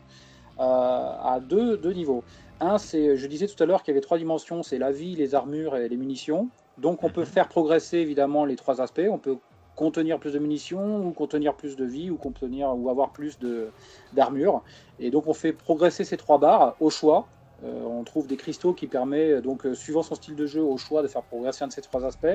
euh, 0.59 0.61
à 0.61 1.39
deux, 1.41 1.77
deux 1.77 1.91
niveaux. 1.93 2.23
Un, 2.61 2.77
c'est, 2.77 3.17
je 3.17 3.27
disais 3.27 3.47
tout 3.47 3.61
à 3.61 3.65
l'heure 3.65 3.83
qu'il 3.83 3.91
y 3.91 3.95
avait 3.95 4.01
trois 4.01 4.17
dimensions, 4.17 4.63
c'est 4.63 4.77
la 4.77 4.91
vie, 4.91 5.15
les 5.15 5.35
armures 5.35 5.75
et 5.75 5.89
les 5.89 5.97
munitions. 5.97 6.49
Donc 6.77 7.03
on 7.03 7.09
peut 7.09 7.25
faire 7.25 7.47
progresser 7.47 7.97
évidemment 7.97 8.45
les 8.45 8.55
trois 8.55 8.81
aspects. 8.81 9.07
On 9.09 9.17
peut 9.17 9.37
contenir 9.75 10.19
plus 10.19 10.31
de 10.31 10.39
munitions 10.39 11.05
ou 11.05 11.11
contenir 11.11 11.53
plus 11.55 11.75
de 11.75 11.83
vie 11.85 12.09
ou 12.09 12.15
contenir 12.15 12.75
ou 12.77 12.89
avoir 12.89 13.11
plus 13.11 13.39
de 13.39 13.69
d'armure. 14.13 14.61
Et 14.99 15.11
donc 15.11 15.27
on 15.27 15.33
fait 15.33 15.51
progresser 15.51 16.03
ces 16.05 16.17
trois 16.17 16.37
barres 16.37 16.75
au 16.79 16.89
choix. 16.89 17.27
Euh, 17.63 17.83
on 17.83 18.03
trouve 18.03 18.27
des 18.27 18.37
cristaux 18.37 18.73
qui 18.73 18.87
permettent, 18.87 19.41
donc 19.43 19.65
euh, 19.65 19.73
suivant 19.73 20.03
son 20.03 20.15
style 20.15 20.35
de 20.35 20.45
jeu, 20.45 20.61
au 20.61 20.77
choix 20.77 21.01
de 21.01 21.07
faire 21.07 21.23
progresser 21.23 21.63
un 21.63 21.67
de 21.67 21.73
ces 21.73 21.81
trois 21.81 22.03
aspects. 22.05 22.27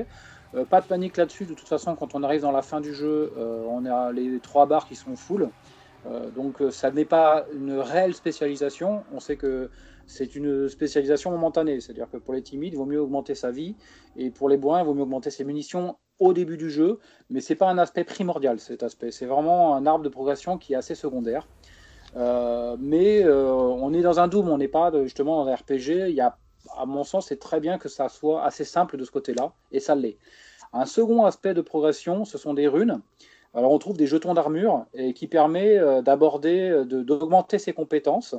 Euh, 0.55 0.65
pas 0.65 0.81
de 0.81 0.87
panique 0.87 1.17
là-dessus, 1.17 1.45
de 1.45 1.53
toute 1.53 1.67
façon, 1.67 1.95
quand 1.95 2.15
on 2.15 2.23
arrive 2.23 2.41
dans 2.41 2.51
la 2.51 2.61
fin 2.61 2.81
du 2.81 2.93
jeu, 2.93 3.31
euh, 3.37 3.63
on 3.69 3.85
a 3.85 4.11
les 4.11 4.39
trois 4.39 4.65
barres 4.65 4.87
qui 4.87 4.95
sont 4.95 5.15
full. 5.15 5.49
Euh, 6.07 6.31
donc 6.31 6.61
euh, 6.61 6.71
ça 6.71 6.91
n'est 6.91 7.05
pas 7.05 7.45
une 7.53 7.73
réelle 7.73 8.13
spécialisation. 8.15 9.03
On 9.13 9.19
sait 9.19 9.35
que 9.35 9.69
c'est 10.07 10.35
une 10.35 10.67
spécialisation 10.67 11.31
momentanée, 11.31 11.79
c'est-à-dire 11.79 12.09
que 12.09 12.17
pour 12.17 12.33
les 12.33 12.41
timides, 12.41 12.73
il 12.73 12.77
vaut 12.77 12.85
mieux 12.85 12.99
augmenter 12.99 13.35
sa 13.35 13.51
vie, 13.51 13.75
et 14.17 14.29
pour 14.29 14.49
les 14.49 14.57
bourrins, 14.57 14.81
il 14.81 14.85
vaut 14.85 14.93
mieux 14.93 15.03
augmenter 15.03 15.29
ses 15.29 15.43
munitions 15.43 15.95
au 16.19 16.33
début 16.33 16.57
du 16.57 16.69
jeu, 16.69 16.99
mais 17.29 17.39
c'est 17.39 17.55
pas 17.55 17.69
un 17.69 17.77
aspect 17.77 18.03
primordial 18.03 18.59
cet 18.59 18.83
aspect. 18.83 19.11
C'est 19.11 19.25
vraiment 19.25 19.75
un 19.75 19.85
arbre 19.85 20.03
de 20.03 20.09
progression 20.09 20.57
qui 20.57 20.73
est 20.73 20.75
assez 20.75 20.95
secondaire. 20.95 21.47
Euh, 22.15 22.75
mais 22.79 23.23
euh, 23.23 23.53
on 23.53 23.93
est 23.93 24.01
dans 24.01 24.19
un 24.19 24.27
Doom, 24.27 24.49
on 24.49 24.57
n'est 24.57 24.67
pas 24.67 24.91
justement 25.03 25.43
dans 25.43 25.49
un 25.49 25.55
RPG. 25.55 26.09
Il 26.09 26.15
y 26.15 26.21
a, 26.21 26.37
à 26.77 26.85
mon 26.85 27.03
sens, 27.03 27.27
c'est 27.27 27.39
très 27.39 27.59
bien 27.59 27.77
que 27.77 27.89
ça 27.89 28.09
soit 28.09 28.43
assez 28.43 28.65
simple 28.65 28.97
de 28.97 29.03
ce 29.05 29.11
côté-là, 29.11 29.53
et 29.71 29.79
ça 29.79 29.95
l'est. 29.95 30.17
Un 30.73 30.85
second 30.85 31.25
aspect 31.25 31.53
de 31.53 31.61
progression, 31.61 32.25
ce 32.25 32.37
sont 32.37 32.53
des 32.53 32.67
runes. 32.67 33.01
Alors 33.53 33.71
on 33.73 33.79
trouve 33.79 33.97
des 33.97 34.07
jetons 34.07 34.33
d'armure 34.33 34.85
et 34.93 35.13
qui 35.13 35.27
permet 35.27 35.77
euh, 35.77 36.01
d'aborder, 36.01 36.69
de- 36.85 37.01
d'augmenter 37.03 37.59
ses 37.59 37.73
compétences, 37.73 38.35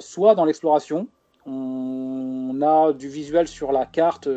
soit 0.00 0.34
dans 0.34 0.44
l'exploration. 0.44 1.08
On 1.46 2.60
a 2.60 2.92
du 2.92 3.08
visuel 3.08 3.48
sur 3.48 3.72
la 3.72 3.86
carte, 3.86 4.28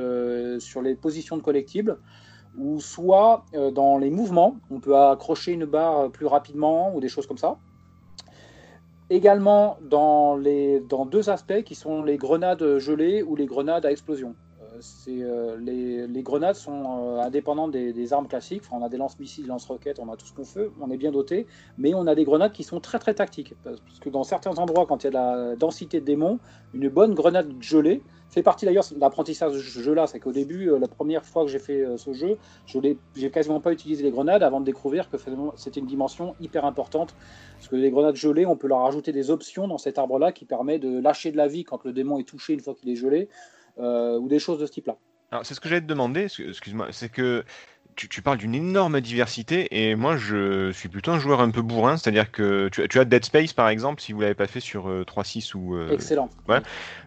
sur 0.59 0.81
les 0.81 0.95
positions 0.95 1.35
de 1.35 1.41
collectibles, 1.41 1.97
ou 2.57 2.79
soit 2.79 3.43
dans 3.73 3.97
les 3.97 4.09
mouvements. 4.09 4.55
On 4.69 4.79
peut 4.79 4.95
accrocher 4.95 5.51
une 5.51 5.65
barre 5.65 6.09
plus 6.11 6.25
rapidement 6.27 6.95
ou 6.95 7.01
des 7.01 7.09
choses 7.09 7.27
comme 7.27 7.37
ça. 7.37 7.57
Également 9.11 9.77
dans, 9.81 10.37
les, 10.37 10.79
dans 10.79 11.05
deux 11.05 11.29
aspects 11.29 11.63
qui 11.63 11.75
sont 11.75 12.01
les 12.01 12.15
grenades 12.15 12.77
gelées 12.77 13.23
ou 13.23 13.35
les 13.35 13.45
grenades 13.45 13.85
à 13.85 13.91
explosion. 13.91 14.35
Euh, 15.09 15.57
les, 15.59 16.07
les 16.07 16.23
grenades 16.23 16.55
sont 16.55 16.83
euh, 16.83 17.19
indépendantes 17.19 17.71
des, 17.71 18.13
armes 18.13 18.27
classiques. 18.27 18.63
On 18.71 18.81
a 18.81 18.89
des 18.89 18.97
lance-missiles, 18.97 19.47
lance-roquettes, 19.47 19.99
on 19.99 20.11
a 20.11 20.15
tout 20.15 20.25
ce 20.25 20.33
qu'on 20.33 20.43
veut, 20.43 20.71
on 20.79 20.89
est 20.91 20.97
bien 20.97 21.11
doté. 21.11 21.47
Mais 21.77 21.93
on 21.93 22.07
a 22.07 22.15
des 22.15 22.23
grenades 22.23 22.53
qui 22.53 22.63
sont 22.63 22.79
très 22.79 22.99
très 22.99 23.13
tactiques. 23.13 23.53
Parce 23.63 23.99
que 23.99 24.09
dans 24.09 24.23
certains 24.23 24.57
endroits, 24.57 24.85
quand 24.85 25.03
il 25.03 25.05
y 25.05 25.07
a 25.07 25.11
de 25.11 25.15
la 25.15 25.55
densité 25.55 25.99
de 25.99 26.05
démons, 26.05 26.39
une 26.73 26.89
bonne 26.89 27.13
grenade 27.13 27.51
gelée 27.59 28.01
fait 28.29 28.43
partie 28.43 28.65
d'ailleurs 28.65 28.85
de 28.89 28.99
l'apprentissage 28.99 29.51
de 29.53 29.59
ce 29.59 29.79
jeu-là. 29.79 30.07
C'est 30.07 30.21
qu'au 30.21 30.31
début, 30.31 30.69
euh, 30.69 30.79
la 30.79 30.87
première 30.87 31.25
fois 31.25 31.43
que 31.43 31.51
j'ai 31.51 31.59
fait 31.59 31.85
ce 31.97 32.13
jeu, 32.13 32.37
je 32.65 32.77
n'ai 32.79 32.97
quasiment 33.29 33.59
pas 33.59 33.73
utilisé 33.73 34.03
les 34.03 34.11
grenades 34.11 34.41
avant 34.41 34.61
de 34.61 34.65
découvrir 34.65 35.09
que 35.09 35.17
c'était 35.57 35.81
une 35.81 35.85
dimension 35.85 36.35
hyper 36.39 36.63
importante. 36.63 37.13
Parce 37.57 37.67
que 37.67 37.75
les 37.75 37.91
grenades 37.91 38.15
gelées, 38.15 38.45
on 38.45 38.55
peut 38.55 38.67
leur 38.67 38.83
rajouter 38.83 39.11
des 39.11 39.31
options 39.31 39.67
dans 39.67 39.77
cet 39.77 39.97
arbre-là 39.97 40.31
qui 40.31 40.45
permet 40.45 40.79
de 40.79 40.99
lâcher 40.99 41.31
de 41.31 41.37
la 41.37 41.47
vie 41.47 41.65
quand 41.65 41.83
le 41.83 41.91
démon 41.91 42.19
est 42.19 42.27
touché 42.27 42.53
une 42.53 42.61
fois 42.61 42.73
qu'il 42.73 42.89
est 42.89 42.95
gelé, 42.95 43.27
ou 43.81 44.27
des 44.27 44.39
choses 44.39 44.59
de 44.59 44.65
ce 44.65 44.71
type-là. 44.71 44.97
Alors, 45.31 45.45
c'est 45.45 45.53
ce 45.53 45.59
que 45.59 45.69
j'allais 45.69 45.81
te 45.81 45.87
demander, 45.87 46.23
excuse- 46.23 46.49
excuse-moi, 46.49 46.87
c'est 46.91 47.09
que 47.09 47.43
tu, 47.95 48.09
tu 48.09 48.21
parles 48.21 48.37
d'une 48.37 48.55
énorme 48.55 49.01
diversité 49.01 49.67
et 49.89 49.95
moi 49.95 50.17
je 50.17 50.71
suis 50.71 50.89
plutôt 50.89 51.11
un 51.11 51.19
joueur 51.19 51.41
un 51.41 51.51
peu 51.51 51.61
bourrin, 51.61 51.97
c'est-à-dire 51.97 52.31
que 52.31 52.69
tu, 52.69 52.81
as- 52.81 52.87
tu 52.87 52.99
as 52.99 53.05
Dead 53.05 53.23
Space 53.25 53.53
par 53.53 53.69
exemple, 53.69 54.01
si 54.01 54.13
vous 54.13 54.21
l'avez 54.21 54.35
pas 54.35 54.47
fait 54.47 54.59
sur 54.59 54.89
euh, 54.89 55.03
3.6 55.05 55.53
ou. 55.55 55.75
euh, 55.75 55.91
Excellent. 55.91 56.29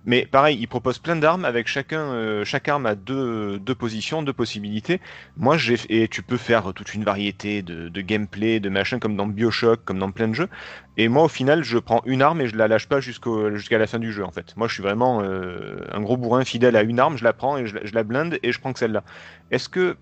Mais 0.05 0.27
pareil, 0.27 0.59
il 0.61 0.66
propose 0.66 0.99
plein 0.99 1.16
d'armes 1.16 1.44
avec 1.44 1.66
chacun, 1.66 2.01
euh, 2.12 2.44
chaque 2.44 2.68
arme 2.68 2.87
a 2.87 2.94
deux, 2.94 3.59
deux 3.59 3.75
positions, 3.75 4.23
deux 4.23 4.33
possibilités. 4.33 5.01
Moi, 5.37 5.57
j'ai 5.57 5.77
et 5.88 6.09
tu 6.09 6.23
peux 6.23 6.37
faire 6.37 6.73
toute 6.75 6.94
une 6.94 7.05
variété 7.05 7.62
de, 7.62 7.88
de 7.88 8.01
gameplay, 8.01 8.61
de 8.61 8.68
machin 8.68 8.99
comme 8.99 9.16
dans 9.16 9.27
Bioshock, 9.27 9.85
comme 9.85 9.99
dans 9.99 10.12
plein 10.12 10.29
de 10.29 10.35
jeux. 10.35 10.49
Et 10.97 11.09
moi, 11.09 11.25
au 11.25 11.29
final, 11.29 11.64
je 11.64 11.79
prends 11.79 12.03
une 12.05 12.23
arme 12.23 12.40
et 12.40 12.47
je 12.49 12.57
la 12.57 12.68
lâche 12.68 12.87
pas 12.88 13.01
jusqu'au 13.01 13.51
jusqu'à 13.55 13.79
la 13.79 13.87
fin 13.87 13.99
du 13.99 14.12
jeu. 14.12 14.25
En 14.25 14.31
fait, 14.33 14.57
moi, 14.57 14.68
je 14.68 14.75
suis 14.75 14.83
vraiment 14.83 15.23
euh, 15.23 15.79
un 15.92 16.01
gros 16.01 16.16
bourrin 16.16 16.44
fidèle 16.44 16.77
à 16.77 16.83
une 16.83 17.01
arme. 17.01 17.16
Je 17.16 17.25
la 17.25 17.33
prends 17.33 17.59
et 17.59 17.66
je 17.66 17.94
la 17.94 18.03
blinde 18.05 18.38
et 18.42 18.53
je 18.53 18.61
prends 18.61 18.73
que 18.73 18.79
celle-là. 18.79 19.05
Est-ce 19.51 19.68
que 19.68 19.97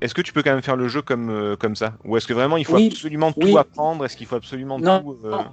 est-ce 0.00 0.14
que 0.14 0.22
tu 0.22 0.32
peux 0.32 0.42
quand 0.42 0.52
même 0.52 0.62
faire 0.62 0.76
le 0.76 0.88
jeu 0.88 1.02
comme 1.02 1.30
euh, 1.30 1.56
comme 1.56 1.76
ça, 1.76 1.94
ou 2.04 2.16
est-ce 2.16 2.26
que 2.26 2.32
vraiment 2.34 2.56
il 2.56 2.64
faut 2.64 2.74
Oui, 2.74 2.88
absolument 2.92 3.32
oui. 3.36 3.52
tout 3.52 3.58
apprendre? 3.58 4.04
Est-ce 4.04 4.16
qu'il 4.16 4.26
faut 4.26 4.36
absolument 4.36 4.78
Non, 4.78 5.00
tout 5.02 5.18
euh, 5.24 5.30
non. 5.30 5.44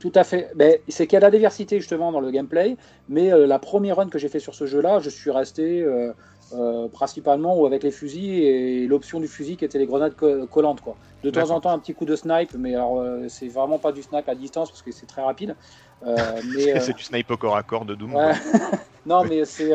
Tout 0.00 0.12
à 0.14 0.24
fait. 0.24 0.50
C'est 0.88 1.06
qu'il 1.06 1.14
y 1.14 1.16
a 1.16 1.20
la 1.20 1.30
diversité 1.30 1.78
justement 1.78 2.12
dans 2.12 2.20
le 2.20 2.30
gameplay, 2.30 2.76
mais 3.08 3.32
euh, 3.32 3.46
la 3.46 3.58
première 3.58 3.96
run 3.96 4.08
que 4.08 4.18
j'ai 4.18 4.28
fait 4.28 4.40
sur 4.40 4.54
ce 4.54 4.66
jeu-là, 4.66 4.98
je 4.98 5.08
suis 5.10 5.30
resté 5.30 5.86
principalement 6.92 7.64
avec 7.64 7.82
les 7.82 7.90
fusils 7.90 8.42
et 8.42 8.86
l'option 8.86 9.20
du 9.20 9.28
fusil 9.28 9.56
qui 9.56 9.64
était 9.64 9.78
les 9.78 9.86
grenades 9.86 10.14
co- 10.14 10.46
collantes. 10.46 10.80
Quoi. 10.80 10.96
De 11.22 11.30
temps 11.30 11.50
en 11.50 11.60
temps, 11.60 11.70
un 11.70 11.78
petit 11.78 11.94
coup 11.94 12.04
de 12.04 12.16
snipe, 12.16 12.54
mais 12.58 12.74
alors 12.74 13.04
c'est 13.28 13.48
vraiment 13.48 13.78
pas 13.78 13.92
du 13.92 14.02
snipe 14.02 14.28
à 14.28 14.34
distance 14.34 14.70
parce 14.70 14.82
que 14.82 14.92
c'est 14.92 15.06
très 15.06 15.22
rapide. 15.22 15.56
Mais, 16.04 16.78
C'est 16.80 16.94
du 16.96 17.02
snipe 17.02 17.30
au 17.30 17.36
corps 17.36 17.56
à 17.56 17.62
corps 17.62 17.84
de 17.86 17.94
Doom. 17.94 18.14
Ouais. 18.14 18.32
non, 19.06 19.24
mais 19.24 19.44
c'est 19.46 19.72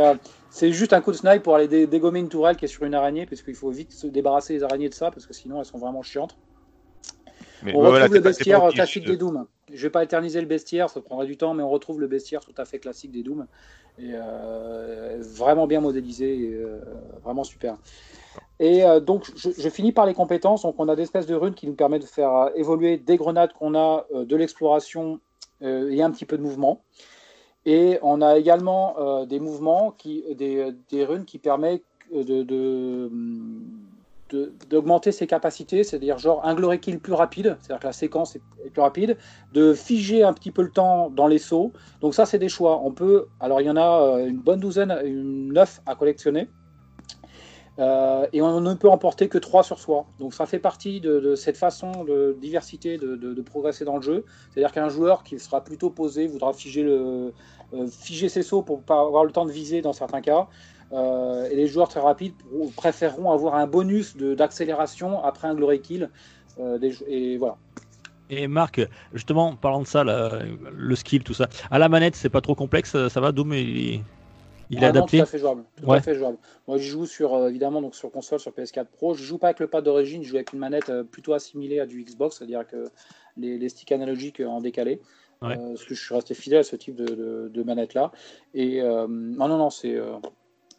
C'est 0.53 0.73
juste 0.73 0.91
un 0.91 0.99
coup 0.99 1.11
de 1.11 1.17
snipe 1.17 1.43
pour 1.43 1.55
aller 1.55 1.69
dé- 1.69 1.87
dégommer 1.87 2.19
une 2.19 2.27
tourelle 2.27 2.57
qui 2.57 2.65
est 2.65 2.67
sur 2.67 2.83
une 2.83 2.93
araignée, 2.93 3.25
puisqu'il 3.25 3.55
faut 3.55 3.69
vite 3.71 3.93
se 3.93 4.05
débarrasser 4.05 4.53
les 4.53 4.63
araignées 4.63 4.89
de 4.89 4.93
ça, 4.93 5.09
parce 5.09 5.25
que 5.25 5.33
sinon 5.33 5.59
elles 5.59 5.65
sont 5.65 5.77
vraiment 5.77 6.01
chiantes. 6.03 6.37
Mais 7.63 7.73
On 7.73 7.79
retrouve 7.79 7.91
voilà, 7.91 8.07
le 8.07 8.19
bestiaire 8.19 8.61
obligé 8.63 8.75
classique 8.75 9.05
de- 9.05 9.11
des 9.11 9.17
Doom. 9.17 9.47
Je 9.71 9.81
vais 9.81 9.89
pas 9.89 10.03
éterniser 10.03 10.41
le 10.41 10.47
bestiaire, 10.47 10.89
ça 10.89 10.99
prendrait 10.99 11.25
du 11.25 11.37
temps, 11.37 11.53
mais 11.53 11.63
on 11.63 11.69
retrouve 11.69 12.01
le 12.01 12.07
bestiaire 12.07 12.41
tout 12.41 12.53
à 12.57 12.65
fait 12.65 12.79
classique 12.79 13.11
des 13.11 13.23
Doom. 13.23 13.47
Et 13.97 14.11
euh, 14.13 15.17
vraiment 15.21 15.67
bien 15.67 15.79
modélisé, 15.79 16.37
et, 16.37 16.53
euh, 16.53 16.79
vraiment 17.23 17.45
super. 17.45 17.77
Et 18.59 18.83
euh, 18.83 18.99
donc, 18.99 19.31
je, 19.35 19.49
je 19.57 19.69
finis 19.69 19.91
par 19.93 20.05
les 20.05 20.13
compétences. 20.13 20.63
Donc, 20.63 20.75
on 20.79 20.89
a 20.89 20.95
des 20.95 21.03
espèces 21.03 21.27
de 21.27 21.35
runes 21.35 21.53
qui 21.53 21.65
nous 21.65 21.75
permettent 21.75 22.01
de 22.01 22.07
faire 22.07 22.33
euh, 22.35 22.49
évoluer 22.55 22.97
des 22.97 23.15
grenades 23.15 23.53
qu'on 23.53 23.73
a, 23.75 24.05
euh, 24.13 24.25
de 24.25 24.35
l'exploration 24.35 25.19
euh, 25.61 25.89
et 25.89 26.01
un 26.01 26.11
petit 26.11 26.25
peu 26.25 26.37
de 26.37 26.43
mouvement. 26.43 26.83
Et 27.65 27.99
on 28.01 28.21
a 28.21 28.37
également 28.37 28.95
euh, 28.99 29.25
des 29.25 29.39
mouvements, 29.39 29.91
qui, 29.91 30.23
des, 30.35 31.05
runes 31.05 31.25
qui 31.25 31.37
permettent 31.37 31.83
de- 32.11 33.09
d'augmenter 34.69 35.11
ses 35.11 35.27
capacités, 35.27 35.83
c'est-à-dire 35.83 36.17
genre 36.17 36.45
un 36.45 36.55
glory 36.55 36.79
kill 36.79 36.99
plus 36.99 37.13
rapide, 37.13 37.57
c'est-à-dire 37.59 37.81
que 37.81 37.87
la 37.87 37.93
séquence 37.93 38.35
est, 38.35 38.41
est 38.65 38.69
plus 38.69 38.81
rapide, 38.81 39.17
de 39.53 39.73
figer 39.73 40.23
un 40.23 40.33
petit 40.33 40.51
peu 40.51 40.61
le 40.61 40.71
temps 40.71 41.09
dans 41.09 41.27
les 41.27 41.37
sauts. 41.37 41.71
Donc 42.01 42.13
ça, 42.13 42.25
c'est 42.25 42.39
des 42.39 42.49
choix. 42.49 42.81
On 42.83 42.91
peut, 42.91 43.27
alors 43.39 43.61
il 43.61 43.67
y 43.67 43.69
en 43.69 43.77
a 43.77 44.01
euh, 44.01 44.27
une 44.27 44.39
bonne 44.39 44.59
douzaine, 44.59 44.97
une 45.03 45.53
neuf 45.53 45.81
à 45.85 45.95
collectionner. 45.95 46.47
Euh, 47.79 48.27
et 48.33 48.41
on 48.41 48.59
ne 48.59 48.73
peut 48.73 48.89
emporter 48.89 49.29
que 49.29 49.37
3 49.37 49.63
sur 49.63 49.79
soi. 49.79 50.05
Donc 50.19 50.33
ça 50.33 50.45
fait 50.45 50.59
partie 50.59 50.99
de, 50.99 51.35
cette 51.35 51.57
façon 51.57 52.03
de 52.03 52.35
diversité 52.39 52.97
de, 52.97 53.41
progresser 53.41 53.85
dans 53.85 53.95
le 53.95 54.01
jeu. 54.01 54.25
C'est-à-dire 54.51 54.71
qu'un 54.71 54.89
joueur 54.89 55.23
qui 55.23 55.39
sera 55.39 55.63
plutôt 55.63 55.89
posé 55.89 56.27
voudra 56.27 56.53
figer, 56.53 56.83
euh, 56.83 57.31
ses 57.87 58.43
sauts 58.43 58.61
pour 58.61 58.81
pas 58.81 58.99
avoir 58.99 59.25
le 59.25 59.31
temps 59.31 59.45
de 59.45 59.51
viser 59.51 59.81
dans 59.81 59.93
certains 59.93 60.21
cas. 60.21 60.47
Euh, 60.93 61.49
et 61.49 61.55
les 61.55 61.67
joueurs 61.67 61.87
très 61.87 62.01
rapides 62.01 62.33
préféreront 62.75 63.31
avoir 63.31 63.55
un 63.55 63.65
bonus 63.65 64.17
d'accélération 64.17 65.23
après 65.23 65.47
un 65.47 65.55
glory 65.55 65.81
kill. 65.81 66.09
Et 67.07 67.37
voilà. 67.37 67.57
Et 68.29 68.47
Marc, 68.47 68.81
justement, 69.13 69.55
parlant 69.55 69.81
de 69.81 69.87
ça, 69.87 70.03
le 70.03 70.95
skill, 70.95 71.23
tout 71.23 71.33
ça, 71.33 71.47
à 71.69 71.79
la 71.79 71.89
manette, 71.89 72.15
c'est 72.15 72.29
pas 72.29 72.41
trop 72.41 72.55
complexe, 72.55 72.95
ça 73.07 73.21
va, 73.21 73.31
Doom, 73.31 73.53
il, 73.53 74.03
il 74.71 74.77
est 74.83 74.87
Ah 74.87 74.91
non, 74.93 74.99
adapté 75.01 75.17
tout 75.17 75.23
à 75.23 75.25
fait 75.25 75.37
jouable. 75.37 75.63
Tout 75.75 75.85
Ouais. 75.85 75.97
à 75.97 76.01
fait 76.01 76.15
jouable. 76.15 76.37
Moi, 76.67 76.77
je 76.77 76.89
joue 76.89 77.05
sur 77.05 77.33
euh, 77.35 77.49
évidemment 77.49 77.81
donc 77.81 77.93
sur 77.95 78.09
console, 78.11 78.39
sur 78.39 78.51
PS4 78.51 78.85
Pro. 78.85 79.13
Je 79.13 79.23
joue 79.23 79.37
pas 79.37 79.47
avec 79.47 79.59
le 79.59 79.67
pad 79.67 79.83
d'origine, 79.83 80.23
je 80.23 80.29
joue 80.29 80.35
avec 80.37 80.53
une 80.53 80.59
manette 80.59 80.89
euh, 80.89 81.03
plutôt 81.03 81.33
assimilée 81.33 81.79
à 81.79 81.85
du 81.85 82.03
Xbox, 82.03 82.37
c'est-à-dire 82.37 82.65
que 82.65 82.85
les, 83.37 83.57
les 83.57 83.69
sticks 83.69 83.91
analogiques 83.91 84.39
euh, 84.39 84.47
en 84.47 84.61
décalé. 84.61 85.01
Ouais. 85.41 85.57
Euh, 85.57 85.69
parce 85.69 85.85
que 85.85 85.93
je 85.95 86.01
suis 86.03 86.13
resté 86.15 86.33
fidèle 86.33 86.59
à 86.59 86.63
ce 86.63 86.75
type 86.75 86.95
de, 86.95 87.05
de- 87.05 87.49
de 87.53 87.63
manette 87.63 87.93
là. 87.93 88.11
Et 88.53 88.81
euh, 88.81 89.07
non, 89.07 89.47
non, 89.47 89.57
non, 89.57 89.69
c'est 89.69 89.95
euh, 89.95 90.13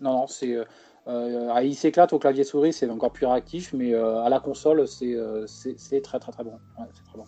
non, 0.00 0.12
non, 0.12 0.26
c'est 0.26 0.54
euh, 0.54 0.64
euh, 1.08 1.48
ah, 1.52 1.64
il 1.64 1.74
s'éclate 1.74 2.12
au 2.12 2.18
clavier 2.18 2.44
souris, 2.44 2.72
c'est 2.72 2.88
encore 2.88 3.12
plus 3.12 3.26
réactif, 3.26 3.72
mais 3.72 3.92
euh, 3.92 4.22
à 4.22 4.28
la 4.28 4.38
console, 4.40 4.86
c'est 4.86 5.14
euh, 5.14 5.46
très 6.02 6.18
très 6.20 6.32
très 6.32 6.44
bon. 6.44 6.52
Ouais, 6.78 6.86
c'est 6.94 7.04
très 7.04 7.18
bon 7.18 7.24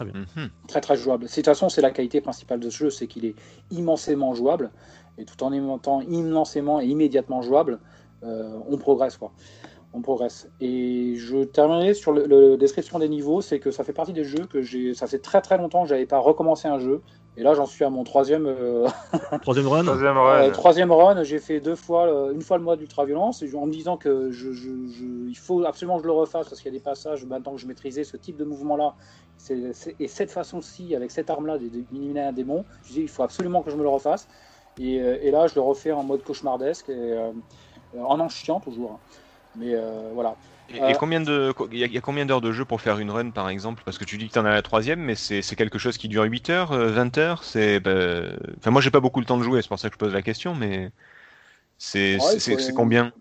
Mhm. 0.00 0.50
très 0.68 0.80
très 0.80 0.96
jouable. 0.96 1.24
De 1.24 1.28
toute 1.32 1.44
façon, 1.44 1.68
c'est 1.68 1.80
la 1.80 1.90
qualité 1.90 2.20
principale 2.20 2.60
de 2.60 2.70
ce 2.70 2.76
jeu, 2.76 2.90
c'est 2.90 3.08
qu'il 3.08 3.24
est 3.24 3.34
immensément 3.72 4.32
jouable, 4.34 4.70
et 5.18 5.24
tout 5.26 5.42
en 5.44 5.52
étant 5.52 6.00
immensément 6.02 6.80
et 6.80 6.86
immédiatement 6.86 7.42
jouable, 7.42 7.80
euh, 8.24 8.58
on 8.68 8.78
progresse 8.78 9.16
quoi. 9.18 9.32
On 9.94 10.02
progresse. 10.02 10.50
Et 10.60 11.14
je 11.16 11.44
terminerai 11.44 11.94
sur 11.94 12.12
le, 12.12 12.26
le- 12.26 12.56
description 12.58 12.98
des 12.98 13.08
niveaux, 13.08 13.40
c'est 13.40 13.58
que 13.58 13.70
ça 13.70 13.84
fait 13.84 13.94
partie 13.94 14.12
des 14.12 14.24
jeux 14.24 14.46
que 14.46 14.60
j'ai. 14.62 14.92
Ça 14.94 15.06
fait 15.06 15.18
très 15.18 15.40
très 15.40 15.56
longtemps 15.56 15.82
que 15.82 15.88
j'avais 15.88 16.06
pas 16.06 16.18
recommencé 16.18 16.68
un 16.68 16.78
jeu, 16.78 17.00
et 17.36 17.42
là 17.42 17.54
j'en 17.54 17.64
suis 17.66 17.84
à 17.84 17.90
mon 17.90 18.04
troisième. 18.04 18.46
euh, 18.46 18.86
Troisième 19.42 19.66
run 19.66 19.84
Troisième 19.84 20.16
euh, 20.18 20.20
run. 20.46 20.50
troisième 20.50 20.92
run, 20.92 21.22
j'ai 21.24 21.38
fait 21.38 21.60
deux 21.60 21.74
fois, 21.74 22.06
euh, 22.06 22.32
une 22.32 22.42
fois 22.42 22.58
le 22.58 22.64
mode 22.64 22.82
ultra-violence, 22.82 23.42
et 23.42 23.54
en 23.54 23.64
me 23.66 23.72
disant 23.72 23.96
que 23.96 24.30
je, 24.30 24.52
je- 24.52 24.86
je- 24.88 25.26
il 25.28 25.34
faut 25.38 25.64
absolument 25.64 25.96
que 25.96 26.02
je 26.02 26.08
le 26.08 26.12
refasse 26.12 26.48
parce 26.50 26.60
qu'il 26.60 26.70
y 26.70 26.74
a 26.74 26.78
des 26.78 26.84
passages, 26.84 27.24
maintenant 27.24 27.52
que 27.54 27.60
je 27.60 27.66
maîtrisais 27.66 28.04
ce 28.04 28.18
type 28.18 28.36
de 28.36 28.44
mouvement-là, 28.44 28.94
et 29.98 30.08
cette 30.08 30.30
façon-ci, 30.30 30.94
avec 30.96 31.10
cette 31.10 31.30
arme-là, 31.30 31.58
d'éliminer 31.58 32.20
un 32.20 32.32
démon, 32.32 32.66
je 32.82 32.92
dis 32.92 33.00
il 33.02 33.08
faut 33.08 33.22
absolument 33.22 33.62
que 33.62 33.70
je 33.70 33.76
me 33.76 33.82
le 33.82 33.88
refasse. 33.88 34.26
Et, 34.78 35.00
euh, 35.00 35.18
et 35.22 35.30
là, 35.30 35.46
je 35.46 35.54
le 35.54 35.60
refais 35.60 35.92
en 35.92 36.04
mode 36.04 36.22
cauchemardesque, 36.22 36.88
et, 36.88 36.92
euh, 36.94 37.32
en 37.98 38.20
en 38.20 38.28
chiant 38.28 38.60
toujours. 38.60 39.00
Mais 39.54 39.74
euh, 39.74 40.10
voilà. 40.14 40.36
Et, 40.68 40.90
et 40.90 40.94
combien 40.94 41.20
de, 41.20 41.52
il 41.72 41.78
y, 41.78 41.84
a- 41.84 41.86
il 41.86 41.92
y 41.92 41.98
a 41.98 42.00
combien 42.02 42.26
d'heures 42.26 42.40
de 42.42 42.52
jeu 42.52 42.64
pour 42.64 42.80
faire 42.80 42.98
une 42.98 43.10
run 43.10 43.30
par 43.30 43.48
exemple? 43.48 43.82
Parce 43.84 43.96
que 43.98 44.04
tu 44.04 44.18
dis 44.18 44.28
que 44.28 44.32
tu 44.34 44.38
en 44.38 44.44
as 44.44 44.50
la 44.52 44.62
troisième, 44.62 45.00
mais 45.00 45.14
c'est 45.14 45.42
quelque 45.56 45.78
chose 45.78 45.96
qui 45.96 46.08
dure 46.08 46.24
8 46.24 46.50
heures, 46.50 46.72
euh, 46.72 46.90
20 46.90 47.16
heures? 47.18 47.44
C'est, 47.44 47.80
bah, 47.80 48.22
enfin 48.58 48.70
moi 48.70 48.82
j'ai 48.82 48.90
pas 48.90 49.00
beaucoup 49.00 49.20
le 49.20 49.26
temps 49.26 49.38
de 49.38 49.42
jouer, 49.42 49.62
c'est 49.62 49.68
pour 49.68 49.78
ça 49.78 49.88
que 49.88 49.94
je 49.94 49.98
pose 49.98 50.12
la 50.12 50.22
question, 50.22 50.54
mais 50.54 50.90
Ouais, 52.14 52.38
c'est 52.38 52.72
combien? 52.72 53.12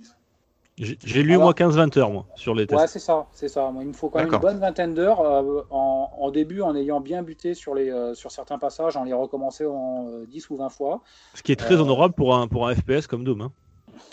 J'ai 0.79 1.23
lu, 1.23 1.31
Alors- 1.31 1.43
moi, 1.45 1.53
15-20 1.53 1.97
heures, 1.97 2.11
moi, 2.11 2.25
sur 2.35 2.53
les 2.53 2.67
tests. 2.67 2.79
Ouais, 2.79 2.87
c'est 2.87 2.99
ça, 2.99 3.25
c'est 3.33 3.47
ça. 3.47 3.71
Moi, 3.71 3.81
il 3.81 3.87
me 3.87 3.93
faut 3.93 4.09
quand 4.09 4.19
même 4.19 4.31
une 4.31 4.39
bonne 4.39 4.59
vingtaine 4.59 4.93
d'heures 4.93 5.21
euh, 5.21 5.61
en, 5.71 6.11
en 6.19 6.29
début, 6.29 6.61
en 6.61 6.75
ayant 6.75 6.99
bien 7.01 7.23
buté 7.23 7.55
sur, 7.55 7.73
les, 7.73 7.89
euh, 7.89 8.13
sur 8.13 8.31
certains 8.31 8.59
passages, 8.59 8.95
en 8.95 9.03
les 9.03 9.13
recommencer 9.13 9.65
en 9.65 10.07
euh, 10.07 10.25
10 10.27 10.51
ou 10.51 10.57
20 10.57 10.69
fois. 10.69 11.01
Ce 11.33 11.41
qui 11.41 11.51
est 11.51 11.55
très 11.55 11.73
Euh, 11.75 11.81
honorable 11.81 12.13
pour 12.13 12.35
un, 12.35 12.47
pour 12.47 12.67
un 12.67 12.75
FPS 12.75 13.07
comme 13.07 13.23
Doom. 13.23 13.41
Hein. 13.41 13.51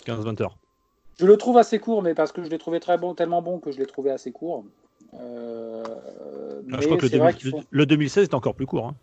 15-20 0.07 0.41
heures. 0.41 0.57
Je 1.19 1.27
le 1.27 1.37
trouve 1.37 1.57
assez 1.59 1.77
court, 1.77 2.01
mais 2.01 2.15
parce 2.15 2.31
que 2.31 2.43
je 2.43 2.49
l'ai 2.49 2.57
trouvé 2.57 2.79
très 2.79 2.97
bon, 2.97 3.13
tellement 3.13 3.43
bon 3.43 3.59
que 3.59 3.71
je 3.71 3.77
l'ai 3.77 3.85
trouvé 3.85 4.09
assez 4.09 4.31
court. 4.31 4.63
Ah, 5.13 5.17
mais 6.65 6.81
je 6.81 6.85
crois 6.87 6.97
que 6.97 7.03
le, 7.03 7.09
c'est 7.09 7.17
vrai 7.19 7.31
2000 7.31 7.35
qu'il 7.35 7.51
faut. 7.51 7.61
le 7.69 7.85
2016 7.85 8.23
est 8.29 8.33
encore 8.33 8.55
plus 8.55 8.65
court. 8.65 8.87
Hein. 8.87 8.95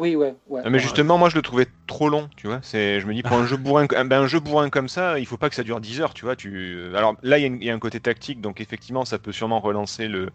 Oui, 0.00 0.16
ouais, 0.16 0.36
ouais. 0.46 0.62
Ah, 0.62 0.68
Mais 0.68 0.78
justement, 0.78 1.16
moi 1.16 1.30
je 1.30 1.36
le 1.36 1.42
trouvais 1.42 1.66
trop 1.86 2.10
long, 2.10 2.28
tu 2.36 2.46
vois. 2.46 2.60
C'est, 2.62 3.00
je 3.00 3.06
me 3.06 3.14
dis 3.14 3.22
pour 3.22 3.38
un 3.38 3.46
jeu 3.46 3.56
bourrin, 3.56 3.86
ben, 3.86 4.12
un 4.12 4.26
jeu 4.26 4.40
bourrin 4.40 4.68
comme 4.68 4.88
ça, 4.88 5.18
il 5.18 5.24
faut 5.26 5.38
pas 5.38 5.48
que 5.48 5.54
ça 5.54 5.62
dure 5.62 5.80
10 5.80 6.02
heures, 6.02 6.12
tu 6.12 6.26
vois. 6.26 6.36
Tu, 6.36 6.94
alors 6.96 7.16
là 7.22 7.38
il 7.38 7.40
y, 7.42 7.44
a 7.44 7.46
une- 7.46 7.56
il 7.62 7.64
y 7.64 7.70
a 7.70 7.74
un 7.74 7.78
côté 7.78 7.98
tactique, 7.98 8.42
donc 8.42 8.60
effectivement 8.60 9.06
ça 9.06 9.18
peut 9.18 9.32
sûrement 9.32 9.60
relancer 9.60 10.06
le, 10.06 10.30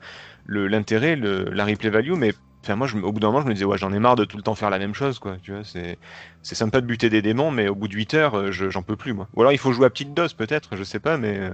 le 0.46 0.68
l'intérêt, 0.68 1.16
le, 1.16 1.44
la 1.52 1.64
replay 1.66 1.92
value, 1.92 2.14
mais 2.14 2.34
enfin 2.64 2.76
moi 2.76 2.88
je, 2.88 2.98
me- 2.98 3.04
au 3.06 3.12
bout 3.12 3.20
d'un 3.20 3.28
moment 3.28 3.42
je 3.42 3.48
me 3.48 3.54
disais 3.54 3.66
ouais 3.66 3.78
j'en 3.78 3.94
ai 3.94 4.00
marre 4.00 4.16
de 4.16 4.26
tout 4.26 4.38
le 4.38 4.42
temps 4.44 4.56
faire 4.56 4.72
la 4.72 4.80
même 4.80 4.96
chose, 4.96 5.20
quoi. 5.20 5.38
Tu 5.44 5.52
vois, 5.52 5.64
c'est, 5.64 6.00
c'est 6.42 6.56
sympa 6.56 6.82
de 6.82 6.88
buter 6.88 7.12
des 7.12 7.22
démons, 7.22 7.52
mais 7.52 7.68
au 7.68 7.76
bout 7.76 7.88
de 7.88 7.94
8 7.94 8.16
heures 8.16 8.36
euh, 8.36 8.52
je- 8.52 8.70
j'en 8.72 8.82
peux 8.82 8.96
plus 8.98 9.14
moi. 9.14 9.30
Ou 9.36 9.42
alors 9.42 9.52
il 9.54 9.60
faut 9.60 9.74
jouer 9.74 9.86
à 9.86 9.90
petite 9.92 10.14
dose 10.16 10.34
peut-être, 10.34 10.76
je 10.76 10.84
sais 10.84 11.00
pas, 11.00 11.18
mais. 11.18 11.38
euh, 11.38 11.52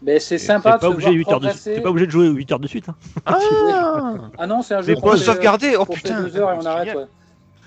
Mais 0.00 0.20
c'est 0.20 0.38
T'es 0.62 0.72
sympa 0.72 0.78
de 0.78 0.80
pas, 0.80 0.88
obligé 0.88 1.12
voir 1.12 1.12
8 1.12 1.30
heures 1.32 1.40
de... 1.40 1.48
t'es 1.72 1.80
pas 1.80 1.90
obligé 1.90 2.06
de 2.06 2.10
jouer 2.12 2.28
8 2.28 2.50
heures 2.52 2.60
de 2.60 2.66
suite. 2.68 2.88
Hein. 2.88 2.96
Ah, 3.26 3.36
Ah 4.36 4.46
non, 4.46 4.62
c'est 4.62 4.74
un 4.74 4.82
jeu 4.82 4.94
Mais 4.94 4.96
fait, 4.96 5.16
sauvegarder. 5.16 5.76
Oh 5.78 5.86
putain. 5.86 6.14
deux 6.14 6.36
heures 6.36 6.50
et 6.50 6.54
on 6.54 6.64
arrête. 6.66 6.92
ouais. 6.94 7.06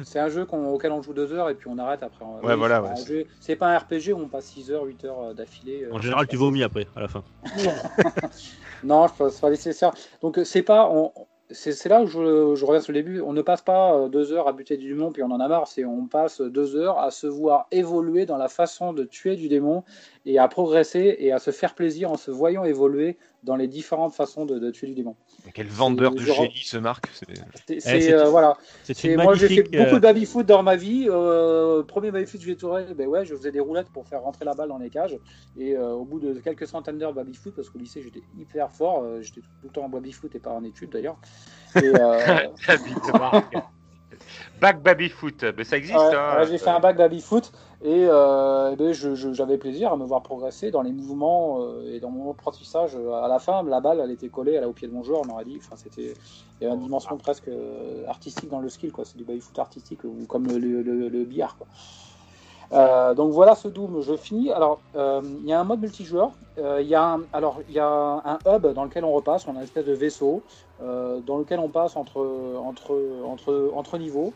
C'est 0.03 0.19
un 0.19 0.29
jeu 0.29 0.45
qu'on- 0.45 0.69
auquel 0.73 0.91
on 0.91 1.01
joue 1.01 1.13
deux 1.13 1.31
heures 1.33 1.49
et 1.49 1.55
puis 1.55 1.67
on 1.69 1.77
arrête 1.77 2.03
après. 2.03 2.23
Ouais, 2.43 2.55
voilà, 2.55 2.83
c'est 2.95 3.09
ouais, 3.11 3.25
jeu- 3.47 3.55
pas 3.55 3.67
un 3.67 3.77
RPG 3.77 4.13
où 4.13 4.17
on 4.19 4.27
passe 4.29 4.45
6 4.47 4.71
heures, 4.71 4.83
8 4.83 5.03
heures 5.05 5.21
euh, 5.21 5.33
d'affilée. 5.33 5.83
euh, 5.85 5.93
En 5.93 5.99
général, 5.99 6.27
tu 6.27 6.35
vomis 6.37 6.63
après, 6.63 6.87
à 6.95 7.01
la 7.01 7.07
fin. 7.07 7.23
Non, 8.83 9.07
je 9.07 9.13
pense 9.17 9.39
pas 9.39 9.49
nécessaire. 9.49 9.91
Donc 10.21 10.37
euh, 10.37 10.43
c'est 10.43 10.61
pas, 10.61 10.89
on- 10.91 11.11
c'est 11.49 11.71
c'est 11.71 11.87
là 11.89 12.01
où 12.01 12.07
je, 12.07 12.53
je 12.55 12.65
reviens 12.65 12.81
sur 12.81 12.91
le 12.93 12.99
début. 12.99 13.21
On 13.21 13.33
ne 13.33 13.41
passe 13.41 13.61
pas 13.61 14.07
deux 14.09 14.33
heures 14.33 14.47
à 14.47 14.53
buter 14.53 14.75
du 14.77 14.89
démon 14.89 15.11
puis 15.11 15.23
on 15.23 15.31
en 15.31 15.39
a 15.39 15.47
marre. 15.47 15.67
C'est 15.67 15.85
on 15.85 16.05
passe 16.05 16.41
deux 16.41 16.75
heures 16.75 16.99
à 16.99 17.09
se 17.09 17.25
voir 17.25 17.67
évoluer 17.71 18.25
dans 18.25 18.37
la 18.37 18.49
façon 18.49 18.93
de 18.93 19.03
tuer 19.05 19.35
du 19.35 19.47
démon 19.47 19.83
et 20.25 20.39
à 20.39 20.47
progresser 20.47 21.15
et 21.19 21.31
à 21.31 21.39
se 21.39 21.51
faire 21.51 21.73
plaisir 21.73 22.11
en 22.11 22.17
se 22.17 22.31
voyant 22.31 22.63
évoluer 22.65 23.17
dans 23.47 23.55
les 23.55 23.67
différentes 23.67 24.13
façons 24.13 24.45
de, 24.45 24.59
de 24.59 24.69
tuer 24.71 24.87
du 24.87 24.93
démon. 24.93 25.15
Quel 25.53 25.67
vendeur 25.67 26.11
de 26.13 26.19
génie 26.19 26.61
ce 26.63 26.77
Marc. 26.77 27.07
c'est- 27.65 27.79
c'est, 27.79 28.13
euh, 28.13 28.25
voilà. 28.29 28.57
Moi 29.15 29.35
j'ai 29.35 29.47
fait 29.47 29.55
magnifique. 29.55 29.71
beaucoup 29.77 29.91
euh, 29.91 29.95
de 29.95 29.99
baby 29.99 30.25
foot 30.25 30.45
dans 30.45 30.61
ma 30.63 30.75
vie. 30.75 31.07
Euh, 31.09 31.81
premier 31.83 32.11
baby 32.11 32.25
foot 32.27 32.41
que 32.41 32.45
j'ai 32.45 32.57
tourné, 32.57 32.83
ben 32.93 33.07
ouais, 33.07 33.25
je 33.25 33.33
faisais 33.33 33.51
des 33.53 33.61
roulettes 33.61 33.89
pour 33.89 34.05
faire 34.05 34.21
rentrer 34.21 34.43
la 34.43 34.53
balle 34.53 34.67
dans 34.67 34.77
les 34.77 34.89
cages. 34.89 35.17
Et 35.57 35.75
euh, 35.75 35.91
au 35.93 36.03
bout 36.03 36.19
de 36.19 36.33
quelques 36.41 36.67
centaines 36.67 36.97
d'heures 36.97 37.13
de 37.13 37.17
baby 37.17 37.33
foot, 37.35 37.55
parce 37.55 37.69
qu'au 37.69 37.79
lycée 37.79 38.01
j'étais 38.01 38.21
hyper 38.37 38.69
fort, 38.71 39.03
euh, 39.03 39.21
j'étais 39.21 39.41
tout 39.41 39.47
le 39.63 39.69
temps 39.69 39.85
en 39.85 39.89
baby 39.89 40.11
foot 40.11 40.35
et 40.35 40.39
pas 40.39 40.51
en 40.51 40.63
études 40.65 40.91
d'ailleurs. 40.91 41.17
Et, 41.77 41.87
euh. 44.13 44.15
Back 44.61 44.81
Baby 44.81 45.09
Foot, 45.09 45.43
mais 45.57 45.63
ça 45.63 45.77
existe. 45.77 45.97
ouais, 45.97 46.15
hein. 46.15 46.37
ouais, 46.39 46.47
j'ai 46.47 46.57
fait 46.57 46.69
un 46.69 46.79
bac 46.79 46.97
baby 46.97 47.21
foot 47.21 47.51
et, 47.83 48.07
euh, 48.09 48.75
ben, 48.75 48.91
j'avais 48.93 49.57
plaisir 49.57 49.91
à 49.93 49.97
me 49.97 50.05
voir 50.05 50.23
progresser 50.23 50.71
dans 50.71 50.81
les 50.81 50.91
mouvements 50.91 51.61
euh, 51.61 51.93
et 51.93 51.99
dans 51.99 52.09
mon 52.09 52.31
apprentissage. 52.31 52.95
À 52.95 53.27
la 53.27 53.39
fin, 53.39 53.63
la 53.63 53.81
balle 53.81 53.99
elle 54.03 54.11
était 54.11 54.29
collée 54.29 54.53
elle 54.53 54.65
au 54.65 54.73
pied 54.73 54.87
de 54.87 54.93
mon 54.93 55.03
joueur, 55.03 55.21
on 55.25 55.29
aurait 55.31 55.45
dit. 55.45 55.59
Enfin, 55.63 55.75
c'était 55.75 56.13
il 56.59 56.63
y 56.63 56.65
avait 56.67 56.75
une 56.75 56.83
dimension 56.83 57.17
presque 57.17 57.49
euh, 57.49 58.05
artistique 58.07 58.49
dans 58.49 58.59
le 58.59 58.69
skill, 58.69 58.91
quoi. 58.91 59.05
C'est 59.05 59.17
du 59.17 59.23
baby 59.25 59.41
foot 59.41 59.59
artistique 59.59 60.03
ou 60.03 60.25
comme 60.27 60.47
le, 60.47 60.57
le- 60.57 60.81
le- 60.81 61.09
le 61.09 61.23
billard, 61.25 61.55
quoi. 61.57 61.67
Euh, 62.73 63.13
donc 63.13 63.31
voilà 63.31 63.55
ce 63.55 63.67
Doom, 63.67 64.01
je 64.01 64.15
finis. 64.15 64.51
Alors 64.51 64.79
euh, 64.95 65.21
il 65.23 65.47
y 65.47 65.53
a 65.53 65.59
un 65.59 65.63
mode 65.63 65.81
multijoueur. 65.81 66.31
Euh, 66.57 66.81
Il 66.81 66.87
y 66.87 66.95
a 66.95 67.13
un, 67.13 67.21
y 67.69 67.79
a 67.79 67.87
un 67.87 68.39
hub 68.45 68.67
dans 68.73 68.83
lequel 68.83 69.05
on 69.05 69.13
repasse. 69.13 69.47
On 69.47 69.51
a 69.51 69.57
une 69.57 69.63
espèce 69.63 69.85
de 69.85 69.93
vaisseau 69.93 70.41
dans 70.79 71.37
lequel 71.37 71.59
on 71.59 71.69
passe 71.69 71.95
entre 71.95 72.19
entre 72.63 72.95
entre 73.25 73.71
entre 73.75 73.97
niveaux. 73.97 74.33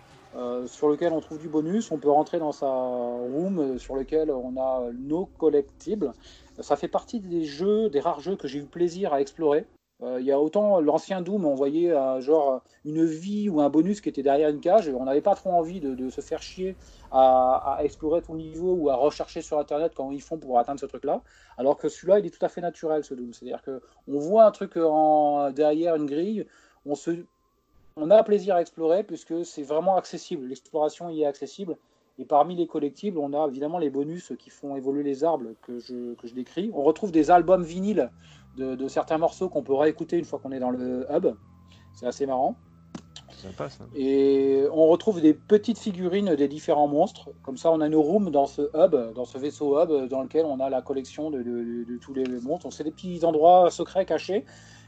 sur 0.65 0.87
lequel 0.89 1.11
on 1.13 1.19
trouve 1.19 1.39
du 1.39 1.49
bonus, 1.49 1.91
on 1.91 1.97
peut 1.97 2.09
rentrer 2.09 2.39
dans 2.39 2.51
sa 2.51 2.67
room 2.67 3.77
sur 3.77 3.95
lequel 3.95 4.31
on 4.31 4.59
a 4.59 4.81
nos 4.97 5.25
collectibles. 5.37 6.13
Ça 6.59 6.75
fait 6.75 6.87
partie 6.87 7.19
des 7.19 7.43
jeux, 7.43 7.89
des 7.89 7.99
rares 7.99 8.21
jeux 8.21 8.35
que 8.35 8.47
j'ai 8.47 8.59
eu 8.59 8.65
plaisir 8.65 9.13
à 9.13 9.21
explorer. 9.21 9.65
Euh, 10.03 10.19
il 10.19 10.25
y 10.25 10.31
a 10.31 10.39
autant 10.39 10.81
l'ancien 10.81 11.21
Doom, 11.21 11.45
on 11.45 11.53
voyait 11.53 11.91
euh, 11.91 12.21
genre 12.21 12.63
une 12.85 13.05
vie 13.05 13.49
ou 13.49 13.61
un 13.61 13.69
bonus 13.69 14.01
qui 14.01 14.09
était 14.09 14.23
derrière 14.23 14.49
une 14.49 14.59
cage, 14.59 14.89
on 14.89 15.05
n'avait 15.05 15.21
pas 15.21 15.36
trop 15.36 15.51
envie 15.51 15.80
de, 15.80 16.09
se 16.09 16.21
faire 16.21 16.41
chier 16.41 16.76
à, 17.11 17.78
explorer 17.82 18.21
tout 18.21 18.36
niveau 18.36 18.73
ou 18.73 18.89
à 18.89 18.95
rechercher 18.95 19.41
sur 19.41 19.59
internet 19.59 19.93
comment 19.95 20.11
ils 20.11 20.21
font 20.21 20.38
pour 20.38 20.57
atteindre 20.57 20.80
ce 20.80 20.88
truc-là. 20.88 21.21
Alors 21.57 21.78
que 21.78 21.88
celui-là, 21.88 22.19
il 22.19 22.26
est 22.26 22.32
tout 22.32 22.43
à 22.43 22.49
fait 22.49 22.61
naturel, 22.61 23.03
ce 23.03 23.13
Doom. 23.13 23.34
C'est-à-dire 23.34 23.61
qu'on 23.63 24.19
voit 24.19 24.45
un 24.45 24.51
truc 24.51 24.73
derrière 25.53 25.95
une 25.95 26.07
grille, 26.07 26.47
on, 26.86 26.95
se, 26.95 27.11
on 27.95 28.09
a 28.09 28.23
plaisir 28.23 28.55
à 28.55 28.61
explorer 28.61 29.03
puisque 29.03 29.45
c'est 29.45 29.63
vraiment 29.63 29.97
accessible. 29.97 30.47
L'exploration 30.47 31.09
y 31.09 31.21
est 31.21 31.26
accessible. 31.26 31.78
Et 32.19 32.26
parmi 32.26 32.55
les 32.55 32.67
collectibles, 32.67 33.17
on 33.17 33.34
a 33.34 33.47
évidemment 33.47 33.80
les 33.80 33.89
bonus 33.89 34.34
qui 34.38 34.49
font 34.49 34.76
évoluer 34.76 35.03
les 35.03 35.23
arbres 35.23 35.51
que 35.61 35.80
je 35.80 36.34
décris. 36.34 36.71
On 36.73 36.84
retrouve 36.84 37.11
des 37.11 37.32
albums 37.32 37.63
vinyles 37.63 38.11
de, 38.58 38.88
certains 38.88 39.18
morceaux 39.18 39.49
qu'on 39.49 39.64
peut 39.64 39.74
réécouter 39.74 40.18
une 40.18 40.26
fois 40.26 40.39
qu'on 40.39 40.52
est 40.52 40.60
dans 40.60 40.72
le 40.72 41.06
hub. 41.12 41.28
C'est 41.93 42.06
assez 42.06 42.26
marrant. 42.26 42.58
Sympa, 43.30 43.70
ça. 43.70 43.86
Et 43.95 44.66
on 44.72 44.88
retrouve 44.88 45.22
des 45.22 45.34
petites 45.34 45.80
figurines 45.80 46.36
des 46.36 46.47
différents 46.47 46.88
monstres. 46.88 47.30
Comme 47.43 47.58
ça, 47.58 47.72
on 47.72 47.82
a 47.82 47.88
une 47.88 47.95
room 47.95 48.30
dans 48.30 48.45
ce 48.45 48.64
hub, 48.76 49.14
dans 49.14 49.26
ce 49.26 49.38
vaisseau 49.38 49.82
hub, 49.82 50.10
dans 50.10 50.22
lequel 50.22 50.45
on 50.45 50.60
a 50.60 50.70
la 50.70 50.82
collection 50.82 51.32
de, 51.32 51.41
de 51.41 51.97
tous 51.97 52.14
les 52.14 52.26
monstres. 52.41 52.72
C'est 52.72 52.84
des 52.84 52.91
petits 52.91 53.24
endroits 53.24 53.72
secrets 53.72 54.06
cachés, 54.06 54.45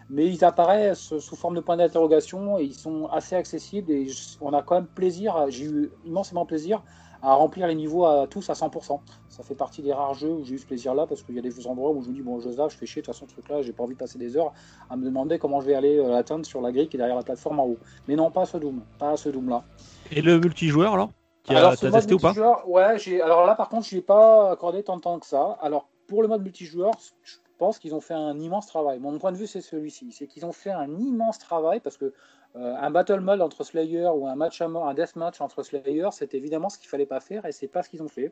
mais 0.09 0.27
ils 0.27 0.43
apparaissent 0.43 1.17
sous 1.17 1.35
forme 1.35 1.55
de 1.55 1.61
points 1.61 1.77
d'interrogation 1.77 2.59
et 2.59 2.63
ils 2.63 2.75
sont 2.75 3.07
assez 3.07 3.35
accessibles. 3.35 3.91
Et 3.91 4.07
on 4.41 4.53
a 4.53 4.61
quand 4.61 4.75
même 4.75 4.87
plaisir, 4.87 5.45
j'ai 5.49 5.65
eu 5.65 5.91
immensément 6.05 6.45
plaisir 6.45 6.83
à 7.23 7.33
remplir 7.35 7.67
les 7.67 7.75
niveaux 7.75 8.05
à 8.05 8.27
tous 8.27 8.49
à 8.49 8.53
100%. 8.53 8.99
Ça 9.29 9.43
fait 9.43 9.55
partie 9.55 9.81
des 9.81 9.93
rares 9.93 10.13
jeux 10.13 10.29
où 10.29 10.43
j'ai 10.43 10.55
eu 10.55 10.57
ce 10.59 10.65
plaisir-là 10.65 11.07
parce 11.07 11.23
qu'il 11.23 11.35
y 11.35 11.39
a 11.39 11.41
des 11.41 11.67
endroits 11.67 11.91
où 11.91 12.03
je 12.03 12.09
me 12.09 12.13
dis, 12.13 12.21
bon, 12.21 12.39
Joseph, 12.39 12.73
je 12.73 12.77
fais 12.77 12.85
chier, 12.85 13.01
de 13.01 13.05
toute 13.05 13.15
façon, 13.15 13.25
ce 13.27 13.33
truc-là, 13.33 13.61
j'ai 13.61 13.71
pas 13.71 13.83
envie 13.83 13.93
de 13.93 13.99
passer 13.99 14.19
des 14.19 14.35
heures 14.35 14.51
à 14.89 14.97
me 14.97 15.05
demander 15.05 15.39
comment 15.39 15.61
je 15.61 15.67
vais 15.67 15.75
aller 15.75 15.97
euh, 15.97 16.09
l'atteindre 16.09 16.45
sur 16.45 16.61
la 16.61 16.73
grille 16.73 16.89
qui 16.89 16.97
est 16.97 16.99
derrière 16.99 17.15
la 17.15 17.23
plateforme 17.23 17.61
en 17.61 17.65
haut. 17.65 17.77
Mais 18.09 18.15
non, 18.17 18.29
pas 18.29 18.45
ce 18.45 18.57
Doom, 18.57 18.81
pas 18.99 19.15
ce 19.15 19.29
Doom-là. 19.29 19.63
Et 20.11 20.21
le 20.21 20.39
multijoueur 20.39 20.93
alors 20.93 21.09
alors, 21.49 21.75
ce 21.75 21.87
mode 21.87 22.09
multijoueur, 22.09 22.69
ouais, 22.69 22.97
j'ai. 22.97 23.21
Alors 23.21 23.45
là, 23.45 23.55
par 23.55 23.67
contre, 23.67 23.85
je 23.85 23.95
n'ai 23.95 24.01
pas 24.01 24.51
accordé 24.51 24.81
tant 24.81 24.95
de 24.95 25.01
temps 25.01 25.19
que 25.19 25.25
ça. 25.25 25.57
Alors, 25.61 25.89
pour 26.07 26.21
le 26.21 26.29
mode 26.29 26.41
multijoueur, 26.41 26.93
je 27.23 27.35
pense 27.57 27.79
qu'ils 27.79 27.93
ont 27.93 27.99
fait 27.99 28.13
un 28.13 28.39
immense 28.39 28.67
travail. 28.67 28.99
Mon 28.99 29.17
point 29.19 29.33
de 29.33 29.37
vue, 29.37 29.47
c'est 29.47 29.59
celui-ci. 29.59 30.11
C'est 30.11 30.27
qu'ils 30.27 30.45
ont 30.45 30.53
fait 30.53 30.71
un 30.71 30.97
immense 30.97 31.39
travail 31.39 31.81
parce 31.81 31.97
que 31.97 32.13
euh, 32.55 32.75
un 32.79 32.91
battle 32.91 33.19
mode 33.19 33.41
entre 33.41 33.63
Slayer 33.63 34.07
ou 34.15 34.27
un 34.27 34.35
match 34.35 34.61
à 34.61 34.67
mort, 34.67 34.87
un 34.87 34.93
death 34.93 35.15
match 35.15 35.41
entre 35.41 35.63
Slayer, 35.63 36.09
c'est 36.11 36.35
évidemment 36.35 36.69
ce 36.69 36.77
qu'il 36.77 36.87
fallait 36.87 37.07
pas 37.07 37.19
faire 37.19 37.45
et 37.45 37.51
c'est 37.51 37.67
pas 37.67 37.81
ce 37.81 37.89
qu'ils 37.89 38.03
ont 38.03 38.07
fait. 38.07 38.31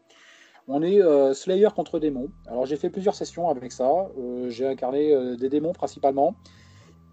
On 0.67 0.83
est 0.83 1.01
euh, 1.01 1.33
Slayer 1.33 1.69
contre 1.75 1.97
démons. 1.97 2.29
Alors 2.47 2.67
j'ai 2.67 2.75
fait 2.75 2.91
plusieurs 2.91 3.15
sessions 3.15 3.49
avec 3.49 3.71
ça. 3.71 3.89
Euh, 4.19 4.47
j'ai 4.49 4.67
incarné 4.67 5.35
des 5.37 5.49
démons 5.49 5.73
principalement. 5.73 6.35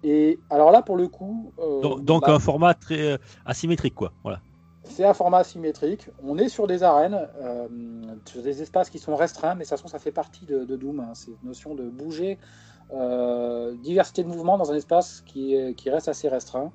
Et 0.04 0.38
alors 0.50 0.70
là, 0.70 0.82
pour 0.82 0.96
le 0.96 1.08
coup. 1.08 1.52
donc, 1.82 2.26
bah 2.26 2.34
un 2.34 2.38
format 2.38 2.74
très 2.74 3.18
asymétrique, 3.46 3.94
quoi. 3.94 4.12
Voilà. 4.22 4.40
C'est 4.84 5.04
un 5.04 5.14
format 5.14 5.38
asymétrique. 5.38 6.08
On 6.22 6.38
est 6.38 6.48
sur 6.48 6.66
des 6.66 6.82
arènes, 6.82 7.26
sur 8.26 8.42
des 8.42 8.62
espaces 8.62 8.90
qui 8.90 8.98
sont 9.00 9.16
restreints, 9.16 9.54
mais 9.54 9.64
de 9.64 9.68
toute 9.68 9.70
façon, 9.70 9.88
ça 9.88 9.98
fait 9.98 10.12
partie 10.12 10.46
de, 10.46 10.64
Doom. 10.64 11.00
Hein. 11.00 11.14
Cette 11.14 11.42
notion 11.42 11.74
de 11.74 11.82
bouger, 11.82 12.38
diversité 13.82 14.22
de 14.22 14.28
mouvement 14.28 14.56
dans 14.56 14.70
un 14.70 14.76
espace 14.76 15.22
qui, 15.26 15.56
qui 15.74 15.90
reste 15.90 16.06
assez 16.06 16.28
restreint 16.28 16.70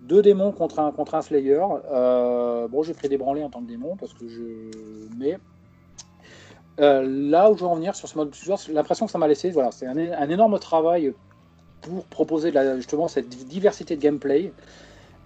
deux 0.00 0.22
démons 0.22 0.52
contre 0.52 0.78
un, 0.78 0.92
contre 0.92 1.14
un 1.14 1.22
Slayer. 1.22 1.62
Euh, 1.92 2.68
bon, 2.68 2.82
j'ai 2.82 2.94
pris 2.94 3.08
des 3.08 3.18
branlés 3.18 3.44
en 3.44 3.50
tant 3.50 3.60
que 3.60 3.68
démon 3.68 3.96
parce 3.96 4.12
que 4.14 4.28
je. 4.28 4.42
Mais 5.18 5.38
euh, 6.80 7.04
là 7.06 7.50
où 7.50 7.56
je 7.56 7.60
veux 7.60 7.68
en 7.68 7.74
venir 7.74 7.94
sur 7.94 8.08
ce 8.08 8.16
mode 8.16 8.34
l'impression 8.72 9.06
que 9.06 9.12
ça 9.12 9.18
m'a 9.18 9.28
laissé, 9.28 9.50
voilà, 9.50 9.70
c'est 9.70 9.86
un, 9.86 10.30
énorme 10.30 10.58
travail 10.58 11.12
pour 11.82 12.04
proposer 12.06 12.52
justement 12.76 13.08
cette 13.08 13.28
diversité 13.28 13.96
de 13.96 14.00
gameplay. 14.00 14.52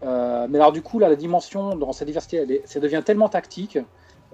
Euh, 0.02 0.46
mais 0.50 0.58
alors 0.58 0.72
du 0.72 0.82
coup, 0.82 0.98
là, 0.98 1.08
la 1.08 1.16
dimension 1.16 1.76
dans 1.76 1.92
cette 1.92 2.06
diversité, 2.06 2.62
ça 2.64 2.80
devient 2.80 3.02
tellement 3.04 3.28
tactique 3.28 3.78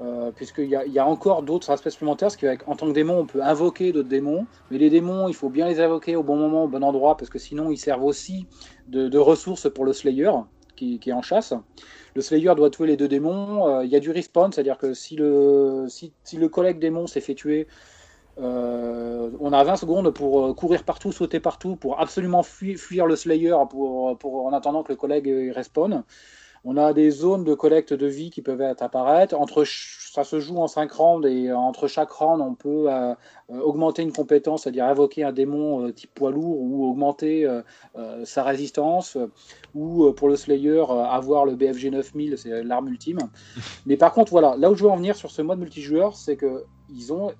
euh, 0.01 0.31
puisqu'il 0.33 0.69
y, 0.69 0.99
a 0.99 1.07
encore 1.07 1.43
d'autres 1.43 1.69
aspects 1.71 1.91
supplémentaires, 1.91 2.29
parce 2.29 2.57
qu'en 2.57 2.75
tant 2.75 2.87
que 2.87 2.93
démon, 2.93 3.19
on 3.19 3.27
peut 3.27 3.43
invoquer 3.43 3.93
d'autres 3.93 4.09
démons, 4.09 4.47
mais 4.71 4.79
les 4.79 4.89
démons, 4.89 5.29
il 5.29 5.35
faut 5.35 5.51
bien 5.51 5.69
les 5.69 5.79
invoquer 5.79 6.17
au 6.17 6.23
bon 6.23 6.37
moment, 6.37 6.65
au 6.65 6.69
bon 6.69 6.83
endroit, 6.83 7.19
parce 7.19 7.29
que 7.29 7.39
sinon, 7.39 7.71
ils 7.71 7.77
servent 7.77 8.05
aussi 8.05 8.47
de, 8.89 9.19
ressources 9.19 9.71
pour 9.71 9.85
le 9.85 9.93
Slayer, 9.93 10.31
qui, 10.75 10.99
est 11.05 11.13
en 11.13 11.21
chasse. 11.21 11.53
Le 12.15 12.23
Slayer 12.23 12.55
doit 12.55 12.71
tuer 12.71 12.87
les 12.87 12.97
deux 12.97 13.09
démons, 13.09 13.69
euh, 13.69 13.85
il 13.85 13.91
y 13.91 13.97
a 13.97 14.01
du 14.01 14.11
respawn, 14.11 14.51
c'est-à-dire 14.51 14.79
que 14.79 14.95
si 14.95 15.17
le, 15.17 15.85
si, 15.89 16.13
le 16.35 16.49
collègue 16.49 16.79
démon 16.79 17.07
s'est 17.07 17.21
fait 17.21 17.35
tuer, 17.35 17.67
euh, 18.39 19.31
on 19.39 19.53
a 19.53 19.63
20 19.63 19.77
secondes 19.77 20.11
pour 20.15 20.57
courir 20.57 20.85
partout, 20.85 21.13
sauter 21.13 21.41
partout, 21.41 21.77
pour 21.77 22.01
absolument 22.01 22.43
fuir, 22.43 23.05
le 23.05 23.17
Slayer 23.17 23.53
en 23.53 24.53
attendant 24.55 24.83
que 24.83 24.93
le 24.93 24.97
collègue 24.97 25.53
respawn. 25.55 26.05
On 26.65 26.77
a 26.77 26.93
des 26.93 27.11
zones 27.11 27.45
de 27.45 27.55
collecte 27.55 27.95
de 27.95 28.07
vie 28.07 28.31
qui 28.31 28.43
peuvent 28.43 28.61
apparaître. 28.61 29.35
Entre, 29.35 29.65
ça 29.65 30.25
se 30.25 30.41
joue 30.41 30.59
en 30.59 30.69
5 30.69 30.93
rounds 30.93 31.27
et 31.27 31.53
entre 31.53 31.89
chaque 31.89 32.11
round, 32.11 32.43
on 32.43 32.55
peut 32.55 32.93
euh, 32.93 33.15
euh, 33.51 33.61
augmenter 33.61 34.03
une 34.03 34.13
compétence, 34.13 34.65
c'est-à-dire 34.65 34.85
invoquer 34.85 35.25
un 35.25 35.33
démon 35.33 35.87
euh, 35.87 35.93
type 35.93 36.13
poids 36.13 36.31
lourd 36.31 36.61
ou 36.61 36.91
augmenter 36.91 37.49
sa 38.25 38.43
résistance. 38.43 39.17
Ou 39.75 40.13
pour 40.13 40.29
le 40.29 40.37
Slayer, 40.37 40.85
avoir 40.89 41.45
le 41.45 41.55
BFG 41.55 41.91
9000, 41.93 42.39
c'est 42.39 42.63
l'arme 42.63 42.89
ultime. 42.89 43.19
Mais 43.87 43.97
par 43.97 44.13
contre, 44.13 44.31
voilà, 44.31 44.57
là 44.57 44.71
où 44.71 44.75
je 44.75 44.85
veux 44.85 44.91
en 44.91 44.97
venir 44.97 45.17
sur 45.17 45.31
ce 45.31 45.43
mode 45.43 45.59
multijoueur, 45.59 46.17
c'est 46.17 46.37
qu'ils 46.37 47.13
ont 47.13 47.33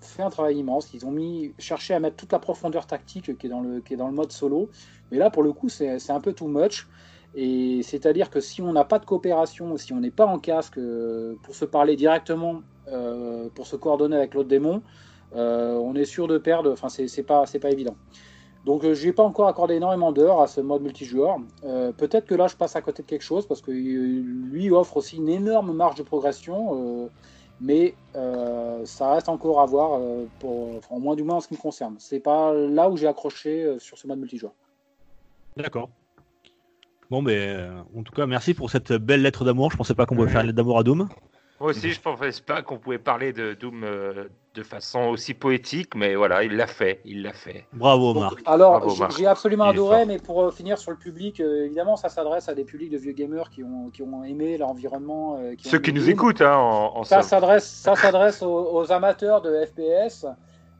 fait 0.00 0.22
un 0.22 0.30
travail 0.30 0.58
immense. 0.58 0.92
Ils 0.92 1.06
ont 1.06 1.10
mis, 1.10 1.54
cherché 1.58 1.94
à 1.94 2.00
mettre 2.00 2.16
toute 2.16 2.32
la 2.32 2.38
profondeur 2.38 2.86
tactique 2.86 3.38
qui 3.38 3.46
est 3.46 3.50
dans 3.50 3.60
le, 3.60 3.80
qui 3.80 3.94
est 3.94 3.96
dans 3.96 4.08
le 4.08 4.14
mode 4.14 4.32
solo. 4.32 4.68
Mais 5.10 5.18
là, 5.18 5.30
pour 5.30 5.42
le 5.42 5.52
coup, 5.52 5.68
c'est 5.68 6.10
un 6.10 6.20
peu 6.20 6.32
too 6.32 6.48
much. 6.48 6.86
Et 7.34 7.82
c'est-à-dire 7.82 8.30
que 8.30 8.40
si 8.40 8.62
on 8.62 8.72
n'a 8.72 8.84
pas 8.84 8.98
de 8.98 9.04
coopération, 9.04 9.76
si 9.76 9.92
on 9.92 10.00
n'est 10.00 10.10
pas 10.10 10.26
en 10.26 10.38
casque 10.38 10.78
euh, 10.78 11.34
pour 11.42 11.54
se 11.54 11.64
parler 11.64 11.96
directement, 11.96 12.62
euh, 12.88 13.48
pour 13.54 13.66
se 13.66 13.76
coordonner 13.76 14.16
avec 14.16 14.34
l'autre 14.34 14.48
démon, 14.48 14.82
euh, 15.34 15.74
on 15.74 15.94
est 15.94 16.04
sûr 16.04 16.28
de 16.28 16.38
perdre. 16.38 16.72
Enfin, 16.72 16.88
c'est 16.88 17.22
pas, 17.22 17.44
pas 17.60 17.70
évident. 17.70 17.96
Donc, 18.64 18.90
je 18.90 19.06
n'ai 19.06 19.12
pas 19.12 19.22
encore 19.22 19.48
accordé 19.48 19.74
énormément 19.74 20.12
d'heures 20.12 20.40
à 20.40 20.48
ce 20.48 20.60
mode 20.60 20.82
multijoueur. 20.82 21.36
Peut-être 21.96 22.26
que 22.26 22.34
là, 22.34 22.48
je 22.48 22.56
passe 22.56 22.74
à 22.74 22.80
côté 22.80 23.04
de 23.04 23.06
quelque 23.06 23.22
chose 23.22 23.46
parce 23.46 23.60
que 23.60 23.70
lui 23.70 24.72
offre 24.72 24.96
aussi 24.96 25.18
une 25.18 25.28
énorme 25.28 25.72
marge 25.72 25.94
de 25.94 26.02
progression. 26.02 27.08
mais 27.60 27.94
ça 28.14 29.12
reste 29.12 29.28
encore 29.28 29.60
à 29.60 29.66
voir, 29.66 30.00
pour, 30.40 30.80
au 30.90 30.98
moins 30.98 31.14
du 31.14 31.22
moins 31.22 31.36
en 31.36 31.40
ce 31.40 31.46
qui 31.46 31.54
me 31.54 31.60
concerne. 31.60 31.94
C'est 32.00 32.18
pas 32.18 32.52
là 32.52 32.90
où 32.90 32.96
j'ai 32.96 33.06
accroché 33.06 33.76
sur 33.78 33.98
ce 33.98 34.08
mode 34.08 34.18
multijoueur. 34.18 34.52
D'accord. 35.56 35.88
Bon, 37.10 37.22
mais 37.22 37.36
euh, 37.36 37.68
en 37.96 38.02
tout 38.02 38.12
cas, 38.12 38.26
merci 38.26 38.54
pour 38.54 38.70
cette 38.70 38.92
belle 38.92 39.22
lettre 39.22 39.44
d'amour. 39.44 39.70
Je 39.70 39.76
pensais 39.76 39.94
pas 39.94 40.06
qu'on 40.06 40.16
pouvait 40.16 40.28
faire 40.28 40.40
une 40.40 40.48
lettre 40.48 40.56
d'amour 40.56 40.78
à 40.78 40.82
Doom. 40.82 41.08
Moi 41.60 41.70
aussi, 41.70 41.90
je 41.90 42.00
pensais 42.00 42.42
pas 42.44 42.60
qu'on 42.60 42.76
pouvait 42.78 42.98
parler 42.98 43.32
de 43.32 43.54
Doom 43.54 43.82
euh, 43.84 44.24
de 44.54 44.62
façon 44.62 45.04
aussi 45.04 45.32
poétique, 45.32 45.94
mais 45.94 46.14
voilà, 46.14 46.44
il 46.44 46.54
l'a 46.54 46.66
fait, 46.66 47.00
il 47.06 47.22
l'a 47.22 47.32
fait. 47.32 47.64
Bravo 47.72 48.12
Marc. 48.12 48.42
alors, 48.44 49.10
j'ai 49.16 49.26
absolument 49.26 49.64
adoré, 49.64 50.04
mais 50.04 50.18
pour 50.18 50.42
euh, 50.42 50.50
finir 50.50 50.76
sur 50.76 50.90
le 50.90 50.98
public, 50.98 51.40
évidemment, 51.40 51.96
ça 51.96 52.10
s'adresse 52.10 52.50
à 52.50 52.54
des 52.54 52.64
publics 52.64 52.90
de 52.90 52.98
vieux 52.98 53.12
gamers 53.12 53.48
qui 53.48 53.62
ont, 53.62 53.88
qui 53.88 54.02
ont 54.02 54.22
aimé 54.24 54.58
l'environnement. 54.58 55.38
Ceux 55.62 55.78
qui 55.78 55.92
nous 55.92 56.10
écoutent, 56.10 56.42
hein, 56.42 56.56
en, 56.56 57.04
ça 57.04 57.22
s'adresse, 57.22 57.66
ça 57.66 57.94
s'adresse 57.94 58.42
aux, 58.42 58.92
amateurs 58.92 59.40
de 59.40 59.64
FPS. 59.64 60.26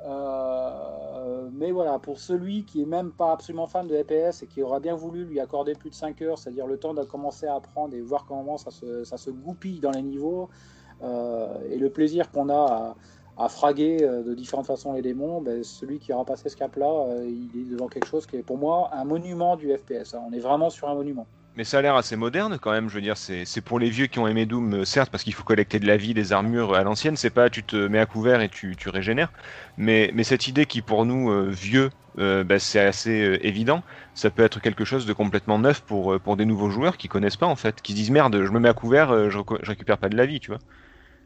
Euh, 0.04 1.05
mais 1.52 1.70
voilà, 1.70 1.98
pour 1.98 2.18
celui 2.18 2.64
qui 2.64 2.82
est 2.82 2.86
même 2.86 3.12
pas 3.12 3.32
absolument 3.32 3.66
fan 3.66 3.86
de 3.86 3.96
FPS 3.96 4.42
et 4.42 4.46
qui 4.46 4.62
aura 4.62 4.80
bien 4.80 4.94
voulu 4.94 5.24
lui 5.24 5.40
accorder 5.40 5.74
plus 5.74 5.90
de 5.90 5.94
5 5.94 6.20
heures, 6.22 6.38
c'est-à-dire 6.38 6.66
le 6.66 6.78
temps 6.78 6.94
de 6.94 7.02
commencer 7.04 7.46
à 7.46 7.54
apprendre 7.54 7.94
et 7.94 8.00
voir 8.00 8.24
comment 8.26 8.56
ça 8.56 8.70
se, 8.70 9.30
goupille 9.30 9.80
dans 9.80 9.90
les 9.90 10.02
niveaux, 10.02 10.48
euh, 11.02 11.58
et 11.70 11.78
le 11.78 11.90
plaisir 11.90 12.30
qu'on 12.30 12.48
a 12.48 12.96
à, 13.36 13.48
fraguer 13.48 13.98
euh, 14.02 14.22
de 14.22 14.34
différentes 14.34 14.66
façons 14.66 14.94
les 14.94 15.02
démons, 15.02 15.42
ben, 15.42 15.62
celui 15.62 15.98
qui 15.98 16.12
aura 16.12 16.24
passé 16.24 16.48
ce 16.48 16.56
cap-là, 16.56 17.22
il 17.24 17.50
est 17.54 17.70
devant 17.70 17.88
quelque 17.88 18.06
chose 18.06 18.26
qui 18.26 18.36
est 18.36 18.42
pour 18.42 18.56
moi 18.56 18.90
un 18.92 19.04
monument 19.04 19.56
du 19.56 19.74
FPS. 19.76 20.14
Hein. 20.14 20.22
On 20.28 20.32
est 20.32 20.40
vraiment 20.40 20.70
sur 20.70 20.88
un 20.88 20.94
monument. 20.94 21.26
Mais 21.56 21.64
ça 21.64 21.78
a 21.78 21.82
l'air 21.82 21.96
assez 21.96 22.16
moderne 22.16 22.58
quand 22.60 22.70
même, 22.70 22.90
je 22.90 22.94
veux 22.94 23.00
dire, 23.00 23.16
c'est 23.16 23.60
pour 23.62 23.78
les 23.78 23.88
vieux 23.88 24.06
qui 24.08 24.18
ont 24.18 24.28
aimé 24.28 24.44
Doom, 24.44 24.74
euh, 24.74 24.84
certes, 24.84 25.10
parce 25.10 25.24
qu'il 25.24 25.32
faut 25.32 25.42
collecter 25.42 25.78
de 25.80 25.86
la 25.86 25.96
vie, 25.96 26.12
des 26.12 26.34
armures 26.34 26.74
à 26.74 26.82
l'ancienne, 26.82 27.16
c'est 27.16 27.30
pas 27.30 27.48
tu 27.48 27.62
te 27.62 27.76
mets 27.76 27.98
à 27.98 28.04
couvert 28.04 28.42
et 28.42 28.50
tu, 28.50 28.76
tu 28.76 28.90
régénères, 28.90 29.32
mais, 29.78 30.10
mais 30.12 30.22
cette 30.22 30.48
idée 30.48 30.66
qui 30.66 30.82
pour 30.82 31.06
nous, 31.06 31.30
euh, 31.30 31.48
vieux, 31.48 31.88
euh, 32.18 32.44
bah, 32.44 32.58
c'est 32.58 32.80
assez 32.80 33.38
évident, 33.40 33.82
ça 34.12 34.28
peut 34.28 34.44
être 34.44 34.60
quelque 34.60 34.84
chose 34.84 35.06
de 35.06 35.14
complètement 35.14 35.58
neuf 35.58 35.80
pour, 35.80 36.20
pour 36.20 36.36
des 36.36 36.44
nouveaux 36.44 36.68
joueurs 36.68 36.98
qui 36.98 37.08
connaissent 37.08 37.38
pas 37.38 37.46
en 37.46 37.56
fait, 37.56 37.80
qui 37.80 37.92
se 37.92 37.96
disent 37.96 38.10
merde, 38.10 38.44
je 38.44 38.50
me 38.50 38.60
mets 38.60 38.68
à 38.68 38.74
couvert, 38.74 39.30
je, 39.30 39.38
récupère 39.62 39.96
pas 39.96 40.10
de 40.10 40.16
la 40.16 40.26
vie, 40.26 40.40
tu 40.40 40.50
vois. 40.50 40.60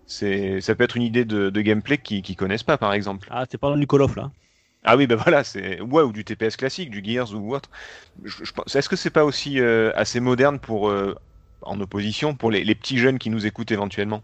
C'est, 0.06 0.60
ça 0.60 0.76
peut 0.76 0.84
être 0.84 0.96
une 0.96 1.02
idée 1.02 1.24
de, 1.24 1.60
gameplay 1.60 1.98
qui, 1.98 2.22
qui 2.22 2.36
connaissent 2.36 2.62
pas 2.62 2.78
par 2.78 2.92
exemple. 2.92 3.26
Ah, 3.32 3.46
t'es 3.46 3.58
pas 3.58 3.68
dans 3.68 3.76
du 3.76 3.86
Call 3.88 4.02
of 4.02 4.14
là 4.14 4.30
ah 4.84 4.96
oui, 4.96 5.06
ben 5.06 5.16
voilà, 5.16 5.44
c'est 5.44 5.80
ouais 5.80 6.02
ou 6.02 6.12
du 6.12 6.24
TPS 6.24 6.56
classique, 6.56 6.90
du 6.90 7.04
Gears 7.04 7.34
ou 7.34 7.54
autre. 7.54 7.70
Je, 8.24 8.44
Est-ce 8.74 8.88
que 8.88 8.96
c'est 8.96 9.10
pas 9.10 9.24
aussi 9.24 9.60
euh, 9.60 9.92
assez 9.94 10.20
moderne 10.20 10.58
pour 10.58 10.88
euh, 10.88 11.14
en 11.62 11.80
opposition 11.80 12.34
pour 12.34 12.50
les, 12.50 12.74
petits 12.74 12.98
jeunes 12.98 13.18
qui 13.18 13.30
nous 13.30 13.46
écoutent 13.46 13.72
éventuellement? 13.72 14.22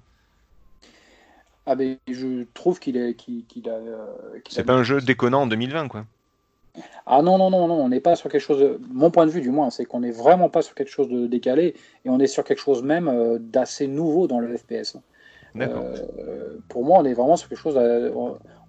Ah 1.67 1.75
ben 1.75 1.99
je 2.09 2.45
trouve 2.55 2.79
qu'il 2.79 2.97
est 2.97 3.15
qu'il, 3.15 3.69
a. 3.69 3.79
c'est 4.49 4.65
pas 4.65 4.75
un 4.75 4.85
jeu 4.85 5.01
déconnant 5.01 5.43
en 5.43 5.47
2020 5.47 5.89
quoi. 5.89 6.07
Ah 7.07 7.23
non, 7.23 7.39
non, 7.39 7.51
non, 7.51 7.69
non, 7.69 7.75
on 7.75 7.89
n'est 7.89 8.01
pas 8.01 8.17
sur 8.17 8.31
quelque 8.31 8.43
chose, 8.43 8.61
de... 8.61 8.79
mon 8.93 9.11
point 9.11 9.27
de 9.27 9.31
vue 9.31 9.41
du 9.41 9.51
moins, 9.51 9.71
c'est 9.71 9.85
qu'on 9.85 10.01
n'est 10.01 10.11
vraiment 10.11 10.49
pas 10.49 10.63
sur 10.63 10.75
quelque 10.75 10.91
chose 10.91 11.09
de 11.09 11.27
décalé, 11.27 11.75
et 12.05 12.11
on 12.11 12.19
est 12.19 12.27
sur 12.27 12.45
quelque 12.45 12.61
chose 12.61 12.83
même 12.83 13.09
euh, 13.09 13.39
d'assez 13.41 13.87
nouveau 13.87 14.27
dans 14.27 14.41
le 14.41 14.57
FPS. 14.57 14.99
Euh, 15.61 16.59
pour 16.69 16.85
moi, 16.85 16.99
on 17.01 17.05
est 17.05 17.15
vraiment 17.15 17.37
sur 17.37 17.49
quelque 17.49 17.59
chose, 17.59 17.77
euh, 17.77 18.11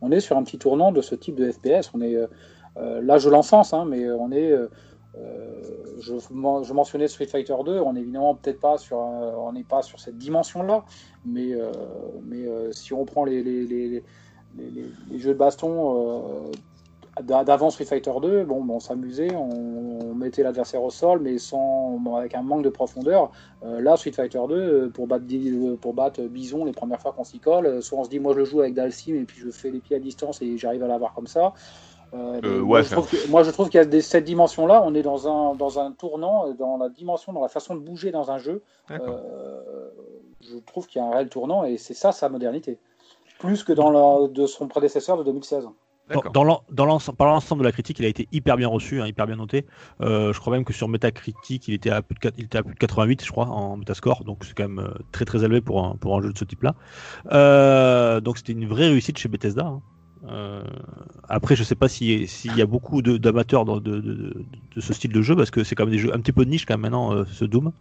on 0.02 0.12
est 0.12 0.20
sur 0.20 0.38
un 0.38 0.44
petit 0.44 0.58
tournant 0.58 0.92
de 0.92 1.02
ce 1.02 1.16
type 1.16 1.36
de 1.36 1.52
FPS. 1.52 1.92
On 1.94 2.02
est, 2.02 2.16
là, 2.76 3.18
je 3.18 3.30
l'encense, 3.30 3.74
mais 3.88 4.10
on 4.12 4.32
est, 4.32 4.52
euh, 4.52 4.70
euh, 5.18 5.62
je, 6.00 6.14
men- 6.32 6.64
je 6.64 6.74
mentionnais 6.74 7.08
Street 7.08 7.26
Fighter 7.26 7.56
2, 7.66 7.80
on 7.80 7.96
est 7.96 8.02
évidemment 8.02 8.36
peut-être 8.36 8.60
pas 8.60 8.78
sur, 8.78 8.98
on 8.98 9.52
n'est 9.52 9.64
pas 9.64 9.82
sur 9.82 10.00
cette 10.00 10.18
dimension-là, 10.18 10.86
mais, 11.26 11.54
mais 12.24 12.46
si 12.72 12.94
on 12.94 13.06
prend 13.06 13.26
les, 13.26 13.44
les, 13.44 13.66
les, 13.66 14.04
jeux 15.18 15.34
de 15.34 15.38
baston 15.38 16.52
d'avant 17.24 17.70
Street 17.70 17.86
Fighter 17.86 18.11
2, 18.22 18.43
bon, 18.45 18.63
ben, 18.63 18.76
on 18.76 18.80
s'amusait, 18.80 19.34
on, 19.36 19.99
on 20.11 20.13
mettait 20.13 20.43
l'adversaire 20.43 20.84
au 20.84 20.89
sol, 20.89 21.20
mais 21.20 21.38
sans, 21.38 21.97
bon, 21.99 22.15
avec 22.15 22.36
un 22.36 22.41
manque 22.43 22.63
de 22.63 22.70
profondeur. 22.70 23.32
Euh, 23.65 23.80
là, 23.82 23.97
Street 23.97 24.11
Fighter 24.11 24.39
2, 24.47 24.55
euh, 24.55 24.89
pour 24.89 25.07
battre, 25.07 25.26
euh, 25.32 25.76
pour 25.80 25.93
battre 25.93 26.22
Bison 26.24 26.65
les 26.65 26.72
premières 26.74 27.01
fois 27.01 27.13
qu'on 27.13 27.24
s'y 27.24 27.39
colle, 27.39 27.82
soit 27.82 27.99
on 27.99 28.03
se 28.03 28.09
dit, 28.09 28.20
moi 28.20 28.34
je 28.34 28.39
le 28.39 28.45
joue 28.45 28.61
avec 28.61 28.74
Dalsim 28.74 29.15
et 29.15 29.24
puis 29.26 29.39
je 29.39 29.49
fais 29.49 29.70
les 29.72 29.80
pieds 29.80 29.95
à 29.95 29.99
distance 29.99 30.41
et 30.41 30.57
j'arrive 30.57 30.84
à 30.84 30.88
l'avoir 30.88 31.13
comme 31.13 31.28
ça. 31.28 31.53
Euh, 32.13 32.39
Euh, 32.43 32.59
moi, 32.61 32.78
ouais, 32.78 32.84
je 32.84 32.91
trouve 32.91 33.09
que- 33.09 33.28
moi, 33.30 33.43
je 33.43 33.51
trouve 33.51 33.68
qu'il 33.70 33.80
y 33.80 33.82
a 33.82 33.86
des- 33.86 33.99
cette 34.01 34.24
dimension-là, 34.24 34.82
on 34.86 34.95
est 34.95 35.01
dans 35.01 35.28
un, 35.28 35.55
dans 35.55 35.78
un 35.80 35.91
tournant, 35.91 36.53
dans 36.53 36.78
la 36.78 36.88
dimension, 36.89 37.34
dans 37.34 37.41
la 37.41 37.49
façon 37.49 37.76
de 37.76 37.82
bouger 37.82 38.11
dans 38.11 38.32
un 38.32 38.38
jeu. 38.38 38.61
Euh, 39.11 39.89
je 40.39 40.57
trouve 40.59 40.88
qu'il 40.88 41.01
y 41.01 41.03
a 41.03 41.07
un 41.07 41.11
réel 41.11 41.28
tournant 41.30 41.65
et 41.65 41.78
c'est 41.78 41.93
ça 41.93 42.11
sa 42.13 42.30
modernité. 42.30 42.80
Plus 43.39 43.63
que 43.63 43.74
dans 43.74 43.89
la, 43.89 44.28
de 44.30 44.45
son 44.47 44.68
prédécesseur 44.68 45.18
de 45.18 45.24
2016. 45.24 45.68
Dans, 46.32 46.86
l'ensemble, 46.86 47.18
par 47.18 47.28
l'ensemble 47.28 47.60
de 47.62 47.66
la 47.66 47.72
critique, 47.74 47.99
il 47.99 48.05
a 48.05 48.08
été 48.08 48.28
hyper 48.32 48.55
bien 48.58 48.68
reçu, 48.70 49.01
hein, 49.01 49.08
hyper 49.08 49.28
bien 49.28 49.36
noté. 49.36 49.66
Euh, 50.01 50.32
je 50.34 50.39
crois 50.39 50.53
même 50.53 50.64
que 50.64 50.74
sur 50.74 50.88
Metacritic, 50.88 51.68
il 51.68 51.74
était 51.74 51.89
à 51.89 52.01
plus 52.01 52.16
de, 52.16 52.20
quatre- 52.20 52.36
il 52.38 52.45
était 52.45 52.58
à 52.58 52.64
plus 52.64 52.74
de 52.76 52.80
88, 52.80 53.26
je 53.26 53.32
crois, 53.32 53.47
en 53.47 53.78
Metascore. 53.78 54.24
Donc 54.24 54.45
c'est 54.45 54.53
quand 54.55 54.70
même 54.70 54.80
euh, 54.80 54.93
très 55.12 55.26
très 55.26 55.43
élevé 55.43 55.62
pour 55.62 55.84
un, 55.86 55.95
pour 55.97 56.18
un 56.18 56.22
jeu 56.22 56.32
de 56.32 56.38
ce 56.38 56.45
type-là. 56.45 56.76
Euh, 57.32 58.22
donc 58.22 58.38
c'était 58.38 58.53
une 58.53 58.68
vraie 58.68 58.88
réussite 58.89 59.18
chez 59.18 59.30
Bethesda. 59.30 59.66
hein. 59.66 59.82
Euh, 60.30 60.64
après, 61.30 61.55
je 61.55 61.64
sais 61.64 61.76
pas 61.76 61.88
si- 61.89 62.28
s'il 62.28 62.55
y 62.55 62.62
a 62.62 62.66
beaucoup 62.66 63.01
d'amateurs 63.01 63.66
de, 63.66 63.80
de, 63.80 63.99
de- 64.01 64.45
de 64.76 64.82
ce 64.82 64.93
style 64.93 65.12
de 65.14 65.22
jeu, 65.22 65.36
parce 65.36 65.51
que 65.51 65.64
c'est 65.64 65.76
quand 65.76 65.86
même 65.86 65.93
des 65.93 65.99
jeux 65.99 66.14
un 66.14 66.20
petit 66.20 66.34
peu 66.34 66.45
de 66.45 66.49
niche 66.49 66.66
quand 66.66 66.74
même 66.76 66.82
maintenant, 66.82 67.26
ce 67.26 67.45
Doom. 67.45 67.72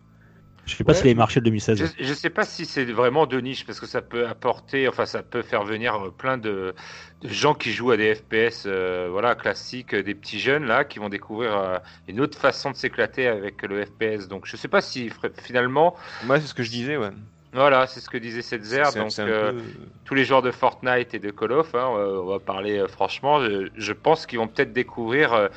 Je 0.67 0.75
sais 0.75 0.85
pas 0.85 0.93
Ouais. 0.93 0.99
s'il 0.99 1.07
avait 1.07 1.15
marché 1.15 1.39
le 1.41 1.45
2016. 1.45 1.79
Je, 1.99 2.05
je 2.05 2.13
sais 2.15 2.29
pas 2.31 2.45
si 2.45 2.67
c'est 2.67 2.85
vraiment 2.87 3.27
de 3.27 3.41
niche 3.41 3.65
parce 3.65 3.79
que 3.81 3.87
ça 3.87 4.03
peut 4.03 4.27
apporter, 4.27 4.89
enfin 4.89 5.07
ça 5.07 5.23
peut 5.23 5.43
faire 5.43 5.65
venir 5.65 5.95
euh, 5.95 6.11
plein 6.11 6.39
de, 6.39 6.75
de 7.23 7.29
gens 7.29 7.55
qui 7.55 7.73
jouent 7.73 7.93
à 7.93 7.97
des 7.97 8.15
FPS, 8.17 8.65
euh, 8.67 9.09
voilà 9.11 9.35
classiques, 9.37 9.95
euh, 9.95 10.03
des 10.03 10.15
petits 10.17 10.41
jeunes 10.41 10.65
là 10.67 10.85
qui 10.85 10.99
vont 10.99 11.09
découvrir 11.09 11.57
euh, 11.57 11.79
une 12.09 12.21
autre 12.21 12.37
façon 12.39 12.73
de 12.73 12.77
s'éclater 12.77 13.29
avec 13.29 13.63
le 13.63 13.85
FPS. 13.87 14.27
Donc 14.29 14.47
je 14.47 14.57
sais 14.57 14.69
pas 14.69 14.81
si 14.81 15.11
finalement, 15.41 15.95
Moi, 16.25 16.41
c'est 16.41 16.47
ce 16.49 16.55
que 16.55 16.63
je 16.65 16.71
disais, 16.71 16.97
ouais. 16.97 17.11
Voilà, 17.57 17.87
c'est 17.87 18.01
ce 18.01 18.09
que 18.09 18.19
disait 18.19 18.43
Setzer. 18.43 18.85
Donc 18.97 19.19
euh, 19.19 19.53
peu- 19.53 19.59
tous 20.05 20.15
les 20.15 20.25
joueurs 20.25 20.43
de 20.43 20.51
Fortnite 20.51 21.15
et 21.15 21.19
de 21.19 21.31
Call 21.31 21.53
of, 21.53 21.75
hein, 21.75 21.87
on 21.89 22.27
va 22.27 22.39
parler 22.39 22.79
euh, 22.79 22.87
franchement, 22.89 23.41
je, 23.41 23.69
je 23.75 23.93
pense 23.93 24.27
qu'ils 24.27 24.39
vont 24.39 24.49
peut-être 24.49 24.73
découvrir 24.73 25.33
euh, 25.33 25.49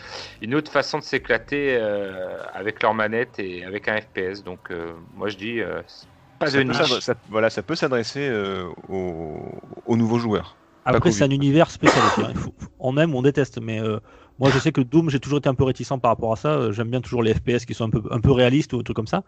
une 0.41 0.55
autre 0.55 0.71
façon 0.71 0.97
de 0.99 1.03
s'éclater 1.03 1.75
euh, 1.77 2.37
avec 2.53 2.81
leur 2.81 2.93
manette 2.93 3.39
et 3.39 3.63
avec 3.63 3.87
un 3.87 3.99
FPS. 4.01 4.43
Donc 4.43 4.71
euh, 4.71 4.93
moi 5.13 5.29
je 5.29 5.37
dis 5.37 5.61
euh, 5.61 5.81
pas 6.39 6.47
ça 6.47 6.57
de 6.57 6.63
peut 6.63 6.71
niche. 6.71 6.99
ça- 6.99 7.15
voilà, 7.29 7.49
ça 7.49 7.63
peut 7.63 7.75
s'adresser 7.75 8.27
euh, 8.27 8.67
aux, 8.87 9.59
aux 9.85 9.97
nouveaux 9.97 10.19
joueurs. 10.19 10.57
Après, 10.85 11.11
c'est 11.11 11.25
un 11.25 11.29
univers 11.29 11.69
spécial 11.69 12.03
hein. 12.23 12.33
Faut- 12.35 12.53
on 12.79 12.97
aime 12.97 13.13
ou 13.13 13.17
on 13.19 13.21
déteste, 13.21 13.59
mais 13.61 13.81
euh, 13.81 13.99
moi, 14.39 14.49
je 14.51 14.59
sais 14.59 14.71
que 14.71 14.81
Doom, 14.81 15.09
j'ai 15.09 15.19
toujours 15.19 15.39
été 15.39 15.49
un 15.49 15.53
peu 15.55 15.63
réticent 15.63 15.89
par 16.01 16.11
rapport 16.11 16.31
à 16.33 16.35
ça. 16.35 16.49
Euh, 16.53 16.71
J'aime 16.71 16.89
bien 16.89 17.01
toujours 17.01 17.23
les 17.23 17.33
FPS 17.33 17.65
qui 17.65 17.73
sont 17.73 17.85
un 17.85 17.89
peu, 17.89 18.01
un 18.09 18.19
peu 18.19 18.31
réalistes 18.31 18.73
ou 18.73 18.77
des 18.77 18.83
trucs 18.83 18.95
comme 18.95 19.07
ça. 19.07 19.23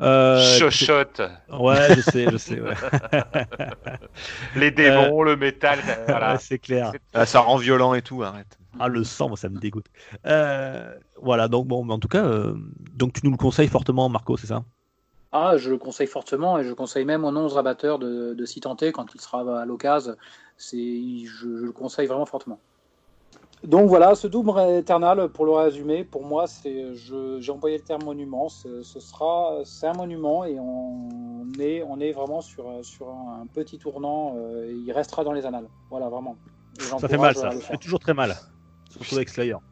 Euh, 0.00 0.58
Chochotte, 0.58 1.22
Ouais, 1.58 1.94
je 1.94 2.00
sais, 2.00 2.30
je 2.30 2.36
sais. 2.36 2.60
Ouais. 2.60 2.74
les 4.56 4.70
démons, 4.70 5.22
le 5.22 5.36
métal, 5.36 5.78
voilà. 6.08 6.32
Ouais, 6.32 6.38
c'est 6.40 6.58
clair. 6.58 6.92
C'est- 6.92 7.00
Ah, 7.14 7.26
ça 7.26 7.40
rend 7.40 7.56
violent 7.56 7.94
et 7.94 8.02
tout, 8.02 8.22
arrête. 8.22 8.58
Ah, 8.78 8.88
le 8.88 9.04
sang, 9.04 9.28
moi, 9.28 9.36
ça 9.36 9.48
me 9.48 9.58
dégoûte. 9.58 9.86
Euh, 10.26 10.94
voilà, 11.22 11.48
donc 11.48 11.66
bon, 11.66 11.84
mais 11.84 11.94
en 11.94 11.98
tout 11.98 12.08
cas, 12.08 12.24
euh, 12.24 12.54
donc 12.94 13.14
tu 13.14 13.20
nous 13.24 13.30
le 13.30 13.36
conseilles 13.38 13.68
fortement, 13.68 14.08
Marco, 14.08 14.36
c'est 14.36 14.46
ça? 14.48 14.64
Ah, 15.32 15.56
je 15.56 15.70
le 15.70 15.78
conseille 15.78 16.06
fortement 16.06 16.58
et 16.58 16.64
je 16.64 16.72
conseille 16.72 17.04
même 17.04 17.24
aux 17.24 17.30
non-rabatteurs 17.30 17.98
de, 17.98 18.32
de 18.34 18.44
s'y 18.46 18.60
tenter 18.60 18.92
quand 18.92 19.14
il 19.14 19.20
sera 19.20 19.60
à 19.60 19.64
l'occasion. 19.66 20.16
C'est, 20.56 20.76
je, 21.26 21.26
je 21.58 21.64
le 21.64 21.72
conseille 21.72 22.06
vraiment 22.06 22.26
fortement. 22.26 22.58
Donc 23.64 23.88
voilà, 23.88 24.14
ce 24.14 24.26
Doom 24.28 24.56
Eternal, 24.78 25.28
pour 25.30 25.44
le 25.46 25.52
résumer, 25.52 26.04
pour 26.04 26.24
moi, 26.24 26.46
c'est, 26.46 26.94
je- 26.94 27.38
j'ai 27.40 27.50
employé 27.52 27.78
le 27.78 27.82
terme 27.82 28.04
monument. 28.04 28.48
Ce, 28.48 28.82
ce 28.82 29.00
sera, 29.00 29.60
c'est 29.64 29.86
un 29.86 29.94
monument 29.94 30.44
et 30.44 30.58
on 30.60 31.48
est, 31.58 31.82
on 31.82 31.98
est 31.98 32.12
vraiment 32.12 32.40
sur, 32.42 32.66
sur 32.82 33.08
un 33.08 33.46
petit 33.52 33.78
tournant. 33.78 34.34
euh, 34.36 34.70
et 34.70 34.74
il 34.74 34.92
restera 34.92 35.24
dans 35.24 35.32
les 35.32 35.46
annales. 35.46 35.68
Voilà, 35.90 36.08
vraiment. 36.08 36.36
Ça 36.98 37.08
fait 37.08 37.16
mal, 37.16 37.34
ça. 37.34 37.50
Ça 37.52 37.58
fait 37.60 37.76
toujours 37.78 37.98
très 37.98 38.14
mal. 38.14 38.36
Surtout 38.90 39.16
avec 39.16 39.28
Slayer. 39.30 39.56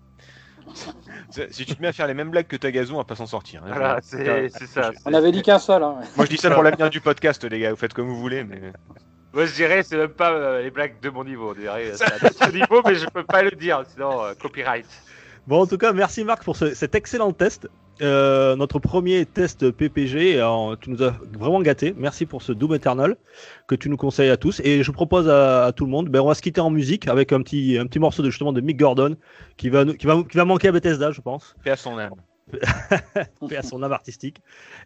Si 1.50 1.66
tu 1.66 1.76
te 1.76 1.82
mets 1.82 1.88
à 1.88 1.92
faire 1.92 2.06
les 2.06 2.14
mêmes 2.14 2.30
blagues 2.30 2.46
que 2.46 2.56
Tagazu, 2.56 2.92
on 2.92 2.96
va 2.96 3.04
pas 3.04 3.16
s'en 3.16 3.26
sortir. 3.26 3.62
hein. 3.64 3.70
Voilà, 3.70 3.98
c'est 4.02 4.48
c'est 4.48 4.66
ça. 4.66 4.92
On 5.04 5.12
avait 5.12 5.30
dit 5.30 5.42
qu'un 5.42 5.58
seul. 5.58 5.82
Hein. 5.82 5.96
Moi, 6.16 6.24
je 6.24 6.30
dis 6.30 6.36
ça 6.38 6.50
pour 6.50 6.62
l'avenir 6.64 6.88
du 6.90 7.00
podcast, 7.00 7.44
les 7.44 7.58
gars. 7.60 7.70
Vous 7.70 7.76
faites 7.76 7.92
comme 7.92 8.06
vous 8.08 8.16
voulez, 8.18 8.44
mais 8.44 8.72
Moi, 9.34 9.46
je 9.46 9.54
dirais, 9.54 9.82
c'est 9.82 9.96
même 9.96 10.08
pas 10.10 10.32
euh, 10.32 10.62
les 10.62 10.70
blagues 10.70 10.94
de 11.02 11.10
mon 11.10 11.24
niveau. 11.24 11.54
Dirais, 11.54 11.92
c'est 11.94 12.04
à 12.04 12.18
notre 12.22 12.52
niveau, 12.54 12.82
mais 12.86 12.94
je 12.94 13.06
peux 13.06 13.24
pas 13.24 13.42
le 13.42 13.50
dire, 13.50 13.82
sinon 13.92 14.22
euh, 14.24 14.34
copyright. 14.40 14.86
Bon, 15.46 15.60
en 15.62 15.66
tout 15.66 15.76
cas, 15.76 15.92
merci 15.92 16.24
Marc 16.24 16.44
pour 16.44 16.56
ce- 16.56 16.72
cet 16.74 16.94
excellent 16.94 17.32
test. 17.32 17.68
Euh, 18.02 18.56
notre 18.56 18.78
premier 18.80 19.24
test 19.26 19.70
PPG, 19.70 20.36
alors, 20.38 20.76
tu 20.78 20.90
nous 20.90 21.02
as 21.02 21.14
vraiment 21.38 21.60
gâté. 21.62 21.94
Merci 21.96 22.26
pour 22.26 22.42
ce 22.42 22.50
Doom 22.52 22.74
Eternal 22.74 23.16
que 23.68 23.74
tu 23.76 23.88
nous 23.88 23.96
conseilles 23.96 24.30
à 24.30 24.36
tous. 24.36 24.60
Et 24.64 24.82
je 24.82 24.90
propose 24.90 25.28
à, 25.28 25.66
à 25.66 25.72
tout 25.72 25.84
le 25.84 25.90
monde, 25.90 26.08
ben, 26.08 26.20
on 26.20 26.26
va 26.26 26.34
se 26.34 26.42
quitter 26.42 26.60
en 26.60 26.70
musique 26.70 27.06
avec 27.08 27.32
un 27.32 27.40
petit, 27.42 27.76
un 27.78 27.86
petit 27.86 27.98
morceau 28.00 28.22
de 28.22 28.30
justement 28.30 28.52
de 28.52 28.60
Mick 28.60 28.78
Gordon 28.78 29.16
qui 29.56 29.68
va, 29.68 29.84
qui 29.84 30.06
va, 30.06 30.22
qui 30.28 30.36
va 30.36 30.44
manquer 30.44 30.68
à 30.68 30.72
Bethesda, 30.72 31.12
je 31.12 31.20
pense, 31.20 31.54
fais 31.62 31.70
à 31.70 31.76
son 31.76 31.98
âme. 31.98 32.14
fait 33.48 33.56
à 33.56 33.62
son 33.62 33.82
âme 33.82 33.92
artistique. 33.92 34.40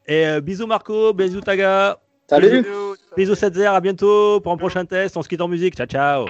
Et 0.07 0.27
euh, 0.27 0.41
bisous 0.41 0.67
Marco, 0.67 1.13
bisous 1.15 1.41
Taga, 1.41 1.99
Salut 2.29 2.67
bisous 3.17 3.35
Setzer, 3.35 3.67
à 3.67 3.81
bientôt 3.81 4.41
pour 4.41 4.53
un 4.53 4.57
prochain 4.57 4.85
test. 4.85 5.17
On 5.17 5.23
se 5.23 5.29
quitte 5.29 5.41
en 5.41 5.49
musique. 5.49 5.75
Ciao, 5.75 5.87
ciao. 5.87 6.27